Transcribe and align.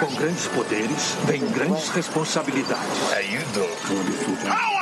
Com 0.00 0.14
grandes 0.16 0.46
poderes, 0.48 1.16
vem 1.26 1.46
grandes 1.50 1.90
responsabilidades. 1.90 2.98
How 3.10 3.20
you 3.20 3.40
doing? 3.52 4.81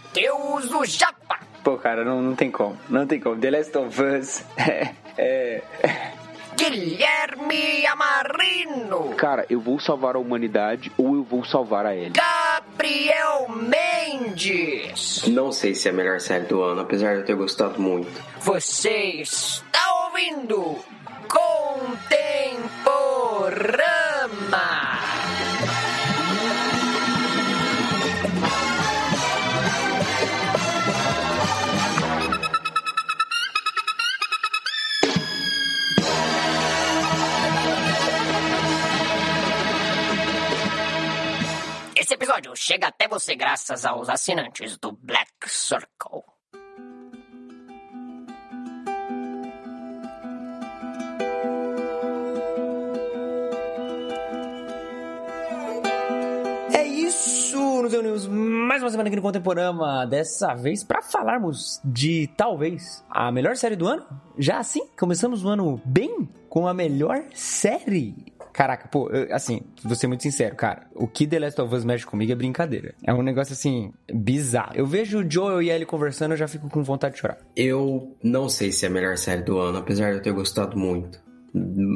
do 0.13 0.85
Japa. 0.85 1.39
Pô, 1.63 1.77
cara, 1.77 2.03
não, 2.03 2.21
não 2.21 2.35
tem 2.35 2.51
como. 2.51 2.77
Não 2.89 3.05
tem 3.05 3.19
como. 3.19 3.39
The 3.39 3.51
Last 3.51 3.77
of 3.77 4.01
Us 4.01 4.43
é. 4.57 4.93
é... 5.17 5.61
Guilherme 6.55 7.85
Amarino. 7.87 9.15
Cara, 9.15 9.45
eu 9.49 9.59
vou 9.59 9.79
salvar 9.79 10.15
a 10.15 10.19
humanidade 10.19 10.91
ou 10.97 11.15
eu 11.15 11.23
vou 11.23 11.43
salvar 11.43 11.85
a 11.85 11.95
Ellie. 11.95 12.11
Gabriel 12.11 13.47
Mendes. 13.49 15.27
Não 15.27 15.51
sei 15.51 15.73
se 15.73 15.87
é 15.87 15.91
a 15.91 15.93
melhor 15.93 16.19
série 16.19 16.45
do 16.45 16.61
ano, 16.61 16.81
apesar 16.81 17.13
de 17.13 17.21
eu 17.21 17.25
ter 17.25 17.35
gostado 17.35 17.81
muito. 17.81 18.11
Você 18.41 19.21
está 19.21 19.79
ouvindo 20.05 20.77
Contemporama. 21.27 24.00
Episódio 42.21 42.55
chega 42.55 42.89
até 42.89 43.07
você 43.07 43.35
graças 43.35 43.83
aos 43.83 44.07
assinantes 44.07 44.77
do 44.77 44.91
Black 44.91 45.31
Circle. 45.47 46.21
É 56.71 56.85
isso! 56.85 57.57
Nos 57.81 57.91
reunimos 57.91 58.27
mais 58.27 58.83
uma 58.83 58.91
semana 58.91 59.09
aqui 59.09 59.15
no 59.15 59.23
Contemporama. 59.23 60.05
Dessa 60.05 60.53
vez 60.53 60.83
para 60.83 61.01
falarmos 61.01 61.81
de 61.83 62.27
talvez 62.37 63.03
a 63.09 63.31
melhor 63.31 63.55
série 63.55 63.75
do 63.75 63.87
ano. 63.87 64.05
Já 64.37 64.59
assim, 64.59 64.87
começamos 64.95 65.43
o 65.43 65.49
ano 65.49 65.81
bem 65.83 66.29
com 66.47 66.67
a 66.67 66.73
melhor 66.73 67.23
série. 67.33 68.31
Caraca, 68.53 68.87
pô, 68.87 69.09
eu- 69.09 69.33
assim, 69.33 69.61
vou 69.83 69.95
ser 69.95 70.07
muito 70.07 70.23
sincero, 70.23 70.55
cara. 70.55 70.87
O 70.93 71.07
que 71.07 71.25
The 71.25 71.39
Last 71.39 71.61
of 71.61 71.73
Us 71.73 71.85
mexe 71.85 72.05
comigo 72.05 72.31
é 72.31 72.35
brincadeira. 72.35 72.93
É 73.05 73.13
um 73.13 73.21
negócio 73.21 73.53
assim, 73.53 73.91
bizarro. 74.13 74.73
Eu 74.75 74.85
vejo 74.85 75.19
o 75.19 75.29
Joel 75.31 75.61
e 75.61 75.71
a 75.71 75.75
Ellie 75.75 75.85
conversando, 75.85 76.31
eu 76.33 76.37
já 76.37 76.47
fico 76.47 76.69
com 76.69 76.83
vontade 76.83 77.15
de 77.15 77.21
chorar. 77.21 77.37
Eu 77.55 78.15
não 78.23 78.49
sei 78.49 78.71
se 78.71 78.85
é 78.85 78.89
a 78.89 78.91
melhor 78.91 79.17
série 79.17 79.41
do 79.43 79.57
ano, 79.57 79.77
apesar 79.77 80.11
de 80.11 80.17
eu 80.17 80.21
ter 80.21 80.31
gostado 80.33 80.77
muito. 80.77 81.19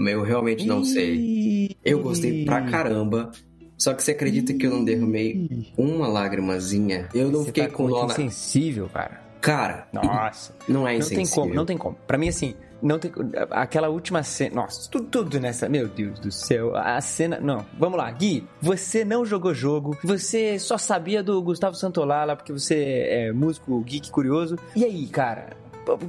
Eu 0.09 0.21
realmente 0.23 0.65
não 0.65 0.83
sei. 0.83 1.75
Eu 1.83 2.01
gostei 2.01 2.43
pra 2.45 2.61
caramba. 2.63 3.31
Só 3.77 3.93
que 3.93 4.01
você 4.03 4.11
acredita 4.11 4.53
que 4.53 4.65
eu 4.65 4.71
não 4.71 4.83
derramei 4.85 5.73
uma 5.77 6.07
lágrimazinha? 6.07 7.09
Eu 7.13 7.29
não 7.29 7.39
Você 7.41 7.45
fiquei 7.47 7.67
tá 7.67 7.73
com 7.73 7.87
dó 7.87 8.05
insensível, 8.05 8.89
cara. 8.93 9.21
Cara, 9.41 9.87
Nossa. 9.93 10.55
não 10.67 10.87
é 10.87 10.93
Não 10.97 11.05
tem 11.07 11.17
insensível. 11.21 11.43
como, 11.43 11.53
não 11.53 11.65
tem 11.65 11.77
como. 11.77 11.95
Pra 12.07 12.17
mim, 12.17 12.29
assim, 12.29 12.55
não 12.85 12.99
tem. 12.99 13.11
Aquela 13.49 13.89
última 13.89 14.21
cena. 14.21 14.55
Nossa, 14.55 14.89
tudo, 14.89 15.07
tudo 15.07 15.39
nessa. 15.39 15.67
Meu 15.67 15.87
Deus 15.87 16.19
do 16.19 16.31
céu. 16.31 16.75
A 16.75 17.01
cena. 17.01 17.39
Não, 17.39 17.65
vamos 17.79 17.97
lá. 17.97 18.09
Gui, 18.11 18.47
você 18.61 19.03
não 19.03 19.25
jogou 19.25 19.53
jogo. 19.53 19.97
Você 20.03 20.59
só 20.59 20.77
sabia 20.77 21.23
do 21.23 21.41
Gustavo 21.41 21.75
Santolala 21.75 22.35
porque 22.35 22.53
você 22.53 23.07
é 23.09 23.31
músico 23.33 23.81
geek 23.81 24.11
curioso. 24.11 24.57
E 24.75 24.85
aí, 24.85 25.07
cara? 25.07 25.57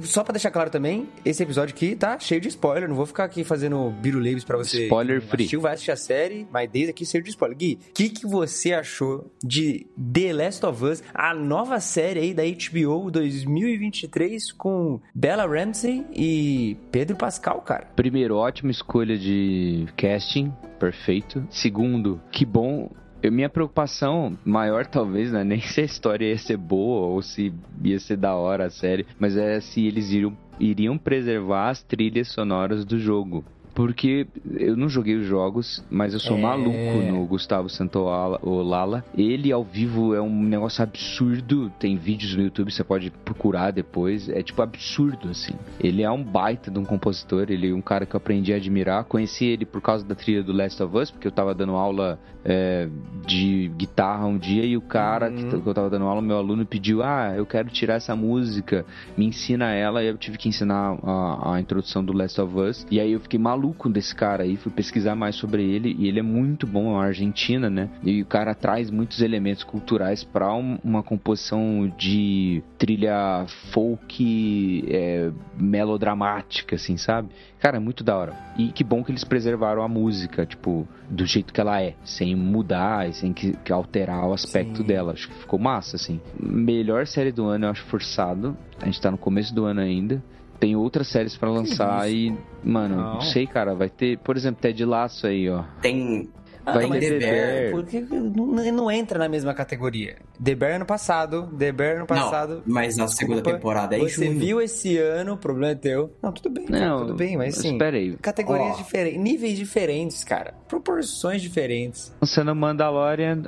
Só 0.03 0.23
pra 0.23 0.33
deixar 0.33 0.51
claro 0.51 0.69
também, 0.69 1.07
esse 1.23 1.43
episódio 1.43 1.73
aqui 1.75 1.95
tá 1.95 2.19
cheio 2.19 2.41
de 2.41 2.47
spoiler. 2.47 2.87
Não 2.87 2.95
vou 2.95 3.05
ficar 3.05 3.25
aqui 3.25 3.43
fazendo 3.43 3.89
biruleibos 4.01 4.43
pra 4.43 4.57
você. 4.57 4.83
Spoiler 4.83 5.21
free. 5.21 5.43
assistiu, 5.43 5.61
vai 5.61 5.73
assistir 5.73 5.91
a 5.91 5.95
série, 5.95 6.47
mas 6.51 6.69
desde 6.69 6.91
aqui 6.91 7.05
cheio 7.05 7.23
de 7.23 7.29
spoiler. 7.29 7.57
Gui, 7.57 7.79
o 7.89 7.93
que, 7.93 8.09
que 8.09 8.25
você 8.25 8.73
achou 8.73 9.31
de 9.43 9.87
The 10.13 10.33
Last 10.33 10.65
of 10.65 10.83
Us, 10.83 11.03
a 11.13 11.33
nova 11.33 11.79
série 11.79 12.19
aí 12.19 12.33
da 12.33 12.43
HBO 12.43 13.09
2023 13.11 14.51
com 14.51 14.99
Bella 15.13 15.45
Ramsey 15.45 16.05
e 16.13 16.77
Pedro 16.91 17.15
Pascal, 17.15 17.61
cara? 17.61 17.87
Primeiro, 17.95 18.35
ótima 18.35 18.71
escolha 18.71 19.17
de 19.17 19.87
casting, 19.97 20.53
perfeito. 20.79 21.45
Segundo, 21.49 22.21
que 22.31 22.45
bom. 22.45 22.89
Eu- 23.21 23.31
minha 23.31 23.49
preocupação 23.49 24.37
maior, 24.45 24.85
talvez, 24.85 25.31
não 25.31 25.39
é 25.39 25.43
nem 25.43 25.59
se 25.61 25.81
a 25.81 25.83
história 25.83 26.25
ia 26.25 26.37
ser 26.37 26.57
boa 26.57 27.07
ou 27.07 27.21
se 27.21 27.53
ia 27.83 27.99
ser 27.99 28.17
da 28.17 28.35
hora 28.35 28.65
a 28.65 28.69
série, 28.69 29.05
mas 29.19 29.35
é 29.35 29.59
se 29.59 29.85
eles 29.85 30.11
iriam, 30.11 30.37
iriam 30.59 30.97
preservar 30.97 31.69
as 31.69 31.81
trilhas 31.83 32.27
sonoras 32.29 32.85
do 32.85 32.99
jogo. 32.99 33.43
Porque 33.77 34.25
eu 34.55 34.75
não 34.75 34.89
joguei 34.89 35.13
os 35.17 35.27
jogos, 35.27 35.85
mas 35.87 36.11
eu 36.11 36.19
sou 36.19 36.35
É. 36.35 36.41
maluco 36.41 36.97
no 37.11 37.23
Gustavo 37.27 37.69
Santaolala. 37.69 39.05
Ele 39.15 39.51
ao 39.51 39.63
vivo 39.63 40.15
é 40.15 40.19
um 40.21 40.41
negócio 40.41 40.81
absurdo. 40.83 41.71
Tem 41.79 41.95
vídeos 41.95 42.35
no 42.35 42.41
YouTube, 42.41 42.71
você 42.73 42.83
pode 42.83 43.11
procurar 43.23 43.69
depois. 43.69 44.29
É 44.29 44.41
tipo 44.41 44.63
absurdo, 44.63 45.29
assim. 45.29 45.53
Ele 45.79 46.01
é 46.01 46.09
um 46.09 46.23
baita 46.23 46.71
de 46.71 46.79
um 46.79 46.83
compositor. 46.83 47.45
Ele 47.49 47.69
é 47.69 47.73
um 47.75 47.79
cara 47.81 48.07
que 48.07 48.15
eu 48.15 48.17
aprendi 48.17 48.51
a 48.51 48.55
admirar. 48.55 49.03
Conheci 49.03 49.45
ele 49.45 49.63
por 49.63 49.79
causa 49.79 50.03
da 50.03 50.15
trilha 50.15 50.41
do 50.41 50.53
Last 50.53 50.81
of 50.81 50.97
Us, 50.97 51.11
porque 51.11 51.27
eu 51.27 51.31
tava 51.31 51.53
dando 51.53 51.73
aula 51.73 52.19
é, 52.43 52.89
de 53.27 53.71
guitarra 53.77 54.25
um 54.25 54.39
dia 54.39 54.65
e 54.65 54.75
o 54.75 54.81
cara 54.81 55.29
que, 55.29 55.43
t- 55.43 55.59
que 55.59 55.67
eu 55.67 55.73
tava 55.75 55.89
dando 55.91 56.05
aula, 56.05 56.19
meu 56.21 56.37
aluno, 56.37 56.65
pediu: 56.65 57.03
Ah, 57.03 57.33
eu 57.37 57.45
quero 57.45 57.69
tirar 57.69 57.93
essa 57.93 58.15
música, 58.15 58.83
me 59.15 59.27
ensina 59.27 59.71
ela. 59.71 60.01
E 60.03 60.07
eu 60.07 60.17
tive 60.17 60.37
que 60.39 60.49
ensinar 60.49 60.97
a, 61.03 61.53
a 61.55 61.59
introdução 61.61 62.03
do 62.03 62.11
Last 62.11 62.41
of 62.41 62.57
Us. 62.59 62.87
E 62.89 62.99
aí 62.99 63.11
eu 63.11 63.19
fiquei 63.19 63.39
maluco 63.39 63.66
desse 63.89 64.13
cara 64.13 64.43
aí, 64.43 64.57
fui 64.57 64.71
pesquisar 64.71 65.15
mais 65.15 65.35
sobre 65.35 65.63
ele. 65.63 65.95
E 65.97 66.07
ele 66.07 66.19
é 66.19 66.23
muito 66.23 66.67
bom, 66.67 66.89
é 66.89 66.93
uma 66.93 67.05
Argentina, 67.05 67.69
né? 67.69 67.89
E 68.03 68.21
o 68.21 68.25
cara 68.25 68.53
traz 68.53 68.89
muitos 68.91 69.21
elementos 69.21 69.63
culturais 69.63 70.23
para 70.23 70.53
uma 70.53 71.03
composição 71.03 71.91
de 71.97 72.63
trilha 72.77 73.45
folk 73.71 74.85
é, 74.89 75.31
melodramática, 75.57 76.75
assim, 76.75 76.97
sabe? 76.97 77.29
Cara, 77.59 77.77
é 77.77 77.79
muito 77.79 78.03
da 78.03 78.15
hora. 78.15 78.33
E 78.57 78.71
que 78.71 78.83
bom 78.83 79.03
que 79.03 79.11
eles 79.11 79.23
preservaram 79.23 79.81
a 79.81 79.87
música, 79.87 80.45
tipo, 80.45 80.87
do 81.09 81.25
jeito 81.25 81.51
que 81.51 81.59
ela 81.59 81.81
é, 81.81 81.95
sem 82.03 82.35
mudar 82.35 83.09
e 83.09 83.13
sem 83.13 83.33
que, 83.33 83.53
que 83.57 83.71
alterar 83.71 84.27
o 84.27 84.33
aspecto 84.33 84.77
Sim. 84.77 84.83
dela. 84.83 85.13
Acho 85.13 85.27
que 85.27 85.35
ficou 85.35 85.57
massa, 85.57 85.95
assim. 85.95 86.21
Melhor 86.39 87.07
série 87.07 87.31
do 87.31 87.45
ano, 87.45 87.65
eu 87.65 87.71
acho 87.71 87.83
forçado. 87.85 88.55
A 88.81 88.85
gente 88.85 89.01
tá 89.01 89.09
no 89.09 89.17
começo 89.17 89.53
do 89.53 89.65
ano 89.65 89.81
ainda. 89.81 90.21
Tem 90.59 90.75
outras 90.75 91.07
séries 91.07 91.37
pra 91.37 91.49
lançar 91.49 92.09
e, 92.11 92.35
mano, 92.63 92.95
não. 92.95 93.13
Não. 93.15 93.21
sei, 93.21 93.45
cara. 93.45 93.75
Vai 93.75 93.89
ter, 93.89 94.17
por 94.19 94.35
exemplo, 94.35 94.61
Ted 94.61 94.83
Laço 94.85 95.27
aí, 95.27 95.49
ó. 95.49 95.63
Tem. 95.81 96.29
Vai 96.65 96.79
tem 96.79 96.89
mas 96.89 96.99
The 96.99 97.19
Bear. 97.19 97.31
Bear. 97.31 97.71
Porque 97.71 98.01
não, 98.01 98.71
não 98.73 98.91
entra 98.91 99.17
na 99.17 99.29
mesma 99.29 99.53
categoria. 99.53 100.17
The 100.43 100.53
Bear 100.53 100.75
ano 100.75 100.85
passado, 100.85 101.47
The 101.57 101.71
Bear 101.71 101.95
ano 101.97 102.05
passado. 102.05 102.55
Não, 102.65 102.73
mas 102.73 102.99
a 102.99 103.07
segunda 103.07 103.35
Desculpa, 103.35 103.57
temporada 103.57 103.95
é 103.95 103.99
em 103.99 104.09
Você 104.09 104.25
junho. 104.25 104.37
viu 104.39 104.61
esse 104.61 104.97
ano, 104.97 105.33
o 105.35 105.37
problema 105.37 105.71
é 105.71 105.75
teu. 105.75 106.11
Não, 106.21 106.29
tudo 106.33 106.49
bem, 106.49 106.65
cara, 106.65 106.85
Não, 106.89 106.99
tudo 107.05 107.15
bem, 107.15 107.37
mas 107.37 107.55
sim. 107.55 107.71
espera 107.73 107.95
aí. 107.95 108.17
Categorias 108.17 108.73
Ó. 108.73 108.77
diferentes, 108.77 109.17
níveis 109.21 109.57
diferentes, 109.57 110.25
cara. 110.25 110.55
Proporções 110.67 111.41
diferentes. 111.41 112.13
Lançando 112.21 112.53
Mandalorian. 112.53 113.43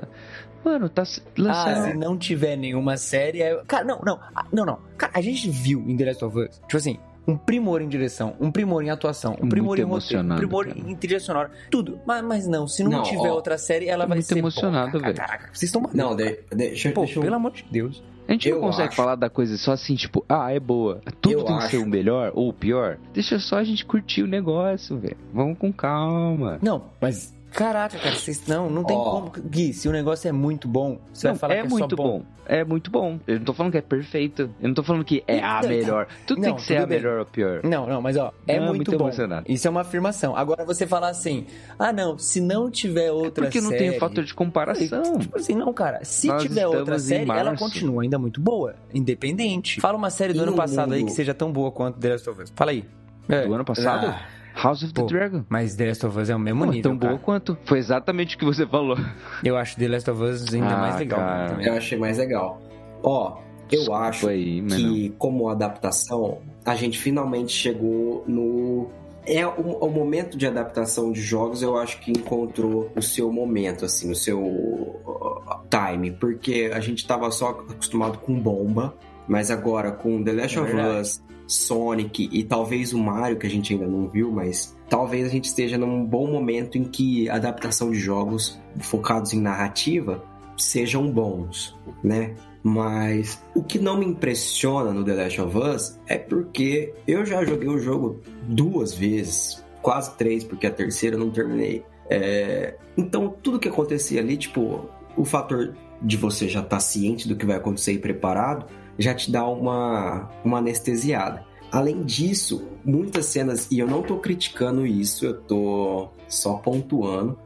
Mano, 0.63 0.89
tá 0.89 1.03
s- 1.03 1.21
Ah, 1.25 1.41
lançando. 1.41 1.85
se 1.91 1.93
não 1.97 2.17
tiver 2.17 2.55
nenhuma 2.55 2.97
série. 2.97 3.41
é- 3.41 3.61
Cara, 3.67 3.83
não, 3.85 3.99
não. 4.05 4.19
ah, 4.35 4.45
Não, 4.51 4.65
não. 4.65 4.79
Cara, 4.97 5.13
a 5.15 5.21
gente 5.21 5.49
viu 5.49 5.83
em 5.87 5.95
The 5.95 6.05
Last 6.05 6.25
of 6.25 6.37
Us, 6.37 6.49
tipo 6.67 6.77
assim, 6.77 6.97
um 7.27 7.37
primor 7.37 7.81
em 7.81 7.87
direção, 7.87 8.35
um 8.39 8.51
primor 8.51 8.83
em 8.83 8.89
atuação, 8.89 9.33
um 9.33 9.37
Muito 9.41 9.49
primor 9.49 9.77
em 9.77 9.83
roteiro, 9.83 9.87
um 9.89 9.91
emocionado, 9.93 10.39
primor 10.39 10.65
cara. 10.67 10.79
em 10.79 10.95
trilha 10.95 11.19
sonora. 11.19 11.51
Tudo. 11.71 11.99
Mas, 12.05 12.23
mas 12.23 12.47
não, 12.47 12.67
se 12.67 12.83
não, 12.83 12.91
Não, 12.91 13.03
tiver 13.03 13.29
ó. 13.29 13.33
outra 13.35 13.57
série, 13.57 13.87
ela 13.87 14.05
vai 14.05 14.17
Muito 14.17 14.27
ser. 14.27 14.37
emocionado, 14.37 14.91
boa. 14.93 15.03
velho. 15.03 15.15
Caraca, 15.15 15.49
vocês 15.53 15.63
estão. 15.73 15.89
Não, 15.93 16.15
de, 16.15 16.39
deixa, 16.51 16.91
Pô, 16.91 17.01
deixa 17.01 17.19
eu... 17.19 17.23
pelo 17.23 17.35
amor 17.35 17.51
de 17.51 17.65
Deus. 17.71 18.03
A 18.27 18.31
gente 18.33 18.47
não 18.49 18.57
Eu 18.57 18.61
consegue 18.61 18.89
acho. 18.89 18.95
falar 18.97 19.15
da 19.15 19.27
coisa 19.27 19.57
só 19.57 19.71
assim, 19.71 19.95
tipo, 19.95 20.23
ah, 20.29 20.51
é 20.53 20.59
boa. 20.59 21.01
Tudo 21.19 21.33
Eu 21.33 21.43
tem 21.45 21.57
que 21.57 21.63
ser 21.69 21.77
acho. 21.77 21.85
o 21.85 21.89
melhor 21.89 22.31
ou 22.35 22.49
o 22.49 22.53
pior. 22.53 22.97
Deixa 23.11 23.39
só 23.39 23.57
a 23.57 23.63
gente 23.63 23.83
curtir 23.83 24.21
o 24.21 24.27
negócio, 24.27 24.99
velho. 24.99 25.17
Vamos 25.33 25.57
com 25.57 25.73
calma. 25.73 26.59
Não, 26.61 26.83
mas 27.01 27.33
Caraca, 27.51 27.97
cara, 27.97 28.15
vocês 28.15 28.45
não, 28.47 28.69
não 28.69 28.83
tem 28.83 28.95
Ó. 28.95 29.03
como. 29.11 29.31
Gui, 29.49 29.73
se 29.73 29.87
o 29.87 29.91
negócio 29.91 30.27
é 30.29 30.31
muito 30.31 30.67
bom, 30.67 30.99
você 31.11 31.27
Não, 31.27 31.33
vai 31.33 31.39
falar 31.39 31.53
é 31.55 31.61
que 31.61 31.65
é 31.65 31.69
muito 31.69 31.89
só 31.95 31.95
bom. 32.03 32.19
bom. 32.19 32.25
É 32.45 32.63
muito 32.63 32.89
bom. 32.89 33.19
Eu 33.27 33.37
não 33.37 33.45
tô 33.45 33.53
falando 33.53 33.71
que 33.71 33.77
é 33.77 33.81
perfeito. 33.81 34.49
Eu 34.61 34.67
não 34.69 34.73
tô 34.73 34.81
falando 34.83 35.03
que 35.03 35.23
é 35.27 35.39
a 35.43 35.57
Então, 35.59 35.69
melhor. 35.69 36.07
Tudo 36.25 36.41
tem 36.41 36.49
não, 36.49 36.55
que 36.55 36.63
ser 36.63 36.75
tudo 36.75 36.83
a 36.83 36.87
bem. 36.87 36.97
melhor 36.97 37.19
ou 37.19 37.25
pior. 37.25 37.61
Não, 37.63 37.85
não, 37.87 38.01
mas 38.01 38.17
ó, 38.17 38.31
é 38.47 38.57
Não, 38.57 38.63
é 38.65 38.67
muito, 38.69 38.75
muito 38.89 38.97
bom. 38.97 39.05
emocionado. 39.05 39.45
Isso 39.51 39.67
é 39.67 39.69
uma 39.69 39.81
afirmação. 39.81 40.35
Agora 40.35 40.63
você 40.65 40.87
falar 40.87 41.09
assim, 41.09 41.45
ah 41.77 41.91
não, 41.93 42.17
se 42.17 42.39
não 42.41 42.69
tiver 42.71 43.11
outra 43.11 43.45
Porque 43.45 43.61
não 43.61 43.69
série... 43.69 43.79
tem 43.89 43.97
o 43.97 43.99
fator 43.99 44.23
de 44.23 44.33
comparação. 44.33 45.19
Tipo 45.19 45.37
assim, 45.37 45.53
não, 45.53 45.71
cara. 45.73 46.03
Se 46.03 46.27
Nós 46.27 46.41
tiver 46.41 46.65
outra 46.67 46.97
série, 46.97 47.29
ela 47.29 47.55
continua 47.55 48.01
ainda 48.03 48.17
muito 48.17 48.39
boa, 48.41 48.75
independente. 48.93 49.79
Fala 49.81 49.97
uma 49.97 50.09
série 50.09 50.33
do 50.33 50.39
E 50.39 50.41
ano 50.43 50.51
no 50.51 50.57
passado 50.57 50.93
aí 50.93 50.99
mundo- 50.99 51.09
que 51.09 51.15
seja 51.15 51.33
tão 51.33 51.51
boa 51.51 51.71
quanto 51.71 51.99
The 51.99 52.09
Last 52.09 52.29
of 52.29 52.41
Us. 52.43 52.53
Fala 52.55 52.71
aí. 52.71 52.83
É. 53.27 53.45
Do 53.45 53.53
ano 53.53 53.63
passado? 53.65 54.07
Ah, 54.07 54.21
House 54.55 54.83
of 54.83 54.93
the 54.93 55.01
Pô, 55.01 55.07
Dragon. 55.07 55.43
Mas 55.49 55.75
The 55.75 55.87
Last 55.87 56.05
of 56.05 56.19
Us 56.19 56.29
é 56.29 56.35
o 56.35 56.39
mesmo 56.39 56.65
Pô, 56.65 56.71
nível, 56.71 56.91
tão 56.91 56.97
boa 56.97 57.11
cara. 57.13 57.23
quanto. 57.23 57.57
Foi 57.65 57.77
exatamente 57.79 58.35
o 58.35 58.39
que 58.39 58.45
você 58.45 58.65
falou. 58.67 58.97
Eu 59.43 59.55
acho 59.57 59.77
The 59.77 59.87
Last 59.87 60.09
of 60.11 60.21
Us 60.23 60.53
ainda 60.53 60.67
Ah, 60.75 60.77
mais 60.81 60.95
legal. 60.97 61.19
cara. 61.19 61.57
eu 61.63 61.73
achei 61.73 61.97
mais 61.97 62.17
legal. 62.17 62.61
Ó, 63.03 63.37
eu 63.71 63.77
Desculpa 63.79 63.99
acho 64.01 64.27
aí, 64.27 64.61
que 64.63 65.13
como 65.17 65.47
adaptação, 65.47 66.39
a 66.65 66.75
gente 66.75 66.97
finalmente 66.99 67.51
chegou 67.51 68.23
no 68.27 68.87
é 69.25 69.45
o, 69.45 69.51
o 69.51 69.89
momento 69.91 70.35
de 70.37 70.47
adaptação 70.47 71.11
de 71.11 71.21
jogos, 71.21 71.61
eu 71.61 71.77
acho 71.77 71.99
que 71.99 72.09
encontrou 72.09 72.89
o 72.95 73.01
seu 73.01 73.31
momento, 73.31 73.85
assim, 73.85 74.09
o 74.11 74.15
seu 74.15 74.41
uh, 74.41 75.41
time, 75.69 76.09
porque 76.11 76.71
a 76.73 76.79
gente 76.79 77.05
tava 77.05 77.29
só 77.29 77.49
acostumado 77.49 78.17
com 78.19 78.33
bomba, 78.39 78.95
mas 79.27 79.51
agora 79.51 79.91
com 79.91 80.23
The 80.23 80.31
Last 80.33 80.57
É 80.57 80.61
of. 80.61 80.73
Us, 80.99 81.21
Sonic 81.49 82.29
e 82.31 82.43
talvez 82.43 82.93
o 82.93 82.99
Mario, 82.99 83.37
que 83.37 83.47
a 83.47 83.49
gente 83.49 83.73
ainda 83.73 83.87
não 83.87 84.07
viu, 84.07 84.31
mas 84.31 84.77
talvez 84.87 85.25
a 85.25 85.29
gente 85.29 85.45
esteja 85.45 85.77
num 85.77 86.05
bom 86.05 86.27
momento 86.27 86.77
em 86.77 86.83
que 86.83 87.27
a 87.29 87.35
adaptação 87.35 87.91
de 87.91 87.99
jogos 87.99 88.59
focados 88.79 89.33
em 89.33 89.41
narrativa 89.41 90.23
sejam 90.55 91.09
bons, 91.11 91.75
né? 92.03 92.35
Mas 92.61 93.41
o 93.55 93.63
que 93.63 93.79
não 93.79 93.97
me 93.97 94.05
impressiona 94.05 94.91
no 94.91 95.03
The 95.03 95.13
Last 95.15 95.41
of 95.41 95.57
Us 95.57 95.99
é 96.07 96.17
porque 96.17 96.93
eu 97.07 97.25
já 97.25 97.43
joguei 97.43 97.69
o 97.69 97.79
jogo 97.79 98.21
duas 98.43 98.93
vezes, 98.93 99.63
quase 99.81 100.15
três, 100.17 100.43
porque 100.43 100.67
a 100.67 100.71
terceira 100.71 101.15
eu 101.15 101.19
não 101.19 101.31
terminei. 101.31 101.83
É, 102.09 102.75
Então, 102.97 103.33
tudo 103.41 103.59
que 103.59 103.69
acontecia 103.69 104.19
ali, 104.19 104.35
tipo, 104.35 104.89
o 105.15 105.23
fator 105.23 105.73
de 106.01 106.17
você 106.17 106.49
já 106.49 106.59
estar 106.59 106.79
ciente 106.79 107.27
do 107.27 107.35
que 107.35 107.45
vai 107.45 107.55
acontecer 107.55 107.93
e 107.93 107.99
preparado, 107.99 108.65
já 108.99 109.13
te 109.13 109.31
dá 109.31 109.47
uma, 109.47 110.29
uma 110.43 110.59
anestesiada. 110.59 111.43
Além 111.71 112.03
disso, 112.03 112.67
muitas 112.83 113.27
cenas, 113.27 113.67
e 113.71 113.79
eu 113.79 113.87
não 113.87 114.01
tô 114.01 114.17
criticando 114.17 114.85
isso, 114.85 115.25
eu 115.25 115.39
tô 115.41 116.09
só 116.27 116.55
pontuando. 116.55 117.37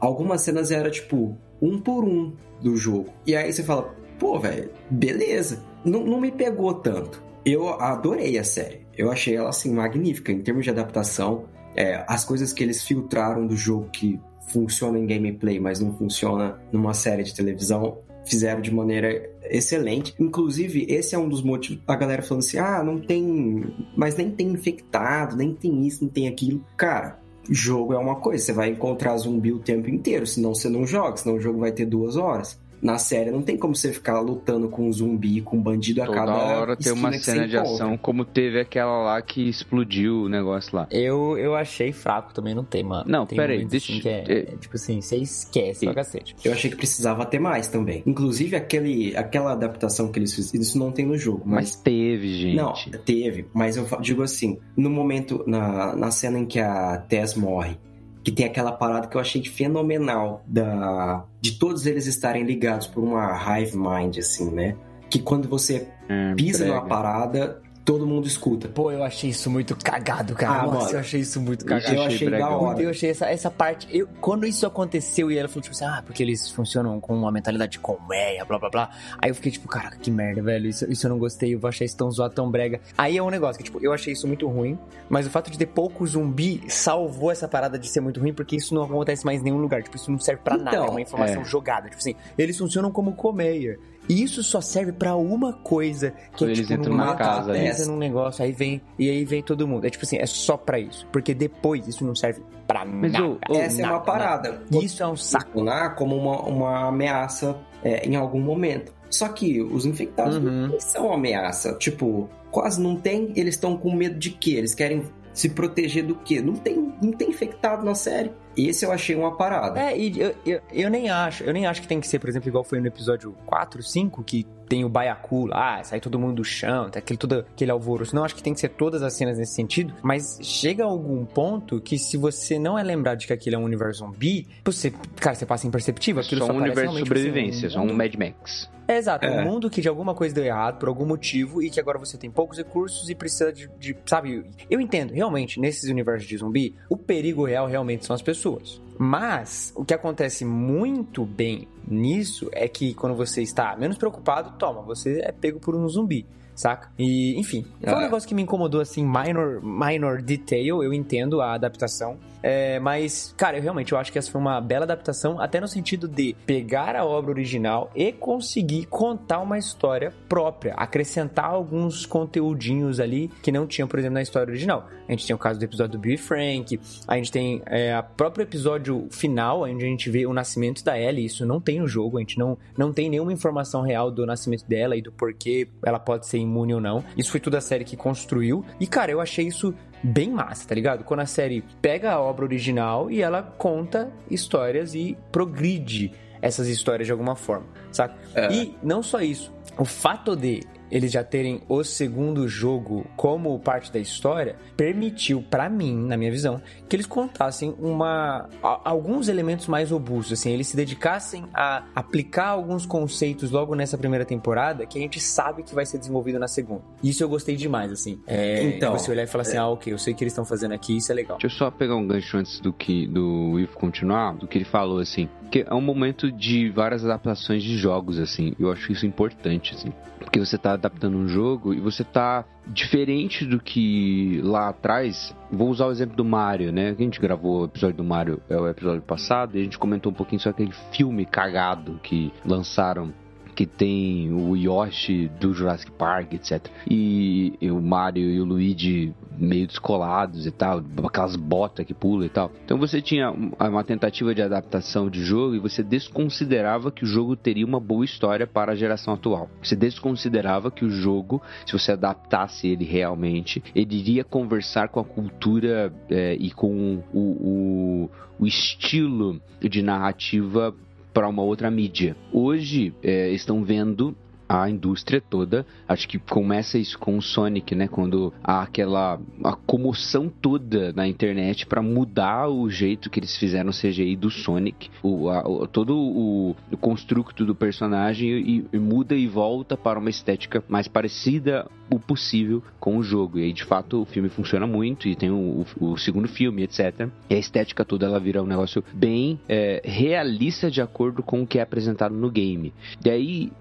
Algumas 0.00 0.40
cenas 0.40 0.70
era 0.70 0.90
tipo 0.90 1.36
um 1.60 1.78
por 1.78 2.04
um 2.04 2.32
do 2.60 2.76
jogo. 2.76 3.10
E 3.26 3.36
aí 3.36 3.52
você 3.52 3.62
fala, 3.62 3.94
pô, 4.18 4.38
velho, 4.38 4.70
beleza. 4.90 5.62
Não, 5.84 6.04
não 6.04 6.20
me 6.20 6.32
pegou 6.32 6.72
tanto. 6.74 7.22
Eu 7.44 7.68
adorei 7.68 8.38
a 8.38 8.44
série. 8.44 8.86
Eu 8.96 9.10
achei 9.10 9.36
ela 9.36 9.50
assim 9.50 9.72
magnífica 9.72 10.32
em 10.32 10.40
termos 10.40 10.64
de 10.64 10.70
adaptação. 10.70 11.44
É, 11.76 12.04
as 12.08 12.24
coisas 12.24 12.52
que 12.52 12.62
eles 12.62 12.82
filtraram 12.82 13.46
do 13.46 13.56
jogo 13.56 13.88
que 13.90 14.18
funciona 14.48 14.98
em 14.98 15.06
gameplay, 15.06 15.60
mas 15.60 15.80
não 15.80 15.92
funciona 15.92 16.58
numa 16.72 16.94
série 16.94 17.22
de 17.22 17.34
televisão, 17.34 17.98
fizeram 18.24 18.60
de 18.60 18.72
maneira 18.72 19.30
excelente. 19.50 20.14
Inclusive, 20.18 20.86
esse 20.88 21.14
é 21.14 21.18
um 21.18 21.28
dos 21.28 21.42
motivos. 21.42 21.82
A 21.86 21.96
galera 21.96 22.22
falando 22.22 22.42
assim: 22.42 22.58
ah, 22.58 22.82
não 22.82 23.00
tem. 23.00 23.64
Mas 23.96 24.16
nem 24.16 24.30
tem 24.30 24.48
infectado, 24.48 25.36
nem 25.36 25.54
tem 25.54 25.86
isso, 25.86 26.04
nem 26.04 26.10
tem 26.10 26.28
aquilo. 26.28 26.64
Cara, 26.76 27.20
jogo 27.48 27.92
é 27.92 27.98
uma 27.98 28.16
coisa. 28.16 28.44
Você 28.44 28.52
vai 28.52 28.70
encontrar 28.70 29.16
zumbi 29.16 29.52
o 29.52 29.58
tempo 29.58 29.88
inteiro, 29.88 30.26
senão 30.26 30.54
você 30.54 30.68
não 30.68 30.86
joga, 30.86 31.16
senão 31.16 31.36
o 31.36 31.40
jogo 31.40 31.60
vai 31.60 31.72
ter 31.72 31.86
duas 31.86 32.16
horas. 32.16 32.58
Na 32.82 32.98
série 32.98 33.30
não 33.30 33.42
tem 33.42 33.56
como 33.56 33.74
você 33.74 33.92
ficar 33.92 34.20
lutando 34.20 34.68
com 34.68 34.88
um 34.88 34.92
zumbi, 34.92 35.40
com 35.40 35.56
um 35.56 35.62
bandido 35.62 36.02
a 36.02 36.06
Toda 36.06 36.18
cada 36.18 36.32
hora 36.34 36.76
tem 36.76 36.92
uma 36.92 37.12
cena 37.12 37.46
de 37.48 37.56
ação, 37.56 37.96
como 37.96 38.24
teve 38.24 38.60
aquela 38.60 38.98
lá 39.02 39.22
que 39.22 39.48
explodiu 39.48 40.22
o 40.22 40.28
negócio 40.28 40.76
lá. 40.76 40.86
Eu, 40.90 41.36
eu 41.38 41.54
achei 41.54 41.92
fraco 41.92 42.32
também, 42.34 42.54
não 42.54 42.64
tem, 42.64 42.82
mano. 42.82 43.04
Não, 43.06 43.26
tem 43.26 43.36
pera 43.36 43.52
aí, 43.52 43.58
momentos, 43.58 43.70
deixa- 43.72 43.92
assim, 43.92 44.00
que 44.02 44.08
é, 44.08 44.24
é- 44.28 44.38
é, 44.52 44.56
Tipo 44.56 44.76
assim, 44.76 45.00
você 45.00 45.16
esquece 45.16 45.84
pra 45.86 45.94
cacete. 45.94 46.36
Eu 46.44 46.52
achei 46.52 46.70
que 46.70 46.76
precisava 46.76 47.24
ter 47.26 47.38
mais 47.38 47.68
também. 47.68 48.02
Inclusive, 48.06 48.56
aquele, 48.56 49.16
aquela 49.16 49.52
adaptação 49.52 50.10
que 50.10 50.18
eles 50.18 50.34
fizeram, 50.34 50.62
isso 50.62 50.78
não 50.78 50.90
tem 50.92 51.06
no 51.06 51.16
jogo, 51.16 51.42
Mas 51.44 51.56
mas. 51.56 51.76
teve, 51.76 52.28
gente. 52.38 52.56
Não, 52.56 52.72
teve, 53.04 53.46
mas 53.54 53.76
eu 53.76 53.86
digo 54.00 54.22
assim, 54.22 54.58
no 54.76 54.90
momento, 54.90 55.42
na, 55.46 55.96
na 55.96 56.10
cena 56.10 56.38
em 56.38 56.46
que 56.46 56.60
a 56.60 56.98
Tess 57.08 57.34
morre, 57.34 57.78
que 58.26 58.32
tem 58.32 58.44
aquela 58.44 58.72
parada 58.72 59.06
que 59.06 59.16
eu 59.16 59.20
achei 59.20 59.40
fenomenal 59.44 60.42
da 60.44 61.22
de 61.40 61.52
todos 61.52 61.86
eles 61.86 62.08
estarem 62.08 62.42
ligados 62.42 62.88
por 62.88 63.04
uma 63.04 63.32
hive 63.60 63.76
mind, 63.76 64.18
assim, 64.18 64.50
né? 64.50 64.74
Que 65.08 65.20
quando 65.20 65.48
você 65.48 65.86
É, 66.08 66.34
pisa 66.34 66.64
prega. 66.64 66.74
numa 66.74 66.86
parada, 66.88 67.62
todo 67.86 68.04
mundo 68.04 68.26
escuta. 68.26 68.68
Pô, 68.68 68.90
eu 68.90 69.04
achei 69.04 69.30
isso 69.30 69.48
muito 69.48 69.76
cagado, 69.76 70.34
cara. 70.34 70.62
Ah, 70.62 70.66
Nossa, 70.66 70.78
mano. 70.78 70.90
eu 70.90 70.98
achei 70.98 71.20
isso 71.20 71.40
muito 71.40 71.64
cagado. 71.64 71.94
Eu 71.94 72.02
achei 72.02 72.16
achei 72.16 72.30
da 72.30 72.48
hora. 72.50 72.82
Eu 72.82 72.90
achei 72.90 73.10
essa, 73.10 73.26
essa 73.26 73.48
parte. 73.48 73.86
Eu, 73.96 74.08
quando 74.20 74.44
isso 74.44 74.66
aconteceu 74.66 75.30
e 75.30 75.38
ela 75.38 75.48
falou, 75.48 75.62
tipo 75.62 75.74
assim, 75.74 75.84
ah, 75.84 76.02
porque 76.04 76.20
eles 76.20 76.50
funcionam 76.50 77.00
com 77.00 77.16
uma 77.16 77.30
mentalidade 77.30 77.72
de 77.72 77.78
colmeia, 77.78 78.44
blá 78.44 78.58
blá 78.58 78.68
blá. 78.68 78.90
Aí 79.22 79.30
eu 79.30 79.34
fiquei 79.36 79.52
tipo, 79.52 79.68
caraca, 79.68 79.96
que 79.98 80.10
merda, 80.10 80.42
velho. 80.42 80.68
Isso, 80.68 80.90
isso 80.90 81.06
eu 81.06 81.10
não 81.10 81.18
gostei, 81.18 81.54
eu 81.54 81.60
vou 81.60 81.68
achar 81.68 81.84
isso 81.84 81.96
tão 81.96 82.10
zoado, 82.10 82.34
tão 82.34 82.50
brega. 82.50 82.80
Aí 82.98 83.16
é 83.16 83.22
um 83.22 83.30
negócio 83.30 83.56
que, 83.58 83.64
tipo, 83.64 83.78
eu 83.80 83.92
achei 83.92 84.12
isso 84.12 84.26
muito 84.26 84.48
ruim, 84.48 84.76
mas 85.08 85.24
o 85.24 85.30
fato 85.30 85.48
de 85.48 85.56
ter 85.56 85.66
pouco 85.66 86.04
zumbi 86.04 86.64
salvou 86.66 87.30
essa 87.30 87.46
parada 87.46 87.78
de 87.78 87.86
ser 87.88 88.00
muito 88.00 88.18
ruim, 88.18 88.34
porque 88.34 88.56
isso 88.56 88.74
não 88.74 88.82
acontece 88.82 89.24
mais 89.24 89.40
em 89.40 89.44
nenhum 89.44 89.58
lugar. 89.58 89.80
Tipo, 89.84 89.94
isso 89.94 90.10
não 90.10 90.18
serve 90.18 90.42
pra 90.42 90.56
nada, 90.56 90.70
é 90.76 90.80
Então, 90.80 90.90
uma 90.90 91.00
informação 91.00 91.42
é. 91.42 91.44
jogada. 91.44 91.88
Tipo 91.88 91.98
assim, 91.98 92.16
eles 92.36 92.58
funcionam 92.58 92.90
como 92.90 93.12
colmeia. 93.12 93.78
E 94.08 94.22
isso 94.22 94.42
só 94.42 94.60
serve 94.60 94.92
pra 94.92 95.16
uma 95.16 95.52
coisa, 95.52 96.10
que 96.10 96.38
Quando 96.38 96.50
é 96.50 96.52
eles 96.52 96.66
tipo, 96.66 96.80
entram 96.80 96.92
numa 96.92 97.04
numa 97.06 97.16
casa, 97.16 97.52
né? 97.52 97.72
num 97.86 97.96
negócio, 97.96 98.44
aí 98.44 98.52
vem, 98.52 98.80
e 98.98 99.10
aí 99.10 99.24
vem 99.24 99.42
todo 99.42 99.66
mundo. 99.66 99.84
É 99.86 99.90
tipo 99.90 100.04
assim, 100.04 100.16
é 100.18 100.26
só 100.26 100.56
pra 100.56 100.78
isso. 100.78 101.06
Porque 101.12 101.34
depois 101.34 101.86
isso 101.88 102.04
não 102.04 102.14
serve 102.14 102.42
pra 102.66 102.84
Mas, 102.84 103.12
nada. 103.12 103.24
ô, 103.26 103.38
ô, 103.50 103.56
Essa 103.56 103.82
é 103.82 103.84
uma 103.84 103.92
nada, 103.92 104.04
parada. 104.04 104.50
nada. 104.70 104.84
Isso 104.84 105.02
é 105.02 105.06
um 105.06 105.16
saco. 105.16 105.46
funcionar 105.52 105.94
como 105.96 106.16
uma, 106.16 106.40
uma 106.42 106.88
ameaça 106.88 107.56
é, 107.82 108.06
em 108.06 108.16
algum 108.16 108.40
momento. 108.40 108.92
Só 109.10 109.28
que 109.28 109.60
os 109.62 109.86
infectados 109.86 110.36
Uhum. 110.36 110.68
não 110.68 110.80
são 110.80 111.12
ameaça. 111.12 111.74
Tipo, 111.74 112.28
quase 112.50 112.80
não 112.80 112.96
tem. 112.96 113.32
Eles 113.36 113.54
estão 113.54 113.76
com 113.76 113.92
medo 113.94 114.18
de 114.18 114.30
quê? 114.30 114.52
Eles 114.52 114.74
querem 114.74 115.02
se 115.32 115.48
proteger 115.50 116.04
do 116.04 116.14
quê? 116.16 116.40
Não 116.40 116.54
tem, 116.54 116.92
não 117.02 117.12
tem 117.12 117.30
infectado 117.30 117.84
na 117.84 117.94
série. 117.94 118.32
Esse 118.56 118.84
eu 118.84 118.92
achei 118.92 119.14
uma 119.14 119.36
parada. 119.36 119.80
É, 119.80 119.98
e 119.98 120.18
eu, 120.18 120.34
eu, 120.44 120.60
eu 120.72 120.90
nem 120.90 121.10
acho, 121.10 121.44
eu 121.44 121.52
nem 121.52 121.66
acho 121.66 121.82
que 121.82 121.88
tem 121.88 122.00
que 122.00 122.08
ser, 122.08 122.18
por 122.18 122.28
exemplo, 122.28 122.48
igual 122.48 122.64
foi 122.64 122.80
no 122.80 122.86
episódio 122.86 123.34
4, 123.44 123.82
5, 123.82 124.22
que 124.24 124.46
tem 124.68 124.84
o 124.84 124.88
Baiacu 124.88 125.46
lá, 125.46 125.82
sai 125.84 126.00
todo 126.00 126.18
mundo 126.18 126.36
do 126.36 126.44
chão, 126.44 126.90
tem 126.90 127.00
aquele, 127.00 127.18
todo 127.18 127.40
aquele 127.40 127.70
alvoroço. 127.70 128.14
Não 128.14 128.24
acho 128.24 128.34
que 128.34 128.42
tem 128.42 128.52
que 128.54 128.60
ser 128.60 128.70
todas 128.70 129.02
as 129.02 129.14
cenas 129.14 129.38
nesse 129.38 129.54
sentido, 129.54 129.94
mas 130.02 130.38
chega 130.42 130.84
a 130.84 130.86
algum 130.86 131.24
ponto 131.24 131.80
que 131.80 131.98
se 131.98 132.16
você 132.16 132.58
não 132.58 132.78
é 132.78 132.82
lembrado 132.82 133.18
de 133.18 133.26
que 133.26 133.32
aquilo 133.32 133.56
é 133.56 133.58
um 133.58 133.64
universo 133.64 134.00
zumbi, 134.00 134.46
você, 134.64 134.92
cara, 135.16 135.34
você 135.34 135.46
passa 135.46 135.66
imperceptível, 135.66 136.22
aquilo 136.22 136.40
só 136.42 136.48
só 136.48 136.52
um 136.52 136.56
universo 136.56 136.94
de 136.94 136.98
sobrevivência, 137.00 137.70
só 137.70 137.80
um 137.80 137.92
Mad 137.92 138.14
Max. 138.14 138.70
É, 138.88 138.98
exato, 138.98 139.26
É. 139.26 139.40
um 139.40 139.44
mundo 139.44 139.68
que 139.68 139.80
de 139.80 139.88
alguma 139.88 140.14
coisa 140.14 140.34
deu 140.34 140.44
errado 140.44 140.78
por 140.78 140.88
algum 140.88 141.04
motivo 141.04 141.60
e 141.60 141.68
que 141.70 141.80
agora 141.80 141.98
você 141.98 142.16
tem 142.16 142.30
poucos 142.30 142.56
recursos 142.58 143.10
e 143.10 143.14
precisa 143.16 143.52
de, 143.52 143.68
de, 143.80 143.96
sabe? 144.06 144.44
Eu 144.70 144.80
entendo, 144.80 145.12
realmente, 145.12 145.58
nesses 145.58 145.90
universos 145.90 146.28
de 146.28 146.36
zumbi, 146.36 146.74
o 146.88 146.96
perigo 146.96 147.44
real 147.44 147.66
realmente 147.66 148.06
são 148.06 148.14
as 148.14 148.22
pessoas. 148.22 148.80
Mas 148.98 149.72
o 149.76 149.84
que 149.84 149.94
acontece 149.94 150.44
muito 150.44 151.24
bem 151.24 151.68
nisso 151.86 152.48
é 152.52 152.66
que 152.68 152.94
quando 152.94 153.14
você 153.14 153.42
está 153.42 153.76
menos 153.76 153.96
preocupado, 153.98 154.52
toma, 154.58 154.82
você 154.82 155.20
é 155.22 155.32
pego 155.32 155.58
por 155.60 155.74
um 155.74 155.88
zumbi. 155.88 156.26
Saca? 156.54 156.90
E, 156.98 157.38
enfim, 157.38 157.66
foi 157.82 157.92
um 157.92 157.96
Ah. 157.98 158.00
negócio 158.00 158.26
que 158.26 158.34
me 158.34 158.40
incomodou, 158.40 158.80
assim, 158.80 159.04
minor, 159.04 159.60
minor 159.62 160.22
detail, 160.22 160.82
eu 160.82 160.94
entendo 160.94 161.42
a 161.42 161.52
adaptação, 161.52 162.16
é, 162.48 162.78
mas, 162.78 163.34
cara, 163.36 163.56
eu 163.56 163.62
realmente 163.62 163.90
eu 163.90 163.98
acho 163.98 164.12
que 164.12 164.18
essa 164.20 164.30
foi 164.30 164.40
uma 164.40 164.60
bela 164.60 164.84
adaptação, 164.84 165.40
até 165.40 165.60
no 165.60 165.66
sentido 165.66 166.06
de 166.06 166.36
pegar 166.46 166.94
a 166.94 167.04
obra 167.04 167.32
original 167.32 167.90
e 167.92 168.12
conseguir 168.12 168.86
contar 168.86 169.40
uma 169.40 169.58
história 169.58 170.14
própria, 170.28 170.72
acrescentar 170.74 171.46
alguns 171.46 172.06
conteúdinhos 172.06 173.00
ali 173.00 173.28
que 173.42 173.50
não 173.50 173.66
tinham, 173.66 173.88
por 173.88 173.98
exemplo, 173.98 174.14
na 174.14 174.22
história 174.22 174.48
original. 174.48 174.88
A 175.08 175.10
gente 175.10 175.26
tem 175.26 175.34
o 175.34 175.38
caso 175.38 175.58
do 175.58 175.64
episódio 175.64 175.98
do 175.98 175.98
Bill 175.98 176.16
Frank, 176.18 176.78
a 177.08 177.16
gente 177.16 177.32
tem 177.32 177.62
é, 177.66 177.98
o 177.98 178.04
próprio 178.14 178.44
episódio 178.44 179.08
final, 179.10 179.62
onde 179.62 179.84
a 179.84 179.88
gente 179.88 180.08
vê 180.08 180.24
o 180.24 180.32
nascimento 180.32 180.84
da 180.84 180.96
Ellie, 180.96 181.26
isso 181.26 181.44
não 181.44 181.60
tem 181.60 181.80
no 181.80 181.88
jogo, 181.88 182.16
a 182.16 182.20
gente 182.20 182.38
não, 182.38 182.56
não 182.78 182.92
tem 182.92 183.10
nenhuma 183.10 183.32
informação 183.32 183.82
real 183.82 184.08
do 184.08 184.24
nascimento 184.24 184.64
dela 184.68 184.96
e 184.96 185.02
do 185.02 185.10
porquê 185.10 185.66
ela 185.84 185.98
pode 185.98 186.28
ser 186.28 186.38
imune 186.38 186.74
ou 186.74 186.80
não. 186.80 187.02
Isso 187.16 187.32
foi 187.32 187.40
tudo 187.40 187.56
a 187.56 187.60
série 187.60 187.84
que 187.84 187.96
construiu. 187.96 188.64
E, 188.78 188.86
cara, 188.86 189.10
eu 189.10 189.20
achei 189.20 189.48
isso 189.48 189.74
bem 190.02 190.30
massa, 190.30 190.68
tá 190.68 190.74
ligado? 190.74 191.04
Quando 191.04 191.20
a 191.20 191.26
série 191.26 191.62
pega 191.80 192.12
a 192.12 192.20
obra 192.20 192.44
original 192.44 193.10
e 193.10 193.22
ela 193.22 193.42
conta 193.42 194.10
histórias 194.30 194.94
e 194.94 195.16
progride 195.32 196.12
essas 196.40 196.68
histórias 196.68 197.06
de 197.06 197.12
alguma 197.12 197.34
forma, 197.34 197.66
saca? 197.90 198.16
É. 198.34 198.52
E 198.52 198.76
não 198.82 199.02
só 199.02 199.20
isso, 199.20 199.52
o 199.78 199.84
fato 199.84 200.36
de 200.36 200.62
eles 200.90 201.12
já 201.12 201.22
terem 201.24 201.62
o 201.68 201.82
segundo 201.82 202.48
jogo 202.48 203.06
como 203.16 203.58
parte 203.58 203.92
da 203.92 203.98
história, 203.98 204.56
permitiu 204.76 205.42
para 205.42 205.68
mim, 205.68 205.96
na 205.96 206.16
minha 206.16 206.30
visão, 206.30 206.60
que 206.88 206.96
eles 206.96 207.06
contassem 207.06 207.74
uma 207.78 208.48
alguns 208.62 209.28
elementos 209.28 209.66
mais 209.66 209.90
robustos, 209.90 210.38
assim, 210.38 210.50
eles 210.50 210.66
se 210.68 210.76
dedicassem 210.76 211.44
a 211.52 211.84
aplicar 211.94 212.48
alguns 212.48 212.86
conceitos 212.86 213.50
logo 213.50 213.74
nessa 213.74 213.96
primeira 213.98 214.24
temporada 214.24 214.86
que 214.86 214.98
a 214.98 215.00
gente 215.00 215.20
sabe 215.20 215.62
que 215.62 215.74
vai 215.74 215.86
ser 215.86 215.98
desenvolvido 215.98 216.38
na 216.38 216.48
segunda. 216.48 216.82
Isso 217.02 217.22
eu 217.22 217.28
gostei 217.28 217.56
demais, 217.56 217.90
assim. 217.92 218.20
É, 218.26 218.62
então, 218.62 218.92
você 218.92 219.10
olhar 219.10 219.24
e 219.24 219.26
falar 219.26 219.42
assim, 219.42 219.56
é... 219.56 219.60
ah, 219.60 219.68
ok, 219.68 219.92
eu 219.92 219.98
sei 219.98 220.12
o 220.12 220.16
que 220.16 220.24
eles 220.24 220.32
estão 220.32 220.44
fazendo 220.44 220.72
aqui, 220.72 220.96
isso 220.96 221.10
é 221.10 221.14
legal. 221.14 221.38
Deixa 221.38 221.54
eu 221.54 221.58
só 221.58 221.70
pegar 221.70 221.96
um 221.96 222.06
gancho 222.06 222.36
antes 222.36 222.60
do 222.60 222.72
que 222.72 223.06
do 223.06 223.58
Ivo 223.58 223.76
continuar, 223.76 224.34
do 224.34 224.46
que 224.46 224.58
ele 224.58 224.64
falou, 224.64 224.98
assim. 224.98 225.28
Que 225.50 225.64
é 225.68 225.74
um 225.74 225.80
momento 225.80 226.30
de 226.30 226.68
várias 226.70 227.04
adaptações 227.04 227.62
de 227.62 227.76
jogos, 227.76 228.18
assim. 228.18 228.54
Eu 228.58 228.70
acho 228.70 228.90
isso 228.92 229.06
importante, 229.06 229.74
assim. 229.74 229.92
Porque 230.18 230.38
você 230.38 230.58
tá 230.58 230.72
adaptando 230.72 231.16
um 231.16 231.28
jogo 231.28 231.72
e 231.72 231.80
você 231.80 232.02
tá 232.02 232.44
diferente 232.66 233.44
do 233.44 233.60
que 233.60 234.40
lá 234.42 234.68
atrás. 234.68 235.34
Vou 235.50 235.68
usar 235.68 235.86
o 235.86 235.92
exemplo 235.92 236.16
do 236.16 236.24
Mario, 236.24 236.72
né? 236.72 236.90
A 236.90 236.94
gente 236.94 237.20
gravou 237.20 237.62
o 237.62 237.64
episódio 237.66 237.96
do 237.98 238.04
Mario, 238.04 238.40
é 238.48 238.56
o 238.56 238.68
episódio 238.68 239.02
passado, 239.02 239.56
e 239.56 239.60
a 239.60 239.64
gente 239.64 239.78
comentou 239.78 240.10
um 240.10 240.14
pouquinho 240.14 240.40
sobre 240.40 240.64
aquele 240.64 240.76
filme 240.92 241.24
cagado 241.24 242.00
que 242.02 242.32
lançaram 242.44 243.12
que 243.56 243.64
tem 243.64 244.30
o 244.30 244.54
Yoshi 244.54 245.30
do 245.40 245.54
Jurassic 245.54 245.90
Park, 245.92 246.34
etc. 246.34 246.68
E, 246.88 247.56
o 247.62 247.80
Mario 247.80 248.30
e 248.30 248.38
o 248.38 248.44
Luigi 248.44 249.14
meio 249.38 249.66
descolados 249.66 250.46
e 250.46 250.50
tal, 250.50 250.82
aquelas 251.04 251.36
botas 251.36 251.86
que 251.86 251.94
pulam 251.94 252.26
e 252.26 252.28
tal. 252.28 252.52
Então 252.64 252.78
você 252.78 253.00
tinha 253.00 253.30
uma 253.30 253.82
tentativa 253.82 254.34
de 254.34 254.42
adaptação 254.42 255.08
de 255.08 255.22
jogo 255.22 255.54
e 255.54 255.58
você 255.58 255.82
desconsiderava 255.82 256.92
que 256.92 257.04
o 257.04 257.06
jogo 257.06 257.34
teria 257.34 257.64
uma 257.64 257.80
boa 257.80 258.04
história 258.04 258.46
para 258.46 258.72
a 258.72 258.76
geração 258.76 259.14
atual. 259.14 259.48
Você 259.62 259.74
desconsiderava 259.74 260.70
que 260.70 260.84
o 260.84 260.90
jogo, 260.90 261.42
se 261.66 261.72
você 261.72 261.92
adaptasse 261.92 262.68
ele 262.68 262.84
realmente, 262.84 263.62
ele 263.74 263.96
iria 263.96 264.22
conversar 264.22 264.88
com 264.88 265.00
a 265.00 265.04
cultura 265.04 265.92
é, 266.10 266.34
e 266.34 266.50
com 266.50 267.02
o, 267.12 267.20
o, 267.20 268.10
o 268.38 268.46
estilo 268.46 269.40
de 269.60 269.82
narrativa 269.82 270.74
para 271.16 271.26
uma 271.26 271.42
outra 271.42 271.70
mídia. 271.70 272.14
Hoje 272.30 272.92
é, 273.02 273.30
estão 273.30 273.64
vendo 273.64 274.14
a 274.48 274.68
indústria 274.68 275.20
toda. 275.20 275.66
Acho 275.88 276.08
que 276.08 276.18
começa 276.18 276.78
isso 276.78 276.98
com 276.98 277.16
o 277.16 277.22
Sonic, 277.22 277.74
né? 277.74 277.88
Quando 277.88 278.32
há 278.42 278.62
aquela 278.62 279.20
a 279.44 279.52
comoção 279.52 280.28
toda 280.28 280.92
na 280.92 281.06
internet 281.06 281.66
para 281.66 281.82
mudar 281.82 282.48
o 282.48 282.68
jeito 282.70 283.10
que 283.10 283.20
eles 283.20 283.36
fizeram 283.36 283.70
o 283.70 283.72
CGI 283.72 284.16
do 284.16 284.30
Sonic, 284.30 284.90
o, 285.02 285.28
a, 285.28 285.46
o 285.46 285.66
todo 285.66 285.96
o, 285.96 286.56
o, 286.70 286.76
construto 286.76 287.44
do 287.44 287.54
personagem 287.54 288.28
e, 288.28 288.66
e, 288.72 288.78
muda 288.78 289.14
e 289.14 289.26
volta 289.26 289.76
para 289.76 289.98
uma 289.98 290.10
estética 290.10 290.62
mais 290.68 290.88
parecida 290.88 291.68
o 291.90 291.98
possível 291.98 292.62
com 292.80 292.96
o 292.96 293.02
jogo. 293.02 293.38
E 293.38 293.44
aí, 293.44 293.52
de 293.52 293.64
fato, 293.64 294.02
o 294.02 294.04
filme 294.04 294.28
funciona 294.28 294.66
muito 294.66 295.08
e 295.08 295.14
tem 295.14 295.30
o, 295.30 295.64
o 295.80 295.96
segundo 295.96 296.28
filme, 296.28 296.62
etc. 296.62 297.08
E 297.30 297.34
a 297.34 297.38
estética 297.38 297.84
toda 297.84 298.06
ela 298.06 298.18
vira 298.18 298.42
um 298.42 298.46
negócio 298.46 298.82
bem 298.92 299.38
é, 299.48 299.80
realista 299.84 300.70
de 300.70 300.82
acordo 300.82 301.22
com 301.22 301.42
o 301.42 301.46
que 301.46 301.58
é 301.58 301.62
apresentado 301.62 302.14
no 302.14 302.30
game. 302.30 302.72
E 303.04 303.10
aí, 303.10 303.52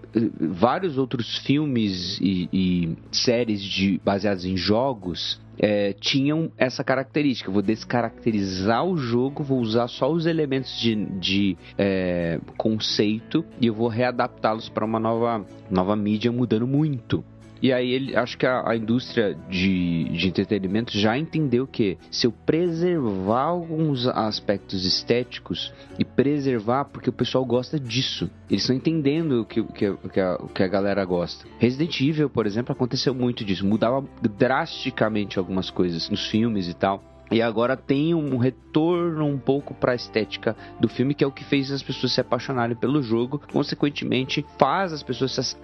vários 0.76 0.98
outros 0.98 1.38
filmes 1.38 2.20
e, 2.20 2.50
e 2.52 2.98
séries 3.10 3.64
de, 3.64 3.98
baseados 4.04 4.44
em 4.44 4.58
jogos 4.58 5.40
é, 5.58 5.94
tinham 5.94 6.52
essa 6.58 6.84
característica. 6.84 7.50
vou 7.50 7.62
descaracterizar 7.62 8.86
o 8.86 8.98
jogo, 8.98 9.42
vou 9.42 9.62
usar 9.62 9.88
só 9.88 10.12
os 10.12 10.26
elementos 10.26 10.78
de, 10.78 10.96
de 11.18 11.58
é, 11.78 12.42
conceito 12.58 13.46
e 13.62 13.68
eu 13.68 13.74
vou 13.74 13.88
readaptá-los 13.88 14.68
para 14.68 14.84
uma 14.84 15.00
nova, 15.00 15.46
nova 15.72 15.96
mídia, 15.96 16.30
mudando 16.30 16.68
muito. 16.68 17.24
E 17.62 17.72
aí 17.72 17.92
ele 17.92 18.16
acho 18.16 18.38
que 18.38 18.46
a, 18.46 18.70
a 18.70 18.76
indústria 18.76 19.36
de, 19.50 20.06
de 20.10 20.28
entretenimento 20.28 20.98
já 20.98 21.18
entendeu 21.18 21.66
que 21.66 21.98
se 22.12 22.28
eu 22.28 22.32
preservar 22.32 23.44
alguns 23.44 24.08
aspectos 24.08 24.86
estéticos 24.86 25.74
e 25.98 26.06
preservar 26.06 26.86
porque 26.86 27.10
o 27.10 27.14
pessoal 27.14 27.46
gosta 27.46 27.80
disso. 27.80 28.30
Eles 28.50 28.64
estão 28.64 28.76
entendendo 28.76 29.42
o 29.42 29.46
que, 29.46 29.64
que, 29.64 29.92
que, 29.94 30.22
que 30.54 30.64
a 30.64 30.68
galera 30.68 31.04
gosta. 31.06 31.46
Resident 31.60 32.00
Evil, 32.02 32.30
por 32.30 32.46
exemplo, 32.46 32.72
aconteceu 32.72 33.14
muito 33.14 33.44
disso. 33.44 33.66
Mudava 33.66 34.06
drasticamente 34.38 35.40
algumas 35.40 35.70
coisas 35.70 36.10
nos 36.10 36.28
filmes 36.28 36.68
e 36.68 36.74
tal. 36.74 37.15
E 37.32 37.42
agora 37.42 37.76
tem 37.76 38.14
um 38.14 38.38
retorno 38.38 39.26
um 39.26 39.38
pouco 39.38 39.74
para 39.74 39.94
a 39.94 39.96
estética 39.96 40.56
do 40.80 40.88
filme, 40.88 41.16
que 41.16 41.24
é 41.24 41.28
o 41.28 41.32
que 41.32 41.44
fez 41.44 41.72
as 41.72 41.82
pessoas 41.82 42.14
se 42.14 42.22
apaixonarem 42.22 42.76
pelo 42.76 43.02
jogo. 43.02 43.42
Consequentemente, 43.52 44.46
faz 44.60 44.94
as 44.94 45.02
pessoas 45.02 45.58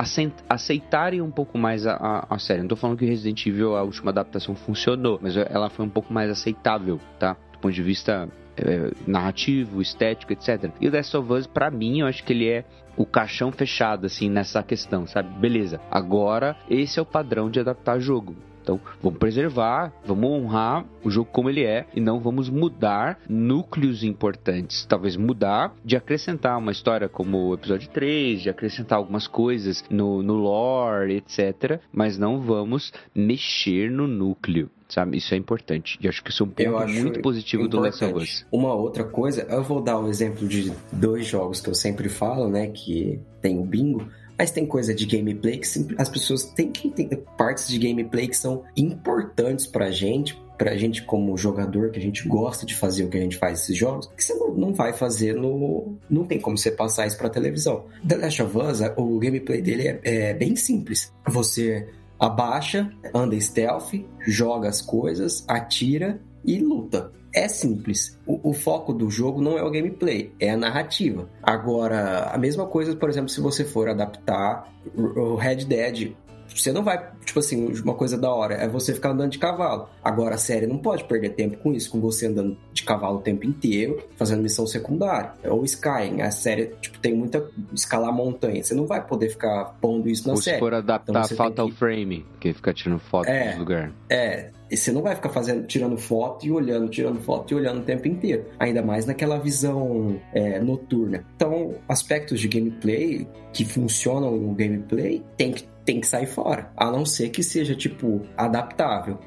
aceitarem 0.49 1.21
um 1.21 1.31
pouco 1.31 1.57
mais 1.57 1.85
a, 1.85 1.93
a, 1.93 2.35
a 2.35 2.39
série. 2.39 2.61
Não 2.61 2.67
tô 2.67 2.75
falando 2.75 2.97
que 2.97 3.05
Resident 3.05 3.45
Evil, 3.45 3.75
a 3.75 3.83
última 3.83 4.11
adaptação, 4.11 4.55
funcionou, 4.55 5.19
mas 5.21 5.37
ela 5.37 5.69
foi 5.69 5.85
um 5.85 5.89
pouco 5.89 6.11
mais 6.11 6.29
aceitável, 6.29 6.99
tá? 7.19 7.37
Do 7.53 7.59
ponto 7.59 7.73
de 7.73 7.83
vista 7.83 8.27
é, 8.57 8.91
narrativo, 9.05 9.81
estético, 9.81 10.33
etc. 10.33 10.71
E 10.79 10.87
o 10.87 10.91
Last 10.91 11.15
of 11.15 11.31
Us, 11.31 11.47
pra 11.47 11.69
mim, 11.69 11.99
eu 11.99 12.07
acho 12.07 12.23
que 12.23 12.33
ele 12.33 12.49
é 12.49 12.65
o 12.97 13.05
caixão 13.05 13.51
fechado, 13.51 14.05
assim, 14.05 14.29
nessa 14.29 14.61
questão, 14.63 15.05
sabe? 15.07 15.29
Beleza, 15.39 15.79
agora 15.89 16.55
esse 16.69 16.99
é 16.99 17.01
o 17.01 17.05
padrão 17.05 17.49
de 17.49 17.59
adaptar 17.59 17.99
jogo. 17.99 18.35
Então, 18.61 18.79
vamos 19.01 19.19
preservar, 19.19 19.91
vamos 20.05 20.29
honrar 20.29 20.85
o 21.03 21.09
jogo 21.09 21.29
como 21.31 21.49
ele 21.49 21.63
é 21.63 21.85
e 21.95 21.99
não 21.99 22.19
vamos 22.19 22.49
mudar 22.49 23.19
núcleos 23.27 24.03
importantes. 24.03 24.85
Talvez 24.85 25.15
mudar 25.15 25.73
de 25.83 25.95
acrescentar 25.95 26.57
uma 26.57 26.71
história 26.71 27.09
como 27.09 27.49
o 27.49 27.53
episódio 27.53 27.89
3, 27.89 28.41
de 28.41 28.49
acrescentar 28.49 28.97
algumas 28.97 29.27
coisas 29.27 29.83
no, 29.89 30.21
no 30.21 30.35
lore, 30.35 31.15
etc. 31.15 31.79
Mas 31.91 32.17
não 32.17 32.39
vamos 32.39 32.93
mexer 33.15 33.89
no 33.89 34.07
núcleo 34.07 34.69
sabe? 34.91 35.17
Isso 35.17 35.33
é 35.33 35.37
importante. 35.37 35.97
E 36.01 36.07
acho 36.07 36.21
que 36.21 36.29
isso 36.29 36.43
é 36.43 36.45
um 36.45 36.49
ponto 36.49 36.87
muito 36.89 37.21
positivo 37.21 37.63
importante. 37.63 37.99
do 37.99 38.03
Last 38.03 38.17
of 38.17 38.23
Us. 38.23 38.45
Uma 38.51 38.73
outra 38.73 39.03
coisa, 39.03 39.47
eu 39.49 39.63
vou 39.63 39.81
dar 39.81 39.97
um 39.97 40.07
exemplo 40.09 40.47
de 40.47 40.71
dois 40.91 41.25
jogos 41.25 41.61
que 41.61 41.69
eu 41.69 41.73
sempre 41.73 42.09
falo, 42.09 42.49
né? 42.49 42.67
Que 42.67 43.19
tem 43.41 43.57
o 43.57 43.63
bingo. 43.63 44.05
Mas 44.41 44.49
tem 44.49 44.65
coisa 44.65 44.91
de 44.91 45.05
gameplay 45.05 45.59
que 45.59 45.67
as 45.99 46.09
pessoas 46.09 46.45
têm 46.45 46.71
que 46.71 46.87
entender 46.87 47.23
partes 47.37 47.67
de 47.67 47.77
gameplay 47.77 48.27
que 48.27 48.35
são 48.35 48.63
importantes 48.75 49.67
pra 49.67 49.91
gente, 49.91 50.35
pra 50.57 50.75
gente 50.75 51.03
como 51.03 51.37
jogador, 51.37 51.91
que 51.91 51.99
a 51.99 52.01
gente 52.01 52.27
gosta 52.27 52.65
de 52.65 52.73
fazer 52.73 53.03
o 53.03 53.09
que 53.09 53.19
a 53.19 53.21
gente 53.21 53.37
faz 53.37 53.59
nesses 53.59 53.77
jogos, 53.77 54.09
que 54.17 54.23
você 54.23 54.33
não, 54.33 54.73
vai 54.73 54.93
fazer 54.93 55.35
no. 55.35 55.95
Não 56.09 56.25
tem 56.25 56.39
como 56.39 56.57
você 56.57 56.71
passar 56.71 57.05
isso 57.05 57.19
pra 57.19 57.29
televisão. 57.29 57.85
The 58.07 58.17
Last 58.17 58.41
of 58.41 58.57
Us, 58.57 58.79
o 58.97 59.19
gameplay 59.19 59.61
dele 59.61 59.87
é, 59.87 59.99
é 60.03 60.33
bem 60.33 60.55
simples. 60.55 61.13
Você 61.27 61.87
abaixa, 62.19 62.91
anda 63.13 63.39
stealth, 63.39 63.93
joga 64.25 64.69
as 64.69 64.81
coisas, 64.81 65.45
atira 65.47 66.19
e 66.43 66.57
luta 66.57 67.11
é 67.33 67.47
simples. 67.47 68.17
O, 68.25 68.49
o, 68.49 68.53
foco 68.53 68.93
do 68.93 69.09
jogo 69.09 69.41
não 69.41 69.57
é 69.57 69.63
o 69.63 69.71
gameplay, 69.71 70.33
é 70.39 70.51
a 70.51 70.57
narrativa. 70.57 71.29
Agora, 71.41 72.29
a 72.31 72.37
mesma 72.37 72.65
coisa, 72.65 72.95
por 72.95 73.09
exemplo, 73.09 73.29
se 73.29 73.41
você 73.41 73.63
for 73.63 73.89
adaptar 73.89 74.71
o 74.95 75.35
Red 75.35 75.65
Dead 75.65 76.13
você 76.55 76.71
não 76.71 76.83
vai, 76.83 77.11
tipo 77.25 77.39
assim, 77.39 77.67
uma 77.81 77.93
coisa 77.93 78.17
da 78.17 78.29
hora 78.29 78.55
é 78.55 78.67
você 78.67 78.93
ficar 78.93 79.11
andando 79.11 79.31
de 79.31 79.39
cavalo. 79.39 79.89
Agora 80.03 80.35
a 80.35 80.37
série 80.37 80.67
não 80.67 80.77
pode 80.77 81.03
perder 81.05 81.31
tempo 81.31 81.57
com 81.57 81.73
isso, 81.73 81.89
com 81.89 81.99
você 81.99 82.27
andando 82.27 82.57
de 82.73 82.83
cavalo 82.83 83.17
o 83.17 83.21
tempo 83.21 83.45
inteiro, 83.45 84.03
fazendo 84.17 84.41
missão 84.41 84.65
secundária. 84.67 85.33
Ou 85.45 85.63
Sky, 85.63 86.21
a 86.21 86.31
série, 86.31 86.67
tipo, 86.81 86.99
tem 86.99 87.13
muita 87.13 87.45
escalar 87.73 88.13
montanha. 88.13 88.63
Você 88.63 88.73
não 88.73 88.85
vai 88.85 89.05
poder 89.05 89.29
ficar 89.29 89.77
pondo 89.81 90.09
isso 90.09 90.27
na 90.27 90.33
Ou 90.33 90.41
série. 90.41 90.57
se 90.57 90.59
for 90.59 90.73
adaptar 90.73 91.25
então, 91.25 91.37
Fatal 91.37 91.67
que... 91.69 91.75
Frame, 91.75 92.25
que 92.39 92.53
fica 92.53 92.73
tirando 92.73 92.99
foto 92.99 93.27
é, 93.27 93.53
do 93.53 93.59
lugar. 93.59 93.91
É, 94.09 94.49
e 94.71 94.77
você 94.77 94.91
não 94.91 95.01
vai 95.01 95.15
ficar 95.15 95.29
fazendo, 95.29 95.67
tirando 95.67 95.97
foto 95.97 96.45
e 96.45 96.51
olhando, 96.51 96.89
tirando 96.89 97.19
foto 97.19 97.51
e 97.51 97.55
olhando 97.55 97.81
o 97.81 97.83
tempo 97.83 98.07
inteiro. 98.07 98.45
Ainda 98.57 98.81
mais 98.81 99.05
naquela 99.05 99.37
visão 99.37 100.19
é, 100.33 100.59
noturna. 100.59 101.25
Então, 101.35 101.75
aspectos 101.89 102.39
de 102.39 102.47
gameplay 102.47 103.27
que 103.51 103.65
funcionam 103.65 104.37
no 104.37 104.53
gameplay 104.53 105.21
tem 105.35 105.51
que 105.51 105.65
tem 105.85 105.99
que 105.99 106.07
sair 106.07 106.27
fora. 106.27 106.71
A 106.75 106.91
não 106.91 107.05
ser 107.05 107.29
que 107.29 107.43
seja, 107.43 107.75
tipo, 107.75 108.21
adaptável. 108.37 109.17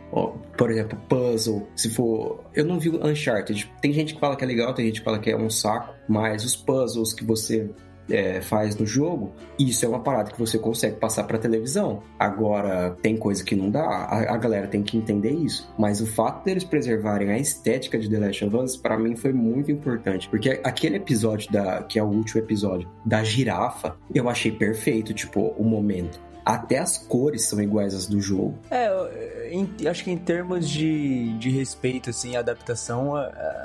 Por 0.57 0.71
exemplo, 0.71 0.99
puzzle. 1.09 1.69
Se 1.75 1.91
for. 1.91 2.45
Eu 2.55 2.65
não 2.65 2.79
vi 2.79 2.91
Uncharted. 2.91 3.73
Tem 3.81 3.93
gente 3.93 4.15
que 4.15 4.21
fala 4.21 4.37
que 4.37 4.45
é 4.45 4.47
legal, 4.47 4.75
tem 4.75 4.87
gente 4.87 5.01
que 5.01 5.05
fala 5.05 5.19
que 5.19 5.31
é 5.31 5.37
um 5.37 5.51
saco. 5.51 5.95
Mas 6.09 6.45
os 6.45 6.57
puzzles 6.57 7.13
que 7.13 7.25
você 7.25 7.71
é, 8.11 8.41
faz 8.41 8.77
no 8.77 8.87
jogo, 8.87 9.33
isso 9.59 9.85
é 9.85 9.89
uma 9.89 10.01
parada 10.01 10.31
que 10.31 10.39
você 10.39 10.59
consegue 10.59 10.97
passar 10.97 11.25
para 11.25 11.39
televisão. 11.39 12.03
Agora, 12.19 12.97
tem 13.03 13.17
coisa 13.17 13.43
que 13.45 13.57
não 13.57 13.71
dá, 13.71 13.83
a, 13.85 14.35
a, 14.35 14.37
galera 14.37 14.67
tem 14.67 14.83
que 14.83 14.97
entender 14.97 15.33
isso. 15.33 15.69
Mas 15.79 16.01
o 16.01 16.07
fato 16.07 16.45
deles 16.45 16.65
preservarem 16.65 17.31
a 17.31 17.39
estética 17.39 17.99
de 17.99 18.09
The 18.09 18.19
Last 18.19 18.45
of 18.45 18.57
Us, 18.57 18.77
para 18.77 18.99
mim, 18.99 19.17
foi 19.17 19.33
muito 19.33 19.71
importante. 19.71 20.29
Porque 20.29 20.61
aquele 20.63 20.97
episódio, 20.97 21.51
da, 21.51 21.83
que 21.83 21.99
é 21.99 22.03
o 22.03 22.07
último 22.07 22.41
episódio, 22.41 22.89
da 23.05 23.23
girafa, 23.25 23.97
eu 24.15 24.29
achei 24.29 24.53
perfeito, 24.53 25.15
tipo, 25.15 25.55
o 25.59 25.65
momento 25.65 26.21
até 26.45 26.79
as 26.79 26.99
cores 26.99 27.49
são 27.49 27.61
iguais 27.61 27.95
às 27.95 28.07
do 28.07 28.21
jogo. 28.21 28.59
É, 28.71 29.49
em, 29.51 29.69
acho 29.89 30.05
que 30.05 30.11
em 30.11 30.19
termos 30.19 30.69
de, 30.69 31.33
de 31.39 31.51
respeito, 31.51 32.11
assim, 32.11 32.37
adaptação, 32.37 33.15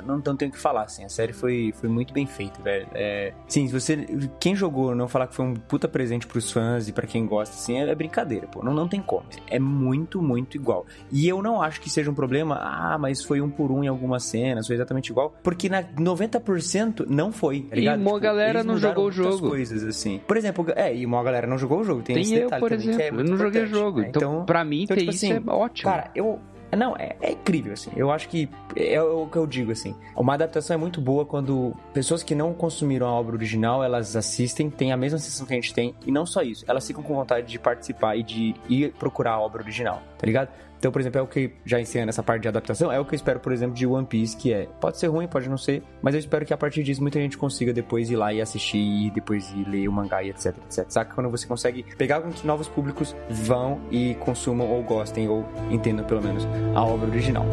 não, 0.04 0.22
não 0.24 0.36
tenho 0.36 0.50
o 0.50 0.54
que 0.54 0.58
falar, 0.58 0.84
assim. 0.84 1.04
A 1.04 1.08
série 1.08 1.32
foi, 1.32 1.72
foi 1.76 1.88
muito 1.88 2.12
bem 2.12 2.26
feita, 2.26 2.60
velho. 2.62 2.86
É, 2.94 3.32
sim, 3.48 3.66
se 3.66 3.72
você. 3.72 3.96
Quem 4.38 4.54
jogou 4.54 4.94
não 4.94 5.08
falar 5.08 5.26
que 5.26 5.34
foi 5.34 5.44
um 5.44 5.54
puta 5.54 5.88
presente 5.88 6.26
pros 6.26 6.50
fãs 6.50 6.88
e 6.88 6.92
para 6.92 7.06
quem 7.06 7.26
gosta, 7.26 7.54
assim, 7.54 7.78
é, 7.78 7.88
é, 7.88 7.94
brincadeira, 7.94 8.46
pô. 8.46 8.62
Não, 8.62 8.72
não 8.72 8.88
tem 8.88 9.00
como. 9.00 9.24
É 9.48 9.58
muito, 9.58 10.22
muito 10.22 10.56
igual. 10.56 10.86
E 11.10 11.28
eu 11.28 11.42
não 11.42 11.60
acho 11.60 11.80
que 11.80 11.90
seja 11.90 12.10
um 12.10 12.14
problema, 12.14 12.56
ah, 12.60 12.96
mas 12.98 13.22
foi 13.22 13.40
um 13.40 13.50
por 13.50 13.70
um 13.70 13.84
em 13.84 13.88
algumas 13.88 14.24
cenas, 14.24 14.66
foi 14.66 14.76
exatamente 14.76 15.10
igual. 15.10 15.34
Porque 15.42 15.68
na 15.68 15.82
90% 15.82 17.06
não 17.08 17.32
foi, 17.32 17.62
tá 17.62 17.76
ligado? 17.76 17.98
E 17.98 18.02
uma 18.02 18.10
tipo, 18.12 18.20
galera 18.20 18.64
não 18.64 18.78
jogou 18.78 19.06
o 19.06 19.12
jogo. 19.12 19.48
coisas, 19.48 19.84
assim. 19.84 20.20
Por 20.26 20.36
exemplo, 20.36 20.66
é, 20.76 20.94
e 20.94 21.04
uma 21.04 21.22
galera 21.22 21.46
não 21.46 21.58
jogou 21.58 21.80
o 21.80 21.84
jogo. 21.84 22.02
Tem, 22.02 22.14
tem 22.14 22.22
esse 22.22 22.34
eu, 22.34 22.44
detalhe 22.44 22.69
por 22.76 22.88
exemplo. 22.88 23.20
É 23.20 23.22
eu 23.22 23.24
não 23.24 23.36
joguei 23.36 23.62
o 23.62 23.66
jogo. 23.66 24.00
Né? 24.00 24.06
Então, 24.08 24.32
então, 24.32 24.44
pra 24.44 24.64
mim, 24.64 24.82
então, 24.82 24.96
tipo 24.96 25.10
isso 25.10 25.26
assim, 25.26 25.34
é 25.34 25.50
ótimo. 25.50 25.90
Cara, 25.90 26.10
eu, 26.14 26.38
não, 26.76 26.96
é, 26.96 27.16
é, 27.20 27.32
incrível, 27.32 27.72
assim. 27.72 27.90
Eu 27.96 28.10
acho 28.10 28.28
que 28.28 28.48
é 28.76 29.00
o 29.02 29.26
que 29.26 29.36
eu 29.36 29.46
digo, 29.46 29.72
assim. 29.72 29.94
Uma 30.16 30.34
adaptação 30.34 30.74
é 30.74 30.76
muito 30.76 31.00
boa 31.00 31.24
quando 31.24 31.74
pessoas 31.92 32.22
que 32.22 32.34
não 32.34 32.54
consumiram 32.54 33.06
a 33.06 33.12
obra 33.12 33.34
original, 33.34 33.82
elas 33.82 34.14
assistem, 34.14 34.70
têm 34.70 34.92
a 34.92 34.96
mesma 34.96 35.18
sensação 35.18 35.46
que 35.46 35.52
a 35.52 35.56
gente 35.56 35.74
tem. 35.74 35.94
E 36.06 36.12
não 36.12 36.24
só 36.24 36.42
isso, 36.42 36.64
elas 36.68 36.86
ficam 36.86 37.02
com 37.02 37.14
vontade 37.14 37.46
de 37.46 37.58
participar 37.58 38.16
e 38.16 38.22
de 38.22 38.54
ir 38.68 38.92
procurar 38.98 39.32
a 39.32 39.40
obra 39.40 39.62
original, 39.62 40.02
tá 40.16 40.26
ligado? 40.26 40.48
Então, 40.80 40.90
por 40.90 40.98
exemplo, 40.98 41.18
é 41.18 41.22
o 41.22 41.26
que 41.26 41.52
já 41.62 41.78
ensinando 41.78 42.08
essa 42.08 42.22
parte 42.22 42.40
de 42.40 42.48
adaptação, 42.48 42.90
é 42.90 42.98
o 42.98 43.04
que 43.04 43.14
eu 43.14 43.16
espero, 43.16 43.38
por 43.38 43.52
exemplo, 43.52 43.76
de 43.76 43.86
One 43.86 44.06
Piece, 44.06 44.34
que 44.34 44.50
é, 44.50 44.66
pode 44.80 44.96
ser 44.96 45.08
ruim, 45.08 45.28
pode 45.28 45.46
não 45.46 45.58
ser, 45.58 45.82
mas 46.00 46.14
eu 46.14 46.20
espero 46.20 46.46
que 46.46 46.54
a 46.54 46.56
partir 46.56 46.82
disso 46.82 47.02
muita 47.02 47.20
gente 47.20 47.36
consiga 47.36 47.70
depois 47.70 48.10
ir 48.10 48.16
lá 48.16 48.32
e 48.32 48.40
assistir, 48.40 48.78
e 48.78 49.10
depois 49.10 49.50
ir 49.52 49.68
ler 49.68 49.86
o 49.88 49.92
mangá 49.92 50.22
e 50.22 50.30
etc, 50.30 50.56
etc. 50.56 50.86
Saca? 50.88 51.14
Quando 51.14 51.28
você 51.28 51.46
consegue 51.46 51.84
pegar 51.98 52.22
com 52.22 52.30
que 52.30 52.46
novos 52.46 52.66
públicos 52.66 53.14
vão 53.28 53.82
e 53.90 54.14
consumam 54.14 54.70
ou 54.70 54.82
gostem 54.82 55.28
ou 55.28 55.46
entendam 55.70 56.06
pelo 56.06 56.22
menos 56.22 56.48
a 56.74 56.82
obra 56.82 57.10
original. 57.10 57.44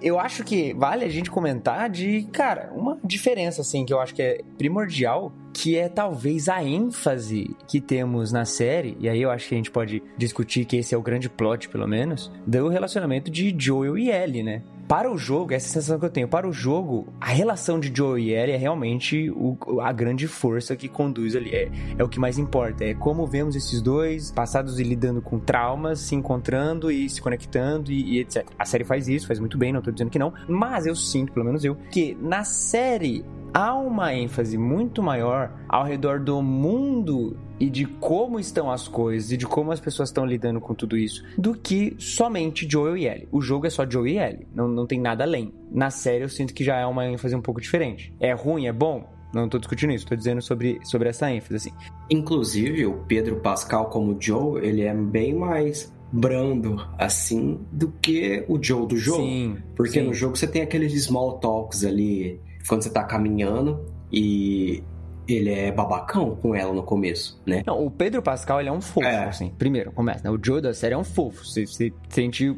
Eu 0.00 0.18
acho 0.18 0.44
que 0.44 0.74
vale 0.74 1.04
a 1.04 1.08
gente 1.08 1.30
comentar 1.30 1.88
de, 1.88 2.28
cara, 2.32 2.70
uma 2.74 2.98
diferença, 3.02 3.62
assim, 3.62 3.84
que 3.84 3.92
eu 3.92 4.00
acho 4.00 4.14
que 4.14 4.22
é 4.22 4.40
primordial, 4.58 5.32
que 5.52 5.76
é 5.76 5.88
talvez 5.88 6.48
a 6.48 6.62
ênfase 6.62 7.56
que 7.66 7.80
temos 7.80 8.30
na 8.30 8.44
série, 8.44 8.96
e 9.00 9.08
aí 9.08 9.22
eu 9.22 9.30
acho 9.30 9.48
que 9.48 9.54
a 9.54 9.56
gente 9.56 9.70
pode 9.70 10.02
discutir 10.16 10.64
que 10.64 10.76
esse 10.76 10.94
é 10.94 10.98
o 10.98 11.02
grande 11.02 11.30
plot, 11.30 11.68
pelo 11.68 11.86
menos, 11.86 12.30
do 12.46 12.68
relacionamento 12.68 13.30
de 13.30 13.54
Joel 13.58 13.96
e 13.96 14.10
Ellie, 14.10 14.42
né? 14.42 14.62
Para 14.88 15.10
o 15.10 15.18
jogo, 15.18 15.52
essa 15.52 15.66
é 15.66 15.68
a 15.68 15.72
sensação 15.72 15.98
que 15.98 16.04
eu 16.04 16.10
tenho, 16.10 16.28
para 16.28 16.48
o 16.48 16.52
jogo, 16.52 17.12
a 17.20 17.26
relação 17.26 17.80
de 17.80 17.92
Joe 17.94 18.22
e 18.22 18.32
Ellie 18.32 18.54
é 18.54 18.56
realmente 18.56 19.30
o, 19.30 19.56
a 19.80 19.92
grande 19.92 20.28
força 20.28 20.76
que 20.76 20.88
conduz 20.88 21.34
ali. 21.34 21.50
É, 21.54 21.68
é 21.98 22.04
o 22.04 22.08
que 22.08 22.20
mais 22.20 22.38
importa. 22.38 22.84
É 22.84 22.94
como 22.94 23.26
vemos 23.26 23.56
esses 23.56 23.82
dois 23.82 24.30
passados 24.30 24.78
e 24.78 24.82
lidando 24.82 25.20
com 25.20 25.38
traumas, 25.38 26.00
se 26.00 26.14
encontrando 26.14 26.90
e 26.90 27.08
se 27.08 27.20
conectando 27.20 27.90
e, 27.90 28.16
e, 28.16 28.20
etc. 28.20 28.46
A 28.58 28.64
série 28.64 28.84
faz 28.84 29.08
isso, 29.08 29.26
faz 29.26 29.40
muito 29.40 29.58
bem, 29.58 29.72
não 29.72 29.82
tô 29.82 29.90
dizendo 29.90 30.10
que 30.10 30.18
não. 30.18 30.32
Mas 30.48 30.86
eu 30.86 30.94
sinto, 30.94 31.32
pelo 31.32 31.46
menos 31.46 31.64
eu, 31.64 31.76
que 31.90 32.16
na 32.20 32.44
série 32.44 33.24
há 33.52 33.74
uma 33.74 34.14
ênfase 34.14 34.56
muito 34.56 35.02
maior 35.02 35.50
ao 35.68 35.84
redor 35.84 36.20
do 36.20 36.42
mundo 36.42 37.36
e 37.58 37.70
de 37.70 37.86
como 37.86 38.38
estão 38.38 38.70
as 38.70 38.86
coisas 38.86 39.32
e 39.32 39.36
de 39.36 39.46
como 39.46 39.72
as 39.72 39.80
pessoas 39.80 40.08
estão 40.08 40.26
lidando 40.26 40.60
com 40.60 40.74
tudo 40.74 40.96
isso 40.96 41.24
do 41.38 41.54
que 41.54 41.94
somente 41.98 42.68
Joel 42.70 42.96
e 42.96 43.06
Ellie. 43.06 43.28
O 43.32 43.40
jogo 43.40 43.66
é 43.66 43.70
só 43.70 43.88
Joel 43.88 44.06
e 44.06 44.18
Ellie, 44.18 44.46
não, 44.54 44.68
não 44.68 44.86
tem 44.86 45.00
nada 45.00 45.24
além. 45.24 45.52
Na 45.70 45.90
série 45.90 46.24
eu 46.24 46.28
sinto 46.28 46.54
que 46.54 46.64
já 46.64 46.76
é 46.76 46.86
uma 46.86 47.06
ênfase 47.06 47.34
um 47.34 47.42
pouco 47.42 47.60
diferente. 47.60 48.12
É 48.20 48.32
ruim, 48.32 48.66
é 48.66 48.72
bom? 48.72 49.08
Não 49.32 49.48
tô 49.48 49.58
discutindo 49.58 49.92
isso, 49.92 50.06
tô 50.06 50.16
dizendo 50.16 50.40
sobre, 50.40 50.78
sobre 50.84 51.08
essa 51.08 51.30
ênfase, 51.30 51.56
assim. 51.56 51.70
Inclusive, 52.08 52.86
o 52.86 53.04
Pedro 53.06 53.36
Pascal 53.36 53.90
como 53.90 54.16
Joe, 54.18 54.64
ele 54.64 54.82
é 54.82 54.94
bem 54.94 55.34
mais 55.34 55.92
brando 56.12 56.76
assim 56.96 57.60
do 57.72 57.92
que 58.00 58.44
o 58.48 58.62
Joe 58.62 58.86
do 58.86 58.96
jogo. 58.96 59.22
Sim, 59.22 59.56
porque 59.74 60.00
sim. 60.00 60.06
no 60.06 60.14
jogo 60.14 60.36
você 60.36 60.46
tem 60.46 60.62
aqueles 60.62 61.04
small 61.04 61.38
talks 61.38 61.84
ali 61.84 62.40
quando 62.66 62.82
você 62.82 62.90
tá 62.90 63.04
caminhando 63.04 63.84
e 64.12 64.82
ele 65.28 65.50
é 65.50 65.72
babacão 65.72 66.36
com 66.36 66.54
ela 66.54 66.72
no 66.72 66.82
começo, 66.82 67.40
né? 67.46 67.62
Não, 67.66 67.84
o 67.84 67.90
Pedro 67.90 68.22
Pascal, 68.22 68.60
ele 68.60 68.68
é 68.68 68.72
um 68.72 68.80
fofo, 68.80 69.06
é. 69.06 69.24
assim. 69.24 69.52
Primeiro, 69.58 69.92
começa, 69.92 70.22
né? 70.22 70.30
O 70.30 70.38
Joe 70.42 70.60
da 70.60 70.72
série 70.72 70.94
é 70.94 70.98
um 70.98 71.04
fofo. 71.04 71.44
Você, 71.44 71.66
você 71.66 71.92
sente 72.08 72.56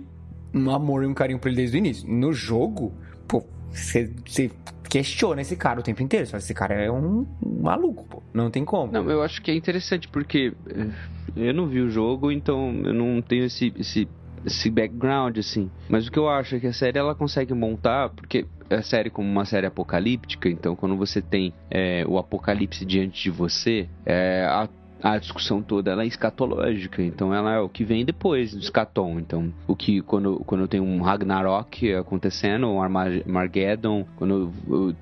um 0.55 0.71
amor 0.71 1.03
e 1.03 1.07
um 1.07 1.15
carinho 1.15 1.39
por 1.39 1.49
ele 1.49 1.57
desde 1.57 1.77
o 1.77 1.79
início. 1.79 2.09
No 2.09 2.33
jogo, 2.33 2.93
pô, 3.27 3.45
você, 3.71 4.11
você 4.27 4.51
questiona 4.89 5.43
esse 5.43 5.57
cara 5.57 5.81
o 5.81 5.83
tempo 5.83 6.03
inteiro. 6.03 6.27
Você 6.27 6.31
fala, 6.33 6.43
esse 6.43 6.55
cara 6.55 6.75
é 6.75 6.91
um, 6.91 7.27
um, 7.45 7.63
maluco, 7.63 8.05
pô. 8.05 8.23
Não 8.33 8.51
tem 8.51 8.65
como. 8.65 8.93
Não, 8.93 9.11
eu 9.11 9.23
acho 9.23 9.41
que 9.43 9.51
é 9.51 9.55
interessante 9.55 10.09
porque 10.09 10.53
eh, 10.69 10.89
eu 11.37 11.55
não 11.55 11.67
vi 11.67 11.81
o 11.81 11.91
jogo, 11.91 12.33
então 12.33 12.73
eu 12.85 12.95
não 12.95 13.21
tenho 13.23 13.45
esse, 13.45 13.73
esse 13.79 14.09
esse 14.45 14.71
background, 14.71 15.37
assim. 15.39 15.71
Mas 15.89 16.07
o 16.07 16.13
que 16.13 16.19
eu 16.19 16.29
acho 16.29 16.57
é 16.57 16.61
que 16.61 16.67
a 16.67 16.73
série 16.73 16.99
ela 16.99 17.15
consegue 17.15 17.53
montar, 17.55 18.11
porque 18.11 18.47
a 18.71 18.83
série 18.83 19.11
como 19.11 19.29
uma 19.29 19.45
série 19.45 19.67
apocalíptica, 19.67 20.49
então 20.49 20.77
quando 20.77 20.97
você 20.97 21.23
tem 21.23 21.53
é, 21.71 22.05
o 22.07 22.19
apocalipse 22.19 22.85
diante 22.85 23.23
de 23.23 23.31
você, 23.31 23.89
é, 24.05 24.45
a 24.47 24.69
a 25.03 25.17
discussão 25.19 25.63
toda 25.63 25.93
ela 25.93 26.03
é 26.03 26.07
escatológica, 26.07 27.03
então 27.03 27.33
ela 27.33 27.55
é 27.55 27.61
o 27.61 27.69
que 27.69 27.85
vem 27.85 28.05
depois 28.05 28.53
do 28.53 28.61
escatom. 28.61 29.19
Então, 29.19 29.53
o 29.67 29.77
que 29.77 30.03
quando, 30.03 30.43
quando 30.45 30.67
tem 30.67 30.81
um 30.81 31.01
Ragnarok 31.01 31.95
acontecendo, 31.95 32.67
um 32.67 32.83
Armageddon, 32.83 34.05
quando 34.17 34.53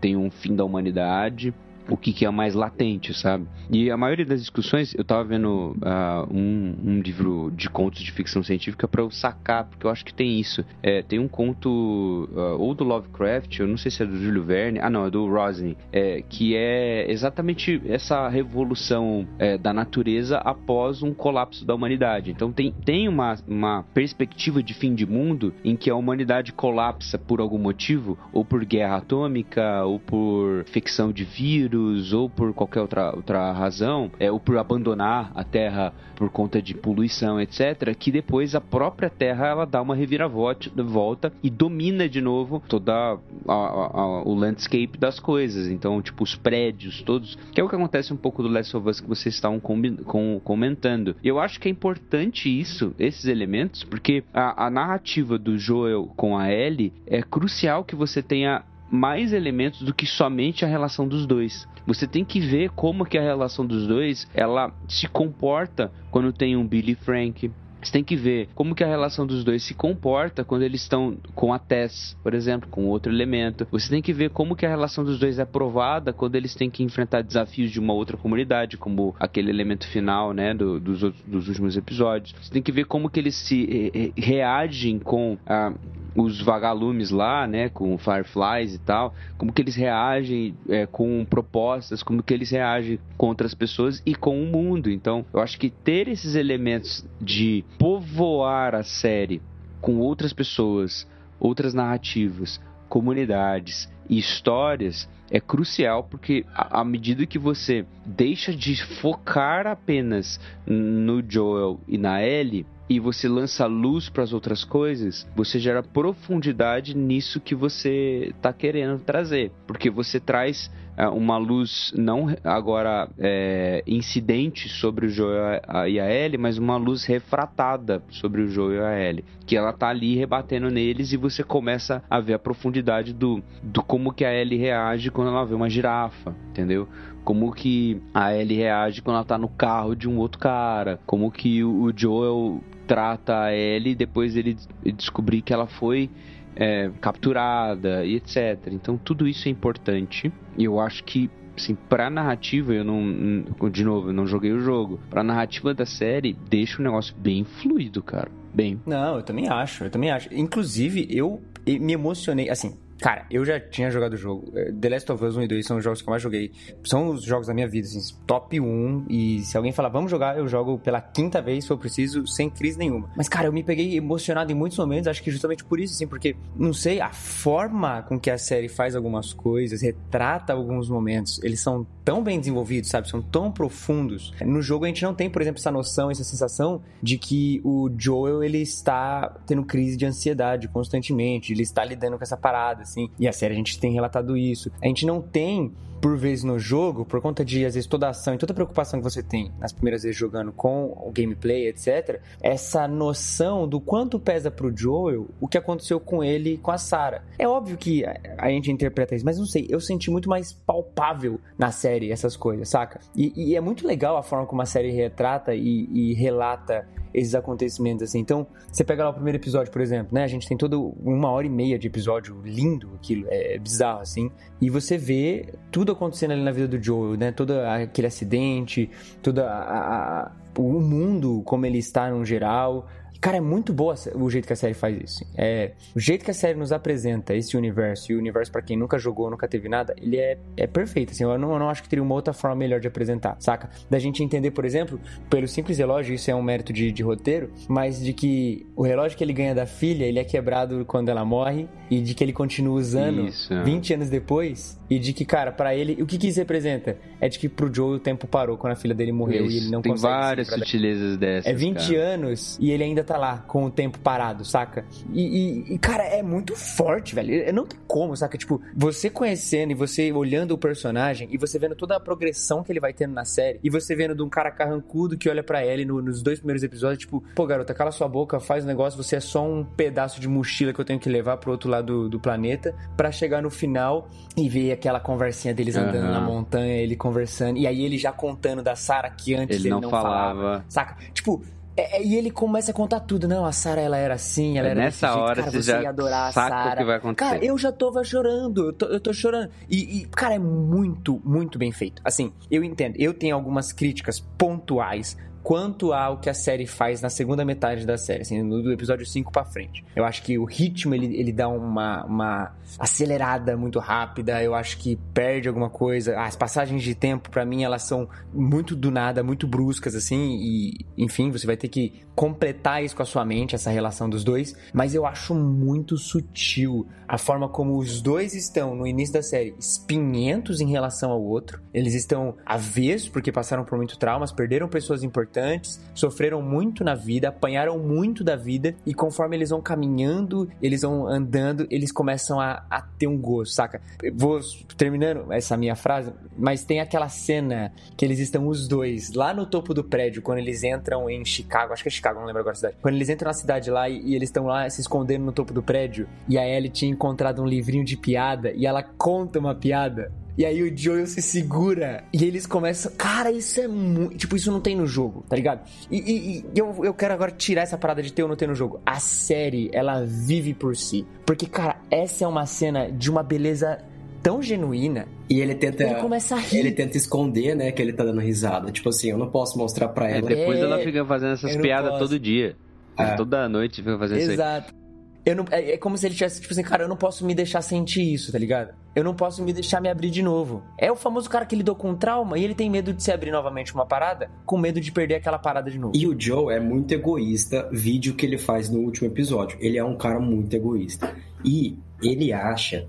tem 0.00 0.16
um 0.16 0.30
fim 0.30 0.54
da 0.54 0.64
humanidade, 0.64 1.54
o 1.88 1.96
que, 1.96 2.12
que 2.12 2.24
é 2.24 2.30
mais 2.30 2.54
latente, 2.54 3.14
sabe? 3.14 3.46
E 3.70 3.90
a 3.90 3.96
maioria 3.96 4.24
das 4.24 4.40
discussões, 4.40 4.94
eu 4.94 5.04
tava 5.04 5.24
vendo 5.24 5.76
uh, 5.76 6.32
um, 6.32 6.74
um, 6.84 7.00
livro 7.00 7.52
de 7.54 7.68
contos 7.68 8.02
de 8.02 8.12
ficção 8.12 8.42
científica 8.42 8.86
para 8.86 9.02
eu 9.02 9.10
sacar, 9.10 9.64
porque 9.64 9.86
eu 9.86 9.90
acho 9.90 10.04
que 10.04 10.14
tem 10.14 10.38
isso. 10.38 10.64
É, 10.82 11.02
tem 11.02 11.18
um 11.18 11.28
conto, 11.28 12.28
uh, 12.32 12.60
ou 12.60 12.74
do 12.74 12.84
Lovecraft, 12.84 13.58
eu 13.58 13.66
não 13.66 13.76
sei 13.76 13.90
se 13.90 14.02
é 14.02 14.06
do 14.06 14.16
Júlio 14.16 14.44
Verne, 14.44 14.78
ah 14.80 14.90
não, 14.90 15.06
é 15.06 15.10
do 15.10 15.26
Rosny, 15.26 15.76
é, 15.92 16.22
que 16.22 16.56
é 16.56 17.10
exatamente 17.10 17.80
essa 17.86 18.28
revolução 18.28 19.26
é, 19.38 19.58
da 19.58 19.72
natureza 19.72 20.38
após 20.38 21.02
um 21.02 21.12
colapso 21.12 21.64
da 21.64 21.74
humanidade. 21.74 22.30
Então 22.30 22.52
tem, 22.52 22.72
tem 22.84 23.08
uma, 23.08 23.36
uma 23.46 23.84
perspectiva 23.94 24.62
de 24.62 24.74
fim 24.74 24.94
de 24.94 25.06
mundo 25.06 25.54
em 25.64 25.76
que 25.76 25.90
a 25.90 25.94
humanidade 25.94 26.52
colapsa 26.52 27.18
por 27.18 27.40
algum 27.40 27.58
motivo, 27.58 28.18
ou 28.32 28.44
por 28.44 28.64
guerra 28.64 28.96
atômica, 28.96 29.84
ou 29.84 29.98
por 29.98 30.60
infecção 30.60 31.12
de 31.12 31.24
vírus, 31.24 31.75
ou 31.76 32.28
por 32.28 32.52
qualquer 32.54 32.80
outra, 32.80 33.14
outra 33.14 33.52
razão, 33.52 34.10
é, 34.18 34.30
ou 34.30 34.40
por 34.40 34.58
abandonar 34.58 35.30
a 35.34 35.44
Terra 35.44 35.92
por 36.16 36.30
conta 36.30 36.62
de 36.62 36.74
poluição, 36.74 37.40
etc., 37.40 37.94
que 37.98 38.10
depois 38.10 38.54
a 38.54 38.60
própria 38.60 39.10
Terra 39.10 39.46
ela 39.48 39.66
dá 39.66 39.82
uma 39.82 39.94
reviravolta 39.94 40.70
volta 40.82 41.32
e 41.42 41.50
domina 41.50 42.08
de 42.08 42.20
novo 42.20 42.62
toda 42.68 42.92
a, 42.92 43.18
a, 43.48 43.52
a, 43.52 44.22
o 44.22 44.34
landscape 44.34 44.98
das 44.98 45.20
coisas. 45.20 45.68
Então, 45.68 46.00
tipo, 46.00 46.24
os 46.24 46.34
prédios 46.34 47.02
todos, 47.02 47.36
que 47.52 47.60
é 47.60 47.64
o 47.64 47.68
que 47.68 47.74
acontece 47.74 48.12
um 48.12 48.16
pouco 48.16 48.42
do 48.42 48.48
Last 48.48 48.76
of 48.76 48.88
Us 48.88 49.00
que 49.00 49.08
vocês 49.08 49.34
estavam 49.34 49.60
com, 49.60 49.96
com, 50.04 50.40
comentando. 50.42 51.16
Eu 51.22 51.38
acho 51.38 51.60
que 51.60 51.68
é 51.68 51.70
importante 51.70 52.48
isso, 52.48 52.94
esses 52.98 53.26
elementos, 53.26 53.84
porque 53.84 54.24
a, 54.32 54.66
a 54.66 54.70
narrativa 54.70 55.38
do 55.38 55.58
Joel 55.58 56.10
com 56.16 56.36
a 56.36 56.52
Ellie 56.52 56.92
é 57.06 57.22
crucial 57.22 57.84
que 57.84 57.94
você 57.94 58.22
tenha 58.22 58.64
mais 58.90 59.32
elementos 59.32 59.82
do 59.82 59.94
que 59.94 60.06
somente 60.06 60.64
a 60.64 60.68
relação 60.68 61.06
dos 61.06 61.26
dois. 61.26 61.66
Você 61.86 62.06
tem 62.06 62.24
que 62.24 62.40
ver 62.40 62.70
como 62.70 63.04
que 63.04 63.18
a 63.18 63.22
relação 63.22 63.64
dos 63.64 63.86
dois 63.86 64.28
ela 64.34 64.72
se 64.88 65.06
comporta 65.06 65.92
quando 66.10 66.32
tem 66.32 66.56
um 66.56 66.66
Billy 66.66 66.94
Frank, 66.94 67.50
você 67.86 67.92
tem 67.92 68.02
que 68.02 68.16
ver 68.16 68.48
como 68.54 68.74
que 68.74 68.82
a 68.82 68.86
relação 68.86 69.24
dos 69.24 69.44
dois 69.44 69.62
se 69.62 69.72
comporta 69.72 70.42
quando 70.44 70.62
eles 70.62 70.82
estão 70.82 71.16
com 71.34 71.52
a 71.52 71.58
Tess, 71.58 72.16
por 72.20 72.34
exemplo, 72.34 72.68
com 72.68 72.86
outro 72.86 73.12
elemento. 73.12 73.66
Você 73.70 73.88
tem 73.88 74.02
que 74.02 74.12
ver 74.12 74.30
como 74.30 74.56
que 74.56 74.66
a 74.66 74.68
relação 74.68 75.04
dos 75.04 75.20
dois 75.20 75.38
é 75.38 75.44
provada 75.44 76.12
quando 76.12 76.34
eles 76.34 76.54
têm 76.54 76.68
que 76.68 76.82
enfrentar 76.82 77.22
desafios 77.22 77.70
de 77.70 77.78
uma 77.78 77.92
outra 77.92 78.16
comunidade, 78.16 78.76
como 78.76 79.14
aquele 79.20 79.50
elemento 79.50 79.86
final, 79.86 80.32
né, 80.32 80.52
do, 80.52 80.80
dos, 80.80 81.00
dos 81.24 81.48
últimos 81.48 81.76
episódios. 81.76 82.34
Você 82.40 82.50
tem 82.50 82.62
que 82.62 82.72
ver 82.72 82.86
como 82.86 83.08
que 83.08 83.20
eles 83.20 83.36
se 83.36 83.92
eh, 83.94 84.20
reagem 84.20 84.98
com 84.98 85.38
a 85.46 85.72
os 86.16 86.40
vagalumes 86.40 87.10
lá, 87.10 87.46
né, 87.46 87.68
com 87.68 87.96
Fireflies 87.98 88.74
e 88.74 88.78
tal, 88.78 89.14
como 89.36 89.52
que 89.52 89.60
eles 89.60 89.76
reagem 89.76 90.56
é, 90.68 90.86
com 90.86 91.24
propostas, 91.24 92.02
como 92.02 92.22
que 92.22 92.32
eles 92.32 92.50
reagem 92.50 92.98
com 93.16 93.26
outras 93.26 93.54
pessoas 93.54 94.02
e 94.04 94.14
com 94.14 94.42
o 94.42 94.46
mundo. 94.46 94.90
Então, 94.90 95.24
eu 95.32 95.40
acho 95.40 95.58
que 95.58 95.68
ter 95.68 96.08
esses 96.08 96.34
elementos 96.34 97.04
de 97.20 97.64
povoar 97.78 98.74
a 98.74 98.82
série 98.82 99.42
com 99.80 99.98
outras 99.98 100.32
pessoas, 100.32 101.06
outras 101.38 101.74
narrativas, 101.74 102.60
comunidades 102.88 103.90
e 104.08 104.18
histórias 104.18 105.08
é 105.30 105.40
crucial 105.40 106.04
porque 106.04 106.44
à 106.54 106.84
medida 106.84 107.26
que 107.26 107.38
você 107.38 107.84
deixa 108.04 108.54
de 108.54 108.80
focar 109.00 109.66
apenas 109.66 110.40
no 110.64 111.22
Joel 111.28 111.80
e 111.88 111.98
na 111.98 112.22
Ellie 112.22 112.64
e 112.88 113.00
você 113.00 113.28
lança 113.28 113.66
luz 113.66 114.08
para 114.08 114.22
as 114.22 114.32
outras 114.32 114.64
coisas, 114.64 115.26
você 115.34 115.58
gera 115.58 115.82
profundidade 115.82 116.96
nisso 116.96 117.40
que 117.40 117.54
você 117.54 118.32
está 118.36 118.52
querendo 118.52 118.98
trazer, 119.00 119.50
porque 119.66 119.90
você 119.90 120.20
traz 120.20 120.70
é, 120.96 121.06
uma 121.08 121.36
luz 121.36 121.92
não 121.94 122.34
agora 122.42 123.08
é, 123.18 123.82
incidente 123.86 124.68
sobre 124.68 125.06
o 125.06 125.08
Joel 125.08 125.60
e 125.88 126.00
a 126.00 126.10
Ellie, 126.10 126.38
mas 126.38 126.56
uma 126.58 126.76
luz 126.76 127.04
refratada 127.04 128.02
sobre 128.08 128.40
o 128.40 128.48
Joel 128.48 128.82
e 128.82 128.84
a 128.84 129.08
Ellie, 129.08 129.24
que 129.44 129.56
ela 129.56 129.72
tá 129.72 129.88
ali 129.88 130.16
rebatendo 130.16 130.70
neles 130.70 131.12
e 131.12 131.16
você 131.16 131.42
começa 131.42 132.02
a 132.08 132.18
ver 132.18 132.34
a 132.34 132.38
profundidade 132.38 133.12
do, 133.12 133.42
do 133.62 133.82
como 133.82 134.12
que 134.12 134.24
a 134.24 134.32
Ellie 134.32 134.58
reage 134.58 135.10
quando 135.10 135.28
ela 135.28 135.44
vê 135.44 135.54
uma 135.54 135.68
girafa, 135.68 136.34
entendeu? 136.48 136.88
Como 137.24 137.52
que 137.52 138.00
a 138.14 138.34
Ellie 138.34 138.56
reage 138.56 139.02
quando 139.02 139.16
ela 139.16 139.24
tá 139.24 139.36
no 139.36 139.48
carro 139.48 139.94
de 139.94 140.08
um 140.08 140.16
outro 140.16 140.38
cara, 140.38 140.98
como 141.04 141.30
que 141.30 141.62
o 141.62 141.92
Joel 141.94 142.62
trata 142.86 143.44
a 143.44 143.54
Ellie 143.54 143.94
depois 143.94 144.36
ele 144.36 144.56
descobrir 144.94 145.42
que 145.42 145.52
ela 145.52 145.66
foi 145.66 146.10
é, 146.54 146.90
capturada 147.00 148.04
e 148.04 148.16
etc. 148.16 148.68
Então 148.68 148.96
tudo 148.96 149.26
isso 149.26 149.48
é 149.48 149.50
importante 149.50 150.32
e 150.56 150.64
eu 150.64 150.80
acho 150.80 151.04
que 151.04 151.30
assim, 151.56 151.74
pra 151.74 152.10
narrativa, 152.10 152.72
eu 152.72 152.84
não. 152.84 153.70
De 153.70 153.84
novo, 153.84 154.10
eu 154.10 154.12
não 154.12 154.26
joguei 154.26 154.52
o 154.52 154.60
jogo. 154.60 155.00
Pra 155.08 155.22
narrativa 155.22 155.72
da 155.72 155.86
série, 155.86 156.36
deixa 156.48 156.80
o 156.80 156.84
negócio 156.84 157.14
bem 157.16 157.44
fluido, 157.44 158.02
cara. 158.02 158.30
Bem. 158.54 158.80
Não, 158.86 159.16
eu 159.16 159.22
também 159.22 159.48
acho, 159.48 159.84
eu 159.84 159.90
também 159.90 160.10
acho. 160.10 160.32
Inclusive, 160.32 161.06
eu 161.10 161.42
me 161.66 161.92
emocionei. 161.92 162.48
Assim, 162.48 162.76
Cara, 163.00 163.26
eu 163.30 163.44
já 163.44 163.60
tinha 163.60 163.90
jogado 163.90 164.14
o 164.14 164.16
jogo. 164.16 164.50
É, 164.54 164.72
The 164.72 164.88
Last 164.88 165.12
of 165.12 165.24
Us 165.24 165.36
1 165.36 165.42
e 165.42 165.48
2 165.48 165.66
são 165.66 165.76
os 165.76 165.84
jogos 165.84 166.00
que 166.00 166.08
eu 166.08 166.10
mais 166.10 166.22
joguei. 166.22 166.52
São 166.84 167.08
os 167.08 167.22
jogos 167.22 167.46
da 167.46 167.54
minha 167.54 167.68
vida, 167.68 167.86
assim, 167.86 168.00
top 168.26 168.58
1. 168.58 169.06
E 169.08 169.40
se 169.40 169.56
alguém 169.56 169.72
falar, 169.72 169.88
vamos 169.88 170.10
jogar, 170.10 170.38
eu 170.38 170.48
jogo 170.48 170.78
pela 170.78 171.00
quinta 171.00 171.42
vez, 171.42 171.64
se 171.64 171.68
for 171.68 171.78
preciso, 171.78 172.26
sem 172.26 172.48
crise 172.48 172.78
nenhuma. 172.78 173.10
Mas, 173.16 173.28
cara, 173.28 173.46
eu 173.46 173.52
me 173.52 173.62
peguei 173.62 173.96
emocionado 173.96 174.50
em 174.50 174.54
muitos 174.54 174.78
momentos, 174.78 175.08
acho 175.08 175.22
que 175.22 175.30
justamente 175.30 175.64
por 175.64 175.78
isso, 175.78 175.94
assim, 175.94 176.06
porque, 176.06 176.36
não 176.56 176.72
sei, 176.72 177.00
a 177.00 177.12
forma 177.12 178.02
com 178.02 178.18
que 178.18 178.30
a 178.30 178.38
série 178.38 178.68
faz 178.68 178.96
algumas 178.96 179.32
coisas, 179.32 179.82
retrata 179.82 180.52
alguns 180.52 180.88
momentos, 180.88 181.42
eles 181.42 181.60
são 181.60 181.86
tão 182.04 182.22
bem 182.22 182.38
desenvolvidos, 182.38 182.88
sabe? 182.90 183.10
São 183.10 183.20
tão 183.20 183.50
profundos. 183.50 184.32
No 184.40 184.62
jogo 184.62 184.84
a 184.84 184.88
gente 184.88 185.02
não 185.02 185.14
tem, 185.14 185.28
por 185.28 185.42
exemplo, 185.42 185.58
essa 185.58 185.70
noção, 185.70 186.10
essa 186.10 186.24
sensação 186.24 186.80
de 187.02 187.18
que 187.18 187.60
o 187.64 187.90
Joel, 187.98 188.42
ele 188.42 188.58
está 188.58 189.36
tendo 189.46 189.64
crise 189.64 189.96
de 189.96 190.06
ansiedade 190.06 190.68
constantemente, 190.68 191.52
ele 191.52 191.62
está 191.62 191.84
lidando 191.84 192.16
com 192.16 192.22
essa 192.22 192.36
parada 192.36 192.85
assim. 192.86 193.10
E 193.18 193.28
a 193.28 193.32
série 193.32 193.54
a 193.54 193.56
gente 193.56 193.78
tem 193.78 193.92
relatado 193.92 194.36
isso. 194.36 194.70
A 194.80 194.86
gente 194.86 195.04
não 195.04 195.20
tem 195.20 195.72
por 196.00 196.16
vezes 196.16 196.44
no 196.44 196.58
jogo, 196.58 197.04
por 197.04 197.20
conta 197.20 197.44
de 197.44 197.64
às 197.64 197.74
vezes 197.74 197.86
toda 197.88 198.06
a 198.06 198.10
ação 198.10 198.34
e 198.34 198.38
toda 198.38 198.52
a 198.52 198.54
preocupação 198.54 199.00
que 199.00 199.04
você 199.04 199.22
tem 199.22 199.50
nas 199.58 199.72
primeiras 199.72 200.02
vezes 200.02 200.16
jogando 200.16 200.52
com 200.52 200.84
o 200.84 201.10
gameplay, 201.12 201.66
etc, 201.68 202.20
essa 202.40 202.86
noção 202.86 203.66
do 203.66 203.80
quanto 203.80 204.18
pesa 204.18 204.50
pro 204.50 204.74
Joel 204.76 205.26
o 205.40 205.48
que 205.48 205.58
aconteceu 205.58 205.98
com 205.98 206.22
ele 206.22 206.54
e 206.54 206.58
com 206.58 206.70
a 206.70 206.78
Sarah. 206.78 207.24
É 207.38 207.48
óbvio 207.48 207.76
que 207.76 208.04
a 208.04 208.48
gente 208.50 208.70
interpreta 208.70 209.14
isso, 209.14 209.24
mas 209.24 209.38
não 209.38 209.46
sei, 209.46 209.66
eu 209.68 209.80
senti 209.80 210.10
muito 210.10 210.28
mais 210.28 210.52
palpável 210.52 211.40
na 211.58 211.70
série 211.70 212.12
essas 212.12 212.36
coisas, 212.36 212.68
saca? 212.68 213.00
E, 213.14 213.32
e 213.34 213.56
é 213.56 213.60
muito 213.60 213.86
legal 213.86 214.16
a 214.16 214.22
forma 214.22 214.46
como 214.46 214.62
a 214.62 214.66
série 214.66 214.90
retrata 214.90 215.54
e, 215.54 215.88
e 215.92 216.14
relata 216.14 216.86
esses 217.16 217.34
acontecimentos, 217.34 218.02
assim. 218.02 218.18
Então, 218.18 218.46
você 218.70 218.84
pega 218.84 219.02
lá 219.02 219.10
o 219.10 219.14
primeiro 219.14 219.38
episódio, 219.38 219.72
por 219.72 219.80
exemplo, 219.80 220.14
né? 220.14 220.22
A 220.22 220.26
gente 220.26 220.46
tem 220.46 220.56
toda 220.56 220.78
uma 220.78 221.30
hora 221.30 221.46
e 221.46 221.50
meia 221.50 221.78
de 221.78 221.86
episódio 221.86 222.38
lindo, 222.44 222.92
aquilo, 222.94 223.26
é 223.30 223.58
bizarro, 223.58 224.00
assim. 224.00 224.30
E 224.60 224.68
você 224.68 224.98
vê 224.98 225.54
tudo 225.72 225.92
acontecendo 225.92 226.32
ali 226.32 226.42
na 226.42 226.52
vida 226.52 226.68
do 226.68 226.82
Joel, 226.82 227.16
né? 227.16 227.32
Todo 227.32 227.52
aquele 227.52 228.06
acidente, 228.06 228.90
todo 229.22 229.38
a, 229.38 229.46
a, 229.48 230.32
o 230.58 230.80
mundo 230.80 231.42
como 231.46 231.64
ele 231.64 231.78
está 231.78 232.10
no 232.10 232.22
geral, 232.22 232.86
Cara, 233.20 233.36
é 233.38 233.40
muito 233.40 233.72
boa 233.72 233.94
o 234.14 234.30
jeito 234.30 234.46
que 234.46 234.52
a 234.52 234.56
série 234.56 234.74
faz 234.74 234.98
isso. 235.02 235.24
É, 235.36 235.72
o 235.94 236.00
jeito 236.00 236.24
que 236.24 236.30
a 236.30 236.34
série 236.34 236.58
nos 236.58 236.72
apresenta 236.72 237.34
esse 237.34 237.56
universo, 237.56 238.12
e 238.12 238.14
o 238.14 238.18
universo 238.18 238.52
para 238.52 238.62
quem 238.62 238.76
nunca 238.76 238.98
jogou, 238.98 239.30
nunca 239.30 239.48
teve 239.48 239.68
nada, 239.68 239.94
ele 240.00 240.16
é, 240.16 240.38
é 240.56 240.66
perfeito. 240.66 241.12
Assim, 241.12 241.24
eu 241.24 241.38
não, 241.38 241.52
eu 241.52 241.58
não 241.58 241.68
acho 241.68 241.82
que 241.82 241.88
teria 241.88 242.02
uma 242.02 242.14
outra 242.14 242.32
forma 242.32 242.56
melhor 242.56 242.80
de 242.80 242.88
apresentar, 242.88 243.36
saca? 243.40 243.70
Da 243.90 243.98
gente 243.98 244.22
entender, 244.22 244.50
por 244.50 244.64
exemplo, 244.64 245.00
pelo 245.30 245.48
simples 245.48 245.78
relógio, 245.78 246.14
isso 246.14 246.30
é 246.30 246.34
um 246.34 246.42
mérito 246.42 246.72
de, 246.72 246.92
de 246.92 247.02
roteiro, 247.02 247.50
mas 247.68 248.00
de 248.00 248.12
que 248.12 248.66
o 248.74 248.82
relógio 248.82 249.16
que 249.16 249.24
ele 249.24 249.32
ganha 249.32 249.54
da 249.54 249.66
filha, 249.66 250.04
ele 250.04 250.18
é 250.18 250.24
quebrado 250.24 250.84
quando 250.84 251.08
ela 251.08 251.24
morre, 251.24 251.68
e 251.90 252.00
de 252.00 252.14
que 252.14 252.22
ele 252.24 252.32
continua 252.32 252.78
usando 252.78 253.26
isso. 253.26 253.52
20 253.64 253.94
anos 253.94 254.10
depois, 254.10 254.78
e 254.88 254.98
de 254.98 255.12
que, 255.12 255.24
cara, 255.24 255.50
para 255.52 255.74
ele, 255.74 256.00
o 256.02 256.06
que, 256.06 256.18
que 256.18 256.28
isso 256.28 256.38
representa? 256.38 256.96
É 257.20 257.28
de 257.28 257.38
que 257.38 257.48
pro 257.48 257.72
Joe 257.72 257.96
o 257.96 257.98
tempo 257.98 258.26
parou 258.26 258.56
quando 258.56 258.72
a 258.72 258.76
filha 258.76 258.94
dele 258.94 259.12
morreu 259.12 259.46
isso. 259.46 259.56
e 259.56 259.58
ele 259.58 259.70
não 259.70 259.82
Tem 259.82 259.92
consegue. 259.92 260.12
Tem 260.12 260.20
várias 260.20 260.48
sutilezas 260.48 261.16
dessas. 261.16 261.50
É 261.50 261.54
20 261.54 261.76
cara. 261.76 262.14
anos 262.14 262.58
e 262.60 262.70
ele 262.70 262.84
ainda 262.84 263.02
tá 263.06 263.16
lá 263.16 263.38
com 263.38 263.64
o 263.64 263.70
tempo 263.70 263.98
parado, 263.98 264.44
saca? 264.44 264.84
E, 265.12 265.74
e, 265.74 265.78
cara, 265.78 266.04
é 266.04 266.22
muito 266.22 266.54
forte, 266.56 267.14
velho. 267.14 267.52
Não 267.52 267.66
tem 267.66 267.78
como, 267.86 268.16
saca? 268.16 268.36
Tipo, 268.36 268.60
você 268.74 269.08
conhecendo 269.08 269.72
e 269.72 269.74
você 269.74 270.12
olhando 270.12 270.52
o 270.52 270.58
personagem 270.58 271.28
e 271.30 271.38
você 271.38 271.58
vendo 271.58 271.74
toda 271.74 271.96
a 271.96 272.00
progressão 272.00 272.62
que 272.62 272.72
ele 272.72 272.80
vai 272.80 272.92
tendo 272.92 273.14
na 273.14 273.24
série 273.24 273.58
e 273.62 273.70
você 273.70 273.94
vendo 273.94 274.14
de 274.14 274.22
um 274.22 274.28
cara 274.28 274.50
carrancudo 274.50 275.16
que 275.16 275.28
olha 275.28 275.42
para 275.42 275.64
ele 275.64 275.84
no, 275.84 276.02
nos 276.02 276.22
dois 276.22 276.38
primeiros 276.38 276.62
episódios, 276.62 276.98
tipo, 276.98 277.22
pô, 277.34 277.46
garota, 277.46 277.74
cala 277.74 277.90
sua 277.90 278.08
boca, 278.08 278.40
faz 278.40 278.64
um 278.64 278.66
negócio, 278.66 279.02
você 279.02 279.16
é 279.16 279.20
só 279.20 279.46
um 279.46 279.64
pedaço 279.64 280.20
de 280.20 280.28
mochila 280.28 280.72
que 280.72 280.80
eu 280.80 280.84
tenho 280.84 280.98
que 280.98 281.08
levar 281.08 281.36
pro 281.36 281.52
outro 281.52 281.70
lado 281.70 281.86
do, 281.86 282.08
do 282.08 282.20
planeta 282.20 282.74
para 282.96 283.12
chegar 283.12 283.42
no 283.42 283.50
final 283.50 284.08
e 284.36 284.48
ver 284.48 284.72
aquela 284.72 285.00
conversinha 285.00 285.54
deles 285.54 285.76
andando 285.76 286.06
uhum. 286.06 286.12
na 286.12 286.20
montanha, 286.20 286.74
ele 286.74 286.96
conversando, 286.96 287.58
e 287.58 287.66
aí 287.66 287.82
ele 287.82 287.98
já 287.98 288.12
contando 288.12 288.62
da 288.62 288.74
Sarah 288.74 289.10
que 289.10 289.34
antes 289.34 289.56
ele, 289.56 289.68
ele 289.68 289.70
não, 289.70 289.80
não 289.80 289.90
falava. 289.90 290.40
falava. 290.40 290.64
Saca? 290.68 290.96
Tipo, 291.12 291.42
é, 291.76 291.98
é, 291.98 292.02
e 292.02 292.16
ele 292.16 292.30
começa 292.30 292.70
a 292.70 292.74
contar 292.74 293.00
tudo. 293.00 293.28
Não, 293.28 293.44
a 293.44 293.52
Sarah 293.52 293.82
ela 293.82 293.96
era 293.98 294.14
assim, 294.14 294.58
ela 294.58 294.68
é, 294.68 294.70
era 294.70 294.80
Nessa 294.80 295.14
hora 295.14 295.42
cara, 295.42 295.50
você, 295.50 295.62
já 295.62 295.82
ia 295.82 295.90
adorar 295.90 296.32
a 296.34 296.72
o 296.72 296.76
que 296.76 296.84
vai 296.84 296.96
acontecer. 296.96 297.30
Cara, 297.30 297.44
eu 297.44 297.58
já 297.58 297.70
tava 297.70 298.02
chorando, 298.02 298.68
eu 298.68 298.72
tô, 298.72 298.86
eu 298.86 299.00
tô 299.00 299.12
chorando. 299.12 299.50
E, 299.68 300.00
e, 300.00 300.04
cara, 300.06 300.34
é 300.34 300.38
muito, 300.38 301.20
muito 301.24 301.58
bem 301.58 301.70
feito. 301.70 302.00
Assim, 302.04 302.32
eu 302.50 302.64
entendo. 302.64 302.96
Eu 302.98 303.12
tenho 303.12 303.34
algumas 303.34 303.72
críticas 303.72 304.20
pontuais 304.38 305.16
quanto 305.46 305.92
ao 305.92 306.18
que 306.18 306.28
a 306.28 306.34
série 306.34 306.66
faz 306.66 307.00
na 307.00 307.08
segunda 307.08 307.44
metade 307.44 307.86
da 307.86 307.96
série, 307.96 308.22
assim, 308.22 308.48
do 308.48 308.72
episódio 308.72 309.06
5 309.06 309.30
para 309.30 309.44
frente. 309.44 309.84
Eu 309.94 310.04
acho 310.04 310.20
que 310.24 310.36
o 310.36 310.44
ritmo 310.44 310.92
ele, 310.92 311.16
ele 311.16 311.32
dá 311.32 311.46
uma, 311.46 312.04
uma 312.04 312.56
acelerada 312.76 313.56
muito 313.56 313.78
rápida, 313.78 314.42
eu 314.42 314.56
acho 314.56 314.76
que 314.76 314.96
perde 315.14 315.46
alguma 315.46 315.70
coisa. 315.70 316.18
As 316.18 316.34
passagens 316.34 316.82
de 316.82 316.96
tempo, 316.96 317.30
para 317.30 317.44
mim, 317.44 317.62
elas 317.62 317.82
são 317.82 318.08
muito 318.34 318.74
do 318.74 318.90
nada, 318.90 319.22
muito 319.22 319.46
bruscas, 319.46 319.94
assim, 319.94 320.36
e 320.40 320.84
enfim, 320.98 321.30
você 321.30 321.46
vai 321.46 321.56
ter 321.56 321.68
que 321.68 322.04
completar 322.16 322.82
isso 322.82 322.96
com 322.96 323.02
a 323.02 323.06
sua 323.06 323.24
mente, 323.24 323.54
essa 323.54 323.70
relação 323.70 324.10
dos 324.10 324.24
dois, 324.24 324.56
mas 324.72 324.96
eu 324.96 325.06
acho 325.06 325.32
muito 325.32 325.96
sutil 325.96 326.88
a 327.06 327.18
forma 327.18 327.48
como 327.48 327.78
os 327.78 328.00
dois 328.00 328.34
estão 328.34 328.74
no 328.74 328.86
início 328.86 329.12
da 329.12 329.22
série 329.22 329.54
espinhentos 329.60 330.60
em 330.60 330.68
relação 330.68 331.12
ao 331.12 331.22
outro, 331.22 331.60
eles 331.72 331.94
estão 331.94 332.34
avessos 332.44 333.08
porque 333.08 333.30
passaram 333.30 333.64
por 333.64 333.76
muito 333.76 333.96
traumas, 333.96 334.32
perderam 334.32 334.66
pessoas 334.66 335.04
importantes 335.04 335.35
importantes, 335.36 335.80
sofreram 335.94 336.40
muito 336.40 336.82
na 336.82 336.94
vida, 336.94 337.28
apanharam 337.28 337.78
muito 337.78 338.24
da 338.24 338.36
vida 338.36 338.74
e 338.84 338.94
conforme 338.94 339.36
eles 339.36 339.50
vão 339.50 339.60
caminhando, 339.60 340.48
eles 340.62 340.82
vão 340.82 341.06
andando, 341.06 341.66
eles 341.70 341.92
começam 341.92 342.40
a, 342.40 342.64
a 342.70 342.80
ter 342.80 343.06
um 343.06 343.18
gosto, 343.18 343.54
saca? 343.54 343.80
Vou 344.14 344.40
terminando 344.76 345.30
essa 345.32 345.56
minha 345.56 345.76
frase, 345.76 346.12
mas 346.36 346.64
tem 346.64 346.80
aquela 346.80 347.08
cena 347.08 347.72
que 347.96 348.04
eles 348.04 348.18
estão 348.18 348.46
os 348.48 348.66
dois 348.66 349.12
lá 349.12 349.34
no 349.34 349.46
topo 349.46 349.74
do 349.74 349.84
prédio, 349.84 350.22
quando 350.22 350.38
eles 350.38 350.62
entram 350.62 351.08
em 351.08 351.24
Chicago, 351.24 351.72
acho 351.72 351.82
que 351.82 351.88
é 351.88 351.92
Chicago, 351.92 352.18
não 352.18 352.26
lembro 352.26 352.40
agora 352.40 352.52
a 352.52 352.56
cidade. 352.56 352.76
Quando 352.80 352.94
eles 352.94 353.08
entram 353.08 353.28
na 353.28 353.34
cidade 353.34 353.70
lá 353.70 353.88
e, 353.88 354.00
e 354.00 354.14
eles 354.14 354.28
estão 354.28 354.46
lá 354.46 354.68
se 354.70 354.80
escondendo 354.80 355.24
no 355.24 355.32
topo 355.32 355.52
do 355.52 355.62
prédio 355.62 356.08
e 356.28 356.38
a 356.38 356.46
Ellie 356.46 356.70
tinha 356.70 356.90
encontrado 356.90 357.42
um 357.42 357.46
livrinho 357.46 357.84
de 357.84 357.96
piada 357.96 358.52
e 358.52 358.66
ela 358.66 358.82
conta 358.82 359.38
uma 359.38 359.54
piada 359.54 360.12
e 360.38 360.44
aí 360.44 360.62
o 360.62 360.76
Joel 360.76 361.06
se 361.06 361.22
segura 361.22 362.04
e 362.12 362.24
eles 362.24 362.46
começam. 362.46 362.92
Cara, 362.96 363.30
isso 363.30 363.60
é 363.60 363.66
muito. 363.66 364.16
Tipo, 364.16 364.36
isso 364.36 364.52
não 364.52 364.60
tem 364.60 364.76
no 364.76 364.86
jogo, 364.86 365.24
tá 365.28 365.34
ligado? 365.34 365.66
E, 365.90 365.98
e, 365.98 366.38
e, 366.38 366.44
eu, 366.54 366.84
eu 366.84 366.92
quero 366.92 367.14
agora 367.14 367.30
tirar 367.30 367.62
essa 367.62 367.78
parada 367.78 368.02
de 368.02 368.12
ter 368.12 368.22
ou 368.22 368.28
não 368.28 368.36
ter 368.36 368.46
no 368.46 368.54
jogo. 368.54 368.80
A 368.84 368.98
série, 369.00 369.70
ela 369.72 370.04
vive 370.04 370.52
por 370.52 370.76
si. 370.76 371.06
Porque, 371.24 371.46
cara, 371.46 371.76
essa 371.90 372.24
é 372.24 372.28
uma 372.28 372.44
cena 372.44 372.90
de 372.90 373.10
uma 373.10 373.22
beleza 373.22 373.78
tão 374.22 374.42
genuína. 374.42 375.06
E 375.30 375.40
ele 375.40 375.54
tenta. 375.54 375.84
Ele 375.84 375.94
começa 375.96 376.34
a 376.34 376.38
rir. 376.38 376.58
Ele 376.58 376.72
tenta 376.72 376.96
esconder, 376.96 377.54
né, 377.56 377.72
que 377.72 377.80
ele 377.80 377.92
tá 377.92 378.04
dando 378.04 378.20
risada. 378.20 378.70
Tipo 378.70 378.90
assim, 378.90 379.10
eu 379.10 379.18
não 379.18 379.30
posso 379.30 379.56
mostrar 379.56 379.88
pra 379.88 380.10
ela. 380.10 380.30
É, 380.30 380.36
depois 380.36 380.58
é... 380.58 380.62
ela 380.62 380.78
fica 380.80 381.04
fazendo 381.04 381.32
essas 381.32 381.56
piadas 381.56 381.98
todo 381.98 382.18
dia. 382.18 382.56
É. 382.98 383.14
Toda 383.14 383.48
noite 383.48 383.82
fica 383.82 383.98
fazendo 383.98 384.18
Exato. 384.18 384.32
isso 384.32 384.42
Exato. 384.42 384.85
Eu 385.26 385.34
não, 385.34 385.44
é, 385.50 385.72
é 385.72 385.76
como 385.76 385.98
se 385.98 386.06
ele 386.06 386.14
tivesse, 386.14 386.40
tipo 386.40 386.52
assim, 386.52 386.62
cara, 386.62 386.84
eu 386.84 386.88
não 386.88 386.96
posso 386.96 387.26
me 387.26 387.34
deixar 387.34 387.60
sentir 387.60 388.14
isso, 388.14 388.30
tá 388.30 388.38
ligado? 388.38 388.72
Eu 388.94 389.02
não 389.02 389.12
posso 389.12 389.42
me 389.42 389.52
deixar 389.52 389.80
me 389.80 389.88
abrir 389.88 390.08
de 390.08 390.22
novo. 390.22 390.62
É 390.78 390.90
o 390.90 390.94
famoso 390.94 391.28
cara 391.28 391.44
que 391.44 391.56
lidou 391.56 391.74
com 391.74 391.96
trauma 391.96 392.38
e 392.38 392.44
ele 392.44 392.54
tem 392.54 392.70
medo 392.70 392.92
de 392.94 393.02
se 393.02 393.10
abrir 393.10 393.32
novamente 393.32 393.74
uma 393.74 393.84
parada, 393.84 394.30
com 394.44 394.56
medo 394.56 394.80
de 394.80 394.92
perder 394.92 395.16
aquela 395.16 395.36
parada 395.36 395.68
de 395.68 395.80
novo. 395.80 395.94
E 395.96 396.06
o 396.06 396.18
Joe 396.18 396.54
é 396.54 396.60
muito 396.60 396.94
egoísta, 396.94 397.68
vídeo 397.72 398.14
que 398.14 398.24
ele 398.24 398.38
faz 398.38 398.70
no 398.70 398.78
último 398.78 399.08
episódio. 399.08 399.58
Ele 399.60 399.76
é 399.76 399.84
um 399.84 399.96
cara 399.96 400.20
muito 400.20 400.54
egoísta. 400.54 401.12
E 401.44 401.76
ele 402.00 402.32
acha 402.32 402.86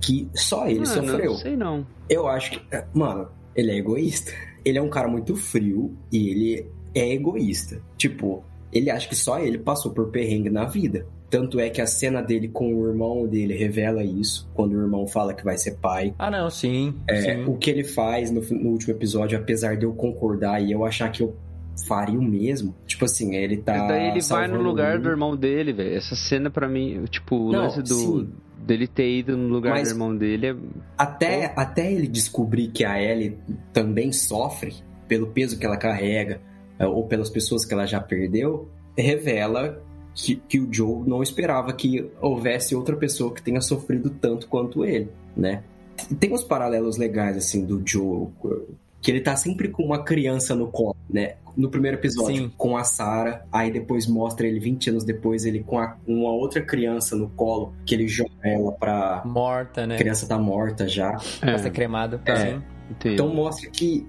que 0.00 0.30
só 0.32 0.68
ele 0.68 0.86
Mano, 0.86 1.08
sofreu. 1.08 1.32
Não 1.32 1.38
sei 1.38 1.56
não. 1.56 1.86
Eu 2.08 2.28
acho 2.28 2.52
que. 2.52 2.74
é, 2.74 2.84
Mano, 2.94 3.28
ele 3.54 3.72
é 3.72 3.76
egoísta. 3.76 4.30
Ele 4.64 4.78
é 4.78 4.82
um 4.82 4.88
cara 4.88 5.08
muito 5.08 5.34
frio 5.34 5.96
e 6.12 6.28
ele 6.28 6.70
é 6.94 7.12
egoísta. 7.12 7.82
Tipo, 7.96 8.44
ele 8.72 8.90
acha 8.90 9.08
que 9.08 9.16
só 9.16 9.40
ele 9.40 9.58
passou 9.58 9.92
por 9.92 10.10
perrengue 10.10 10.50
na 10.50 10.66
vida. 10.66 11.04
Tanto 11.30 11.60
é 11.60 11.70
que 11.70 11.80
a 11.80 11.86
cena 11.86 12.20
dele 12.20 12.48
com 12.48 12.74
o 12.74 12.88
irmão 12.88 13.24
dele 13.26 13.56
revela 13.56 14.02
isso, 14.02 14.50
quando 14.52 14.72
o 14.72 14.80
irmão 14.80 15.06
fala 15.06 15.32
que 15.32 15.44
vai 15.44 15.56
ser 15.56 15.76
pai. 15.76 16.12
Ah, 16.18 16.28
não, 16.30 16.50
sim. 16.50 16.92
É, 17.08 17.36
sim. 17.36 17.44
o 17.44 17.56
que 17.56 17.70
ele 17.70 17.84
faz 17.84 18.30
no, 18.32 18.40
no 18.40 18.70
último 18.70 18.92
episódio, 18.92 19.38
apesar 19.38 19.76
de 19.76 19.84
eu 19.84 19.92
concordar 19.92 20.60
e 20.60 20.72
eu 20.72 20.84
achar 20.84 21.08
que 21.12 21.22
eu 21.22 21.36
faria 21.86 22.18
o 22.18 22.22
mesmo, 22.22 22.74
tipo 22.84 23.04
assim, 23.04 23.36
ele 23.36 23.58
tá. 23.58 23.74
Mas 23.78 23.88
daí 23.88 24.08
ele 24.10 24.20
vai 24.20 24.48
no 24.48 24.60
lugar 24.60 24.98
do 24.98 25.08
irmão 25.08 25.36
dele, 25.36 25.72
velho. 25.72 25.94
Essa 25.96 26.16
cena 26.16 26.50
pra 26.50 26.68
mim, 26.68 27.04
tipo, 27.08 27.36
o 27.36 27.52
Não, 27.52 27.60
lance 27.62 27.80
do 27.80 27.94
sim. 27.94 28.28
dele 28.66 28.86
ter 28.88 29.08
ido 29.18 29.36
no 29.36 29.48
lugar 29.48 29.70
Mas- 29.74 29.88
do 29.88 29.94
irmão 29.94 30.14
dele 30.16 30.48
é 30.48 30.56
Até, 30.98 31.52
até 31.56 31.90
ele 31.92 32.08
descobrir 32.08 32.68
que 32.68 32.84
a 32.84 33.00
Ellie 33.00 33.38
também 33.72 34.10
sofre 34.12 34.74
pelo 35.06 35.28
peso 35.28 35.58
que 35.58 35.64
ela 35.64 35.76
carrega 35.76 36.40
é, 36.78 36.86
ou 36.86 37.06
pelas 37.06 37.30
pessoas 37.30 37.64
que 37.64 37.72
ela 37.72 37.86
já 37.86 38.00
perdeu, 38.00 38.68
revela 38.98 39.82
que, 40.14 40.36
que 40.36 40.60
o 40.60 40.68
Joe 40.72 41.08
não 41.08 41.22
esperava 41.22 41.72
que 41.72 42.10
houvesse 42.20 42.74
outra 42.74 42.96
pessoa 42.96 43.32
que 43.34 43.42
tenha 43.42 43.60
sofrido 43.60 44.10
tanto 44.10 44.46
quanto 44.48 44.84
ele, 44.84 45.08
né? 45.36 45.62
Tem 46.18 46.32
uns 46.32 46.42
paralelos 46.42 46.96
legais, 46.96 47.36
assim, 47.36 47.64
do 47.64 47.82
Joe, 47.84 48.28
que 49.02 49.10
ele 49.10 49.20
tá 49.20 49.36
sempre 49.36 49.68
com 49.68 49.82
uma 49.82 50.02
criança 50.02 50.54
no 50.54 50.68
colo, 50.68 50.96
né? 51.08 51.34
No 51.56 51.68
primeiro 51.68 51.96
episódio, 51.98 52.44
Sim. 52.44 52.52
com 52.56 52.76
a 52.76 52.84
Sarah, 52.84 53.44
aí 53.52 53.70
depois 53.70 54.06
mostra 54.06 54.46
ele 54.46 54.58
20 54.60 54.90
anos 54.90 55.04
depois, 55.04 55.44
ele 55.44 55.62
com 55.62 55.78
a- 55.78 55.96
uma 56.06 56.30
outra 56.32 56.62
criança 56.62 57.16
no 57.16 57.28
colo, 57.30 57.72
que 57.84 57.94
ele 57.94 58.08
joga 58.08 58.30
ela 58.42 58.72
pra... 58.72 59.22
Morta, 59.26 59.86
né? 59.86 59.96
A 59.96 59.98
criança 59.98 60.26
tá 60.26 60.38
morta 60.38 60.86
já. 60.88 61.18
Pra 61.40 61.58
ser 61.58 61.70
cremado. 61.70 62.20
É. 62.24 62.60
Então 63.04 63.28
mostra 63.34 63.68
que 63.70 64.06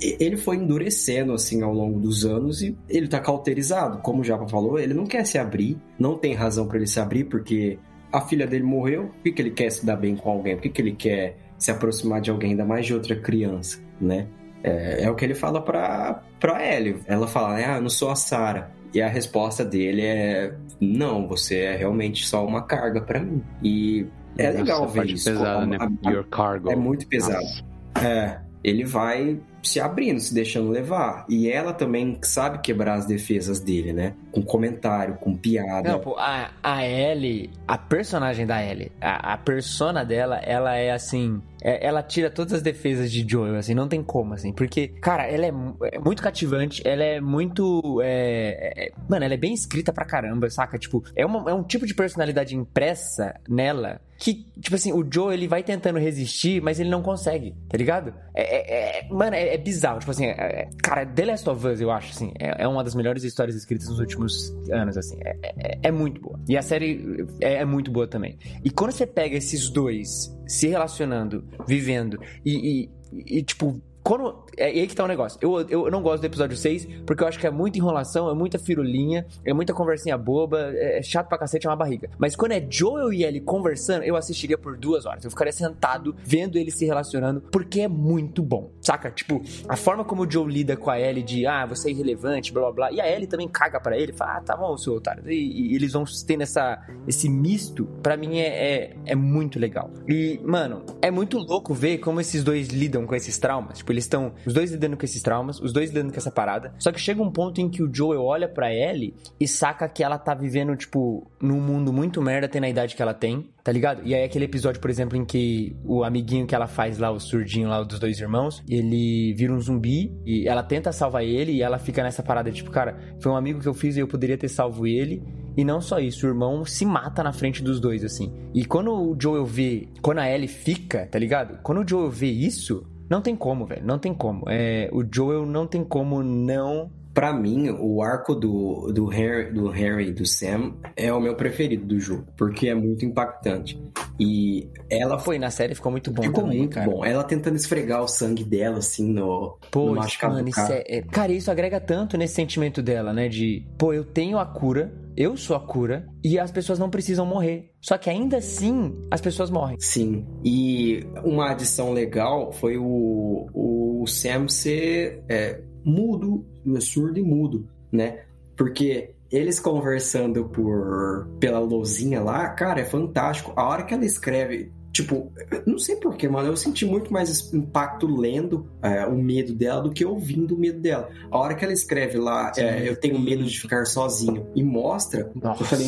ele 0.00 0.36
foi 0.36 0.56
endurecendo 0.56 1.32
assim 1.32 1.62
ao 1.62 1.72
longo 1.72 1.98
dos 2.00 2.24
anos 2.24 2.62
e 2.62 2.76
ele 2.88 3.06
tá 3.08 3.20
cauterizado, 3.20 3.98
como 3.98 4.20
o 4.20 4.24
Japa 4.24 4.48
falou, 4.48 4.78
ele 4.78 4.94
não 4.94 5.04
quer 5.06 5.24
se 5.26 5.38
abrir, 5.38 5.76
não 5.98 6.16
tem 6.16 6.34
razão 6.34 6.66
pra 6.66 6.76
ele 6.78 6.86
se 6.86 6.98
abrir 7.00 7.24
porque 7.24 7.78
a 8.12 8.20
filha 8.20 8.46
dele 8.46 8.64
morreu, 8.64 9.08
por 9.08 9.22
que, 9.22 9.32
que 9.32 9.42
ele 9.42 9.50
quer 9.50 9.70
se 9.70 9.84
dar 9.86 9.96
bem 9.96 10.16
com 10.16 10.30
alguém? 10.30 10.56
Por 10.56 10.62
que, 10.62 10.68
que 10.70 10.82
ele 10.82 10.92
quer 10.92 11.36
se 11.58 11.70
aproximar 11.70 12.20
de 12.20 12.30
alguém, 12.30 12.50
ainda 12.52 12.64
mais 12.64 12.86
de 12.86 12.94
outra 12.94 13.14
criança, 13.14 13.78
né? 14.00 14.26
É, 14.62 15.04
é 15.04 15.10
o 15.10 15.14
que 15.14 15.24
ele 15.24 15.34
fala 15.34 15.60
pra, 15.62 16.22
pra 16.38 16.64
Ellie. 16.74 16.96
Ela 17.06 17.26
fala, 17.26 17.54
né, 17.56 17.64
ah, 17.66 17.76
eu 17.76 17.82
não 17.82 17.88
sou 17.90 18.10
a 18.10 18.16
Sarah. 18.16 18.70
E 18.92 19.00
a 19.00 19.08
resposta 19.08 19.64
dele 19.64 20.02
é: 20.02 20.52
Não, 20.80 21.28
você 21.28 21.58
é 21.60 21.76
realmente 21.76 22.26
só 22.26 22.44
uma 22.44 22.62
carga 22.62 23.00
pra 23.00 23.20
mim. 23.20 23.40
E 23.62 24.04
é 24.36 24.48
Nossa, 24.48 24.58
legal 24.58 24.88
ver 24.88 25.06
isso. 25.10 25.30
pesada, 25.30 25.64
né? 25.64 25.76
A- 25.78 26.08
a- 26.08 26.12
Your 26.12 26.24
cargo. 26.24 26.70
é 26.72 26.74
muito 26.76 27.06
pesado. 27.06 27.40
Nossa. 27.40 27.64
é, 28.04 28.40
ele 28.64 28.84
vai 28.84 29.38
se 29.62 29.78
abrindo, 29.80 30.20
se 30.20 30.32
deixando 30.34 30.70
levar. 30.70 31.24
E 31.28 31.50
ela 31.50 31.72
também 31.72 32.18
sabe 32.22 32.58
quebrar 32.60 32.94
as 32.94 33.06
defesas 33.06 33.60
dele, 33.60 33.92
né? 33.92 34.14
Com 34.32 34.42
comentário, 34.42 35.14
com 35.16 35.36
piada. 35.36 35.90
Não, 35.90 35.98
pô, 36.00 36.16
a, 36.18 36.50
a 36.62 36.86
Ellie, 36.86 37.50
a 37.66 37.76
personagem 37.76 38.46
da 38.46 38.64
Ellie, 38.64 38.90
a, 39.00 39.34
a 39.34 39.36
persona 39.38 40.04
dela, 40.04 40.36
ela 40.38 40.76
é 40.76 40.90
assim. 40.92 41.40
é- 41.62 41.86
ela 41.86 42.02
tira 42.02 42.30
todas 42.30 42.54
as 42.54 42.62
defesas 42.62 43.10
de 43.12 43.26
Joel, 43.28 43.56
assim, 43.56 43.74
não 43.74 43.86
tem 43.88 44.02
como, 44.02 44.32
assim. 44.34 44.52
Porque, 44.52 44.88
cara, 44.88 45.24
ela 45.26 45.44
é, 45.46 45.52
é 45.94 45.98
muito 45.98 46.22
cativante, 46.22 46.82
ela 46.86 47.02
é 47.02 47.20
muito. 47.20 48.00
é- 48.02 48.72
é- 48.86 48.92
mano, 49.08 49.24
ela 49.24 49.34
é 49.34 49.36
bem 49.36 49.52
escrita 49.52 49.92
pra 49.92 50.04
caramba, 50.04 50.48
saca? 50.48 50.78
Tipo, 50.78 51.02
é, 51.14 51.26
uma- 51.26 51.50
é 51.50 51.54
um 51.54 51.62
tipo 51.62 51.86
de 51.86 51.94
personalidade 51.94 52.54
impressa 52.56 53.34
nela 53.48 54.00
que, 54.18 54.44
tipo 54.60 54.74
assim, 54.76 54.92
o 54.92 55.06
Joe 55.10 55.32
ele 55.32 55.48
vai 55.48 55.62
tentando 55.62 55.98
resistir, 55.98 56.60
mas 56.62 56.78
ele 56.78 56.90
não 56.90 57.00
consegue, 57.02 57.54
tá 57.70 57.76
ligado? 57.78 58.12
É, 58.34 58.42
é- 58.42 58.98
é- 59.00 59.08
mano, 59.10 59.34
é, 59.54 59.58
bizarro. 59.58 59.98
Tipo 60.00 60.10
assim, 60.10 60.26
é- 60.26 60.30
é- 60.30 60.68
cara, 60.82 61.04
The 61.06 61.24
Last 61.24 61.48
of 61.48 61.66
Us, 61.66 61.80
eu 61.80 61.90
acho, 61.90 62.10
assim, 62.12 62.32
é, 62.38 62.62
é 62.64 62.68
uma 62.68 62.82
das 62.84 62.94
melhores 62.94 63.24
histórias 63.24 63.56
escritas 63.56 63.88
nos 63.88 63.98
últimos 63.98 64.50
anos, 64.70 64.96
assim. 64.96 65.16
É, 65.24 65.78
é- 65.82 65.90
muito 65.90 66.20
boa. 66.20 66.38
E 66.48 66.56
a 66.56 66.62
série 66.62 67.26
é, 67.40 67.54
é 67.54 67.64
muito 67.64 67.90
boa 67.90 68.06
também. 68.06 68.38
E 68.64 68.70
quando 68.70 68.92
você 68.92 69.06
pega 69.06 69.36
esses 69.36 69.68
dois 69.70 70.34
se 70.46 70.68
relacionando, 70.68 71.44
vivendo 71.66 72.18
e, 72.44 72.82
e- 73.12 73.38
e, 73.38 73.42
tipo. 73.42 73.80
Quando, 74.02 74.44
é 74.56 74.66
aí 74.66 74.86
que 74.86 74.94
tá 74.94 75.04
o 75.04 75.08
negócio. 75.08 75.38
Eu, 75.42 75.60
eu 75.68 75.90
não 75.90 76.02
gosto 76.02 76.20
do 76.20 76.26
episódio 76.26 76.56
6, 76.56 76.86
porque 77.06 77.22
eu 77.22 77.28
acho 77.28 77.38
que 77.38 77.46
é 77.46 77.50
muita 77.50 77.78
enrolação, 77.78 78.30
é 78.30 78.34
muita 78.34 78.58
firulinha, 78.58 79.26
é 79.44 79.52
muita 79.52 79.72
conversinha 79.72 80.16
boba, 80.16 80.72
é 80.74 81.00
é 81.00 81.02
chato 81.02 81.28
pra 81.28 81.38
cacete, 81.38 81.66
é 81.66 81.70
uma 81.70 81.76
barriga. 81.76 82.10
Mas 82.18 82.36
quando 82.36 82.52
é 82.52 82.66
Joel 82.68 83.12
e 83.12 83.24
Ellie 83.24 83.40
conversando, 83.40 84.02
eu 84.02 84.16
assistiria 84.16 84.58
por 84.58 84.76
duas 84.76 85.06
horas. 85.06 85.24
Eu 85.24 85.30
ficaria 85.30 85.52
sentado, 85.52 86.14
vendo 86.22 86.56
eles 86.56 86.74
se 86.74 86.84
relacionando, 86.84 87.40
porque 87.40 87.80
é 87.80 87.88
muito 87.88 88.42
bom. 88.42 88.70
Saca? 88.80 89.10
Tipo, 89.10 89.42
a 89.68 89.76
forma 89.76 90.04
como 90.04 90.24
o 90.24 90.30
Joe 90.30 90.50
lida 90.50 90.76
com 90.76 90.90
a 90.90 91.00
Ellie 91.00 91.22
de, 91.22 91.46
ah, 91.46 91.66
você 91.66 91.88
é 91.88 91.92
irrelevante, 91.92 92.52
blá 92.52 92.62
blá 92.62 92.72
blá. 92.72 92.92
E 92.92 93.00
a 93.00 93.10
Ellie 93.10 93.26
também 93.26 93.48
caga 93.48 93.80
pra 93.80 93.96
ele, 93.96 94.12
fala, 94.12 94.36
ah, 94.36 94.40
tá 94.40 94.56
bom, 94.56 94.76
seu 94.76 94.94
otário. 94.94 95.28
E, 95.30 95.72
e 95.72 95.74
eles 95.74 95.92
vão 95.92 96.04
tendo 96.26 96.42
essa, 96.42 96.80
esse 97.06 97.28
misto, 97.28 97.86
pra 98.02 98.16
mim 98.16 98.38
é, 98.38 98.46
é, 98.46 98.96
é 99.06 99.14
muito 99.14 99.58
legal. 99.58 99.90
E, 100.08 100.40
mano, 100.44 100.84
é 101.00 101.10
muito 101.10 101.38
louco 101.38 101.72
ver 101.72 101.98
como 101.98 102.20
esses 102.20 102.44
dois 102.44 102.68
lidam 102.68 103.06
com 103.06 103.14
esses 103.14 103.38
traumas. 103.38 103.78
Tipo, 103.78 103.89
eles 103.90 104.04
estão, 104.04 104.32
os 104.46 104.54
dois 104.54 104.70
lidando 104.70 104.96
com 104.96 105.04
esses 105.04 105.22
traumas, 105.22 105.60
os 105.60 105.72
dois 105.72 105.90
lidando 105.90 106.12
com 106.12 106.18
essa 106.18 106.30
parada. 106.30 106.74
Só 106.78 106.92
que 106.92 107.00
chega 107.00 107.22
um 107.22 107.30
ponto 107.30 107.60
em 107.60 107.68
que 107.68 107.82
o 107.82 107.90
Joel 107.92 108.22
olha 108.22 108.48
pra 108.48 108.72
Ellie 108.72 109.14
e 109.38 109.46
saca 109.46 109.88
que 109.88 110.02
ela 110.02 110.18
tá 110.18 110.34
vivendo, 110.34 110.76
tipo, 110.76 111.26
num 111.40 111.60
mundo 111.60 111.92
muito 111.92 112.22
merda, 112.22 112.48
tendo 112.48 112.64
a 112.64 112.68
idade 112.68 112.94
que 112.94 113.02
ela 113.02 113.14
tem, 113.14 113.48
tá 113.62 113.72
ligado? 113.72 114.02
E 114.04 114.14
aí 114.14 114.24
aquele 114.24 114.44
episódio, 114.44 114.80
por 114.80 114.90
exemplo, 114.90 115.16
em 115.16 115.24
que 115.24 115.76
o 115.84 116.04
amiguinho 116.04 116.46
que 116.46 116.54
ela 116.54 116.66
faz 116.66 116.98
lá, 116.98 117.10
o 117.10 117.20
surdinho 117.20 117.68
lá 117.68 117.82
dos 117.82 117.98
dois 117.98 118.18
irmãos, 118.20 118.62
ele 118.68 119.34
vira 119.34 119.52
um 119.52 119.60
zumbi 119.60 120.12
e 120.24 120.48
ela 120.48 120.62
tenta 120.62 120.92
salvar 120.92 121.24
ele 121.24 121.52
e 121.52 121.62
ela 121.62 121.78
fica 121.78 122.02
nessa 122.02 122.22
parada, 122.22 122.50
tipo, 122.50 122.70
cara, 122.70 122.98
foi 123.20 123.30
um 123.32 123.36
amigo 123.36 123.60
que 123.60 123.68
eu 123.68 123.74
fiz 123.74 123.96
e 123.96 124.00
eu 124.00 124.08
poderia 124.08 124.38
ter 124.38 124.48
salvo 124.48 124.86
ele. 124.86 125.22
E 125.56 125.64
não 125.64 125.80
só 125.80 125.98
isso, 125.98 126.26
o 126.26 126.30
irmão 126.30 126.64
se 126.64 126.86
mata 126.86 127.22
na 127.22 127.32
frente 127.32 127.62
dos 127.62 127.80
dois, 127.80 128.04
assim. 128.04 128.32
E 128.54 128.64
quando 128.64 128.92
o 128.92 129.16
Joel 129.20 129.44
vê, 129.44 129.88
quando 130.00 130.18
a 130.18 130.30
Ellie 130.30 130.48
fica, 130.48 131.06
tá 131.06 131.18
ligado? 131.18 131.58
Quando 131.62 131.82
o 131.82 131.88
Joel 131.88 132.08
vê 132.08 132.28
isso, 132.28 132.86
não 133.10 133.20
tem 133.20 133.34
como, 133.34 133.66
velho, 133.66 133.84
não 133.84 133.98
tem 133.98 134.14
como. 134.14 134.44
É, 134.48 134.88
o 134.92 135.04
Joel 135.04 135.44
não 135.44 135.66
tem 135.66 135.84
como 135.84 136.22
não 136.22 136.90
Pra 137.12 137.32
mim, 137.32 137.68
o 137.70 138.02
arco 138.02 138.36
do, 138.36 138.92
do, 138.92 139.06
Harry, 139.06 139.52
do 139.52 139.68
Harry 139.68 140.08
e 140.08 140.12
do 140.12 140.24
Sam 140.24 140.74
é 140.96 141.12
o 141.12 141.20
meu 141.20 141.34
preferido 141.34 141.84
do 141.84 141.98
jogo, 141.98 142.24
porque 142.36 142.68
é 142.68 142.74
muito 142.74 143.04
impactante. 143.04 143.82
E 144.18 144.68
ela 144.88 145.18
Foi, 145.18 145.36
na 145.36 145.50
série 145.50 145.74
ficou 145.74 145.90
muito 145.90 146.12
bom 146.12 146.22
ficou 146.22 146.44
também, 146.44 146.58
muito 146.58 146.74
cara. 146.74 146.88
bom. 146.88 147.04
Ela 147.04 147.24
tentando 147.24 147.56
esfregar 147.56 148.00
o 148.02 148.06
sangue 148.06 148.44
dela, 148.44 148.78
assim, 148.78 149.12
no, 149.12 149.58
Pô, 149.72 149.94
no 149.94 150.06
isso, 150.06 150.18
mano, 150.22 150.48
isso 150.48 150.60
é, 150.60 150.84
é- 150.86 151.02
Cara, 151.02 151.32
isso 151.32 151.50
agrega 151.50 151.80
tanto 151.80 152.16
nesse 152.16 152.34
sentimento 152.34 152.80
dela, 152.80 153.12
né? 153.12 153.28
De, 153.28 153.66
pô, 153.76 153.92
eu 153.92 154.04
tenho 154.04 154.38
a 154.38 154.46
cura, 154.46 154.92
eu 155.16 155.36
sou 155.36 155.56
a 155.56 155.60
cura, 155.60 156.06
e 156.24 156.38
as 156.38 156.50
pessoas 156.50 156.78
não 156.78 156.90
precisam 156.90 157.26
morrer. 157.26 157.70
Só 157.80 157.98
que 157.98 158.08
ainda 158.08 158.38
assim, 158.38 158.96
as 159.10 159.20
pessoas 159.20 159.50
morrem. 159.50 159.76
Sim. 159.80 160.26
E 160.44 161.06
uma 161.24 161.50
adição 161.50 161.92
legal 161.92 162.52
foi 162.52 162.76
o, 162.76 163.46
o 163.52 164.06
Sam 164.06 164.48
ser 164.48 165.22
é, 165.28 165.60
mudo, 165.84 166.46
surdo 166.80 167.18
e 167.18 167.22
mudo, 167.22 167.68
né? 167.92 168.20
Porque 168.56 169.14
eles 169.30 169.60
conversando 169.60 170.46
por 170.46 171.28
pela 171.38 171.60
luzinha 171.60 172.20
lá, 172.20 172.48
cara, 172.50 172.80
é 172.80 172.84
fantástico. 172.84 173.52
A 173.56 173.68
hora 173.68 173.84
que 173.84 173.94
ela 173.94 174.04
escreve, 174.04 174.72
tipo, 174.92 175.32
não 175.66 175.78
sei 175.78 175.96
porquê, 175.96 176.28
mano, 176.28 176.48
eu 176.48 176.56
senti 176.56 176.84
muito 176.84 177.12
mais 177.12 177.52
impacto 177.52 178.06
lendo 178.06 178.66
é, 178.82 179.06
o 179.06 179.16
medo 179.16 179.54
dela 179.54 179.80
do 179.82 179.90
que 179.90 180.04
ouvindo 180.04 180.54
o 180.54 180.58
medo 180.58 180.80
dela. 180.80 181.08
A 181.30 181.38
hora 181.38 181.54
que 181.54 181.64
ela 181.64 181.72
escreve 181.72 182.18
lá, 182.18 182.52
é, 182.56 182.88
eu 182.88 182.96
tenho 182.96 183.18
medo 183.18 183.44
de 183.44 183.60
ficar 183.60 183.84
sozinho 183.86 184.46
e 184.54 184.62
mostra, 184.62 185.30
eu 185.34 185.54
falei, 185.64 185.86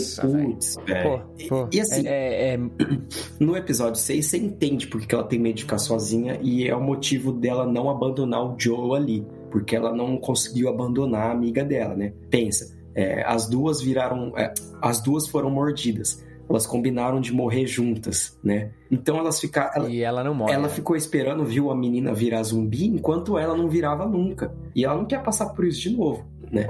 putz, 0.50 0.76
velho. 0.86 1.02
Pô, 1.02 1.46
pô. 1.48 1.68
E 1.72 1.80
assim, 1.80 2.06
é, 2.06 2.54
é- 2.54 2.58
no 3.40 3.56
episódio 3.56 4.00
6, 4.00 4.24
você 4.26 4.38
entende 4.38 4.86
porque 4.86 5.06
que 5.06 5.14
ela 5.14 5.24
tem 5.24 5.38
medo 5.38 5.56
de 5.56 5.62
ficar 5.62 5.78
sozinha 5.78 6.38
e 6.42 6.68
é 6.68 6.74
o 6.76 6.80
motivo 6.80 7.32
dela 7.32 7.66
não 7.66 7.90
abandonar 7.90 8.44
o 8.44 8.54
Joe 8.58 8.96
ali. 8.96 9.26
Porque 9.50 9.76
ela 9.76 9.94
não 9.94 10.16
conseguiu 10.16 10.68
abandonar 10.70 11.26
a 11.26 11.32
amiga 11.32 11.62
dela, 11.62 11.94
né? 11.94 12.14
Pensa, 12.30 12.74
é, 12.94 13.22
as 13.26 13.46
duas 13.46 13.82
viraram. 13.82 14.32
é, 14.38 14.54
as 14.80 15.02
duas 15.02 15.28
foram 15.28 15.50
mordidas. 15.50 16.24
Elas 16.48 16.66
combinaram 16.66 17.20
de 17.20 17.33
morrer 17.33 17.66
juntas, 17.66 18.38
né? 18.42 18.70
Então 18.90 19.16
elas 19.18 19.40
ficaram. 19.40 19.88
e 19.88 20.02
ela 20.02 20.22
não 20.22 20.35
morre. 20.35 20.52
Ela 20.52 20.68
né? 20.68 20.68
ficou 20.68 20.94
esperando, 20.96 21.44
viu 21.44 21.70
a 21.70 21.76
menina 21.76 22.12
virar 22.12 22.42
zumbi, 22.42 22.87
enquanto 22.87 23.38
ela 23.38 23.57
não 23.57 23.68
virava 23.68 24.07
nunca. 24.07 24.52
E 24.74 24.85
ela 24.85 24.96
não 24.96 25.07
quer 25.07 25.22
passar 25.22 25.46
por 25.50 25.64
isso 25.64 25.81
de 25.81 25.90
novo, 25.90 26.24
né? 26.50 26.66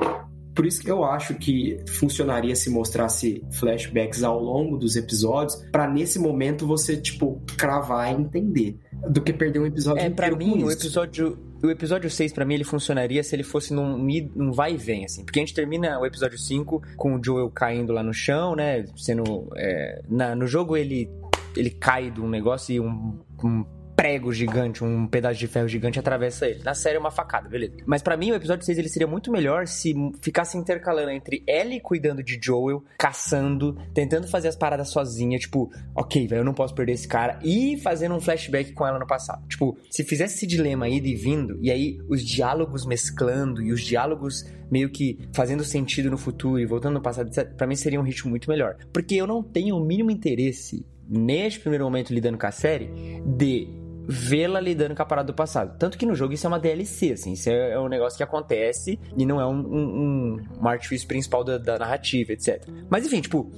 Por 0.55 0.67
isso 0.67 0.83
que 0.83 0.91
eu 0.91 1.03
acho 1.05 1.35
que 1.35 1.79
funcionaria 1.89 2.55
se 2.55 2.69
mostrasse 2.69 3.43
flashbacks 3.53 4.23
ao 4.23 4.39
longo 4.39 4.77
dos 4.77 4.97
episódios, 4.97 5.57
para 5.73 5.89
nesse 5.89 6.19
momento 6.19 6.67
você, 6.67 6.97
tipo, 6.97 7.41
cravar 7.57 8.13
e 8.13 8.21
entender. 8.21 8.79
Do 9.09 9.21
que 9.21 9.33
perder 9.33 9.59
um 9.59 9.67
episódio 9.67 10.01
É, 10.01 10.11
pra 10.11 10.29
inteiro 10.29 10.45
com 10.51 10.57
mim, 10.59 10.65
o 10.65 10.71
episódio. 10.71 11.39
O 11.63 11.71
episódio 11.71 12.11
6, 12.11 12.33
pra 12.33 12.45
mim, 12.45 12.55
ele 12.55 12.65
funcionaria 12.65 13.23
se 13.23 13.35
ele 13.37 13.43
fosse 13.45 13.73
num, 13.73 13.97
num 14.35 14.53
vai 14.53 14.75
e 14.75 14.77
vem, 14.77 15.05
assim. 15.05 15.25
Porque 15.25 15.39
a 15.39 15.43
gente 15.43 15.55
termina 15.55 15.99
o 16.01 16.07
episódio 16.07 16.37
5 16.39 16.83
com 16.97 17.15
o 17.17 17.25
Joel 17.25 17.51
caindo 17.51 17.93
lá 17.93 18.03
no 18.03 18.13
chão, 18.13 18.57
né? 18.57 18.85
Sendo. 18.97 19.49
é, 19.57 20.03
na- 20.09 20.35
no 20.35 20.47
jogo 20.47 20.77
ele, 20.77 21.09
ele 21.57 21.71
cai 21.71 22.11
de 22.11 22.21
um 22.21 22.29
negócio 22.29 22.73
e 22.75 22.81
um, 22.81 23.19
um 23.45 23.65
prego 24.03 24.33
gigante, 24.33 24.83
um 24.83 25.07
pedaço 25.07 25.39
de 25.39 25.47
ferro 25.47 25.69
gigante 25.69 25.97
atravessa 25.97 26.49
ele. 26.49 26.61
Na 26.65 26.75
série 26.75 26.97
é 26.97 26.99
uma 26.99 27.13
facada, 27.13 27.49
beleza. 27.49 27.77
Mas 27.87 28.03
pra 28.03 28.17
mim, 28.17 28.33
o 28.33 28.35
episódio 28.35 28.67
6 28.67 28.77
ele 28.77 28.89
seria 28.89 29.07
muito 29.07 29.31
melhor 29.31 29.69
se 29.69 29.95
ficasse 30.21 30.59
intercalando 30.59 31.11
entre 31.11 31.45
Ellie 31.47 31.79
cuidando 31.79 32.21
de 32.21 32.37
Joel, 32.43 32.83
caçando, 32.99 33.79
tentando 33.95 34.27
fazer 34.27 34.49
as 34.49 34.57
paradas 34.57 34.91
sozinha, 34.91 35.39
tipo, 35.39 35.71
ok, 35.95 36.27
velho, 36.27 36.41
eu 36.41 36.45
não 36.45 36.53
posso 36.53 36.75
perder 36.75 36.95
esse 36.95 37.07
cara, 37.07 37.39
e 37.45 37.79
fazendo 37.79 38.17
um 38.17 38.21
flashback 38.21 38.73
com 38.73 38.85
ela 38.85 38.99
no 38.99 39.07
passado. 39.07 39.47
Tipo, 39.47 39.79
se 39.89 40.03
fizesse 40.03 40.35
esse 40.35 40.49
dilema 40.49 40.89
ida 40.89 41.07
e 41.07 41.15
vindo, 41.15 41.57
e 41.63 41.71
aí 41.71 42.01
os 42.09 42.25
diálogos 42.25 42.85
mesclando, 42.85 43.63
e 43.63 43.71
os 43.71 43.83
diálogos 43.83 44.45
meio 44.69 44.91
que 44.91 45.17
fazendo 45.33 45.63
sentido 45.63 46.11
no 46.11 46.19
futuro 46.19 46.59
e 46.59 46.67
voltando 46.67 46.95
no 46.95 47.03
passado, 47.03 47.31
pra 47.57 47.69
mim 47.69 47.77
seria 47.77 48.01
um 48.01 48.05
ritmo 48.05 48.31
muito 48.31 48.51
melhor. 48.51 48.79
Porque 48.93 49.15
eu 49.15 49.29
não 49.29 49.45
tenho 49.45 49.77
o 49.77 49.85
mínimo 49.85 50.11
interesse, 50.11 50.85
neste 51.09 51.61
primeiro 51.61 51.85
momento 51.85 52.13
lidando 52.13 52.37
com 52.37 52.47
a 52.49 52.51
série, 52.51 52.91
de 53.25 53.82
vê-la 54.07 54.61
lidando 54.61 54.95
com 54.95 55.03
a 55.03 55.07
parada 55.07 55.27
do 55.27 55.35
passado. 55.35 55.77
Tanto 55.79 55.97
que 55.99 56.07
no 56.07 56.15
jogo 56.15 56.33
isso 56.33 56.47
é 56.47 56.49
uma 56.49 56.59
DLC, 56.59 57.13
assim, 57.13 57.33
isso 57.33 57.49
é, 57.49 57.73
é 57.73 57.79
um 57.79 57.89
negócio 57.89 58.17
que 58.17 58.23
acontece 58.23 58.99
e 59.17 59.25
não 59.25 59.41
é 59.41 59.47
um, 59.47 59.61
um, 59.61 60.41
um, 60.61 60.69
artifício 60.69 61.07
principal 61.07 61.45
da, 61.45 61.59
da 61.59 61.79
narrativa, 61.79 62.33
etc. 62.33 62.67
Mas 62.89 63.07
enfim, 63.07 63.21
tipo, 63.21 63.51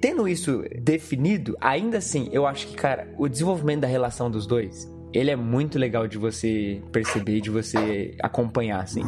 tendo 0.00 0.28
isso 0.28 0.62
definido, 0.80 1.56
ainda 1.60 1.98
assim, 1.98 2.28
eu 2.32 2.46
acho 2.46 2.66
que, 2.66 2.74
cara, 2.74 3.12
o 3.18 3.28
desenvolvimento 3.28 3.80
da 3.80 3.88
relação 3.88 4.30
dos 4.30 4.46
dois. 4.46 4.90
Ele 5.12 5.30
é 5.30 5.36
muito 5.36 5.78
legal 5.78 6.06
de 6.06 6.18
você 6.18 6.80
perceber, 6.92 7.40
de 7.40 7.50
você 7.50 8.14
acompanhar, 8.22 8.82
assim. 8.82 9.02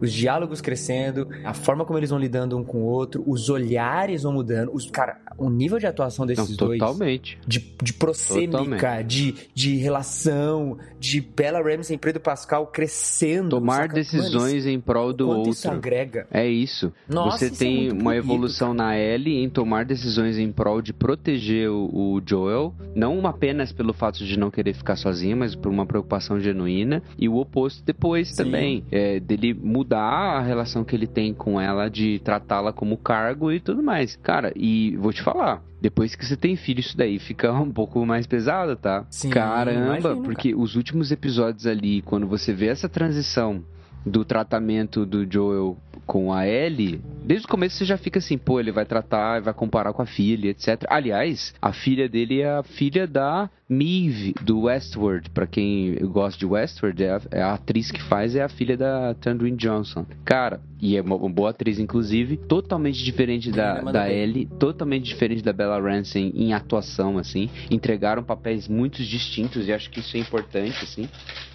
Os 0.00 0.12
diálogos 0.12 0.60
crescendo, 0.60 1.28
a 1.44 1.52
forma 1.54 1.84
como 1.84 1.98
eles 1.98 2.10
vão 2.10 2.18
lidando 2.18 2.56
um 2.56 2.64
com 2.64 2.78
o 2.78 2.84
outro, 2.84 3.22
os 3.26 3.48
olhares 3.48 4.22
vão 4.22 4.32
mudando. 4.32 4.72
Os, 4.74 4.90
cara, 4.90 5.18
o 5.36 5.50
nível 5.50 5.78
de 5.78 5.86
atuação 5.86 6.24
Não, 6.24 6.34
desses 6.34 6.56
dois 6.56 6.78
totalmente. 6.78 7.38
de, 7.46 7.58
de 7.82 7.92
prosêmica, 7.92 9.02
de, 9.02 9.34
de 9.54 9.76
relação, 9.76 10.78
de 10.98 11.20
Bella 11.20 11.60
Ramsey 11.62 11.96
e 11.96 11.98
Pedro 11.98 12.20
Pascal 12.20 12.66
crescendo. 12.66 13.50
Tomar 13.50 13.82
saca? 13.82 13.94
decisões 13.94 14.66
em 14.66 14.80
prol 14.80 15.12
do 15.12 15.26
Mano, 15.26 15.38
outro. 15.38 15.52
isso 15.52 15.70
agrega. 15.70 16.26
É 16.30 16.46
isso. 16.48 16.92
Nossa, 17.08 17.38
você 17.38 17.46
isso 17.46 17.54
é 17.54 17.58
tem 17.58 17.76
muito 17.88 17.92
uma 17.92 18.10
bonito, 18.12 18.24
evolução 18.24 18.74
na 18.74 18.98
Ellie 18.98 19.42
em 19.42 19.48
tomar 19.48 19.84
decisões 19.84 20.38
em 20.38 20.50
prol 20.50 20.80
de 20.80 20.92
proteger 20.92 21.70
o, 21.70 21.84
o 21.92 22.22
Joel, 22.24 22.74
não 22.94 23.26
apenas 23.26 23.72
pelo 23.72 23.92
fato 23.92 24.24
de 24.24 24.38
não 24.38 24.50
querer 24.50 24.74
ficar 24.74 24.96
sozinha, 24.96 25.36
mas 25.42 25.56
por 25.56 25.72
uma 25.72 25.84
preocupação 25.84 26.38
genuína. 26.38 27.02
E 27.18 27.28
o 27.28 27.36
oposto 27.36 27.82
depois 27.84 28.28
Sim. 28.28 28.44
também, 28.44 28.84
é, 28.92 29.18
dele 29.18 29.52
mudar 29.52 30.38
a 30.38 30.40
relação 30.40 30.84
que 30.84 30.94
ele 30.94 31.08
tem 31.08 31.34
com 31.34 31.60
ela, 31.60 31.88
de 31.88 32.20
tratá-la 32.20 32.72
como 32.72 32.96
cargo 32.96 33.50
e 33.50 33.58
tudo 33.58 33.82
mais. 33.82 34.14
Cara, 34.22 34.52
e 34.54 34.96
vou 34.98 35.12
te 35.12 35.20
falar. 35.20 35.60
Depois 35.80 36.14
que 36.14 36.24
você 36.24 36.36
tem 36.36 36.54
filho, 36.54 36.78
isso 36.78 36.96
daí 36.96 37.18
fica 37.18 37.52
um 37.52 37.72
pouco 37.72 38.06
mais 38.06 38.24
pesado, 38.24 38.76
tá? 38.76 39.04
Sim, 39.10 39.30
Caramba, 39.30 39.98
imagino, 39.98 40.22
porque 40.22 40.54
os 40.54 40.76
últimos 40.76 41.10
episódios 41.10 41.66
ali, 41.66 42.02
quando 42.02 42.24
você 42.28 42.52
vê 42.52 42.66
essa 42.66 42.88
transição 42.88 43.64
do 44.06 44.24
tratamento 44.24 45.04
do 45.04 45.26
Joel 45.28 45.76
com 46.06 46.32
a 46.32 46.46
Ellie, 46.46 47.00
desde 47.24 47.46
o 47.46 47.48
começo 47.48 47.76
você 47.76 47.84
já 47.84 47.96
fica 47.96 48.18
assim, 48.18 48.36
pô, 48.36 48.60
ele 48.60 48.72
vai 48.72 48.84
tratar, 48.84 49.40
vai 49.40 49.54
comparar 49.54 49.92
com 49.92 50.02
a 50.02 50.06
filha, 50.06 50.50
etc. 50.50 50.84
Aliás, 50.88 51.54
a 51.60 51.72
filha 51.72 52.08
dele 52.08 52.40
é 52.40 52.50
a 52.50 52.62
filha 52.62 53.06
da 53.06 53.48
Maeve, 53.68 54.34
do 54.42 54.62
Westworld. 54.62 55.30
Pra 55.30 55.46
quem 55.46 55.94
gosta 56.02 56.38
de 56.38 56.44
Westworld, 56.44 57.02
é 57.02 57.10
a, 57.10 57.20
é 57.30 57.42
a 57.42 57.54
atriz 57.54 57.90
que 57.90 58.02
faz, 58.02 58.36
é 58.36 58.42
a 58.42 58.48
filha 58.48 58.76
da 58.76 59.14
Tandrin 59.14 59.56
Johnson. 59.56 60.04
Cara, 60.24 60.60
e 60.80 60.96
é 60.96 61.00
uma, 61.00 61.16
uma 61.16 61.30
boa 61.30 61.50
atriz, 61.50 61.78
inclusive, 61.78 62.36
totalmente 62.36 63.02
diferente 63.02 63.50
da, 63.50 63.76
manda 63.76 63.92
da. 63.92 64.12
Ellie, 64.12 64.46
totalmente 64.46 65.04
diferente 65.04 65.42
da 65.42 65.52
Bella 65.52 65.80
Ramsey 65.80 66.32
em 66.34 66.52
atuação, 66.52 67.18
assim. 67.18 67.48
Entregaram 67.70 68.22
papéis 68.22 68.68
muito 68.68 69.02
distintos 69.02 69.68
e 69.68 69.72
acho 69.72 69.88
que 69.90 70.00
isso 70.00 70.16
é 70.16 70.20
importante, 70.20 70.82
assim. 70.82 71.08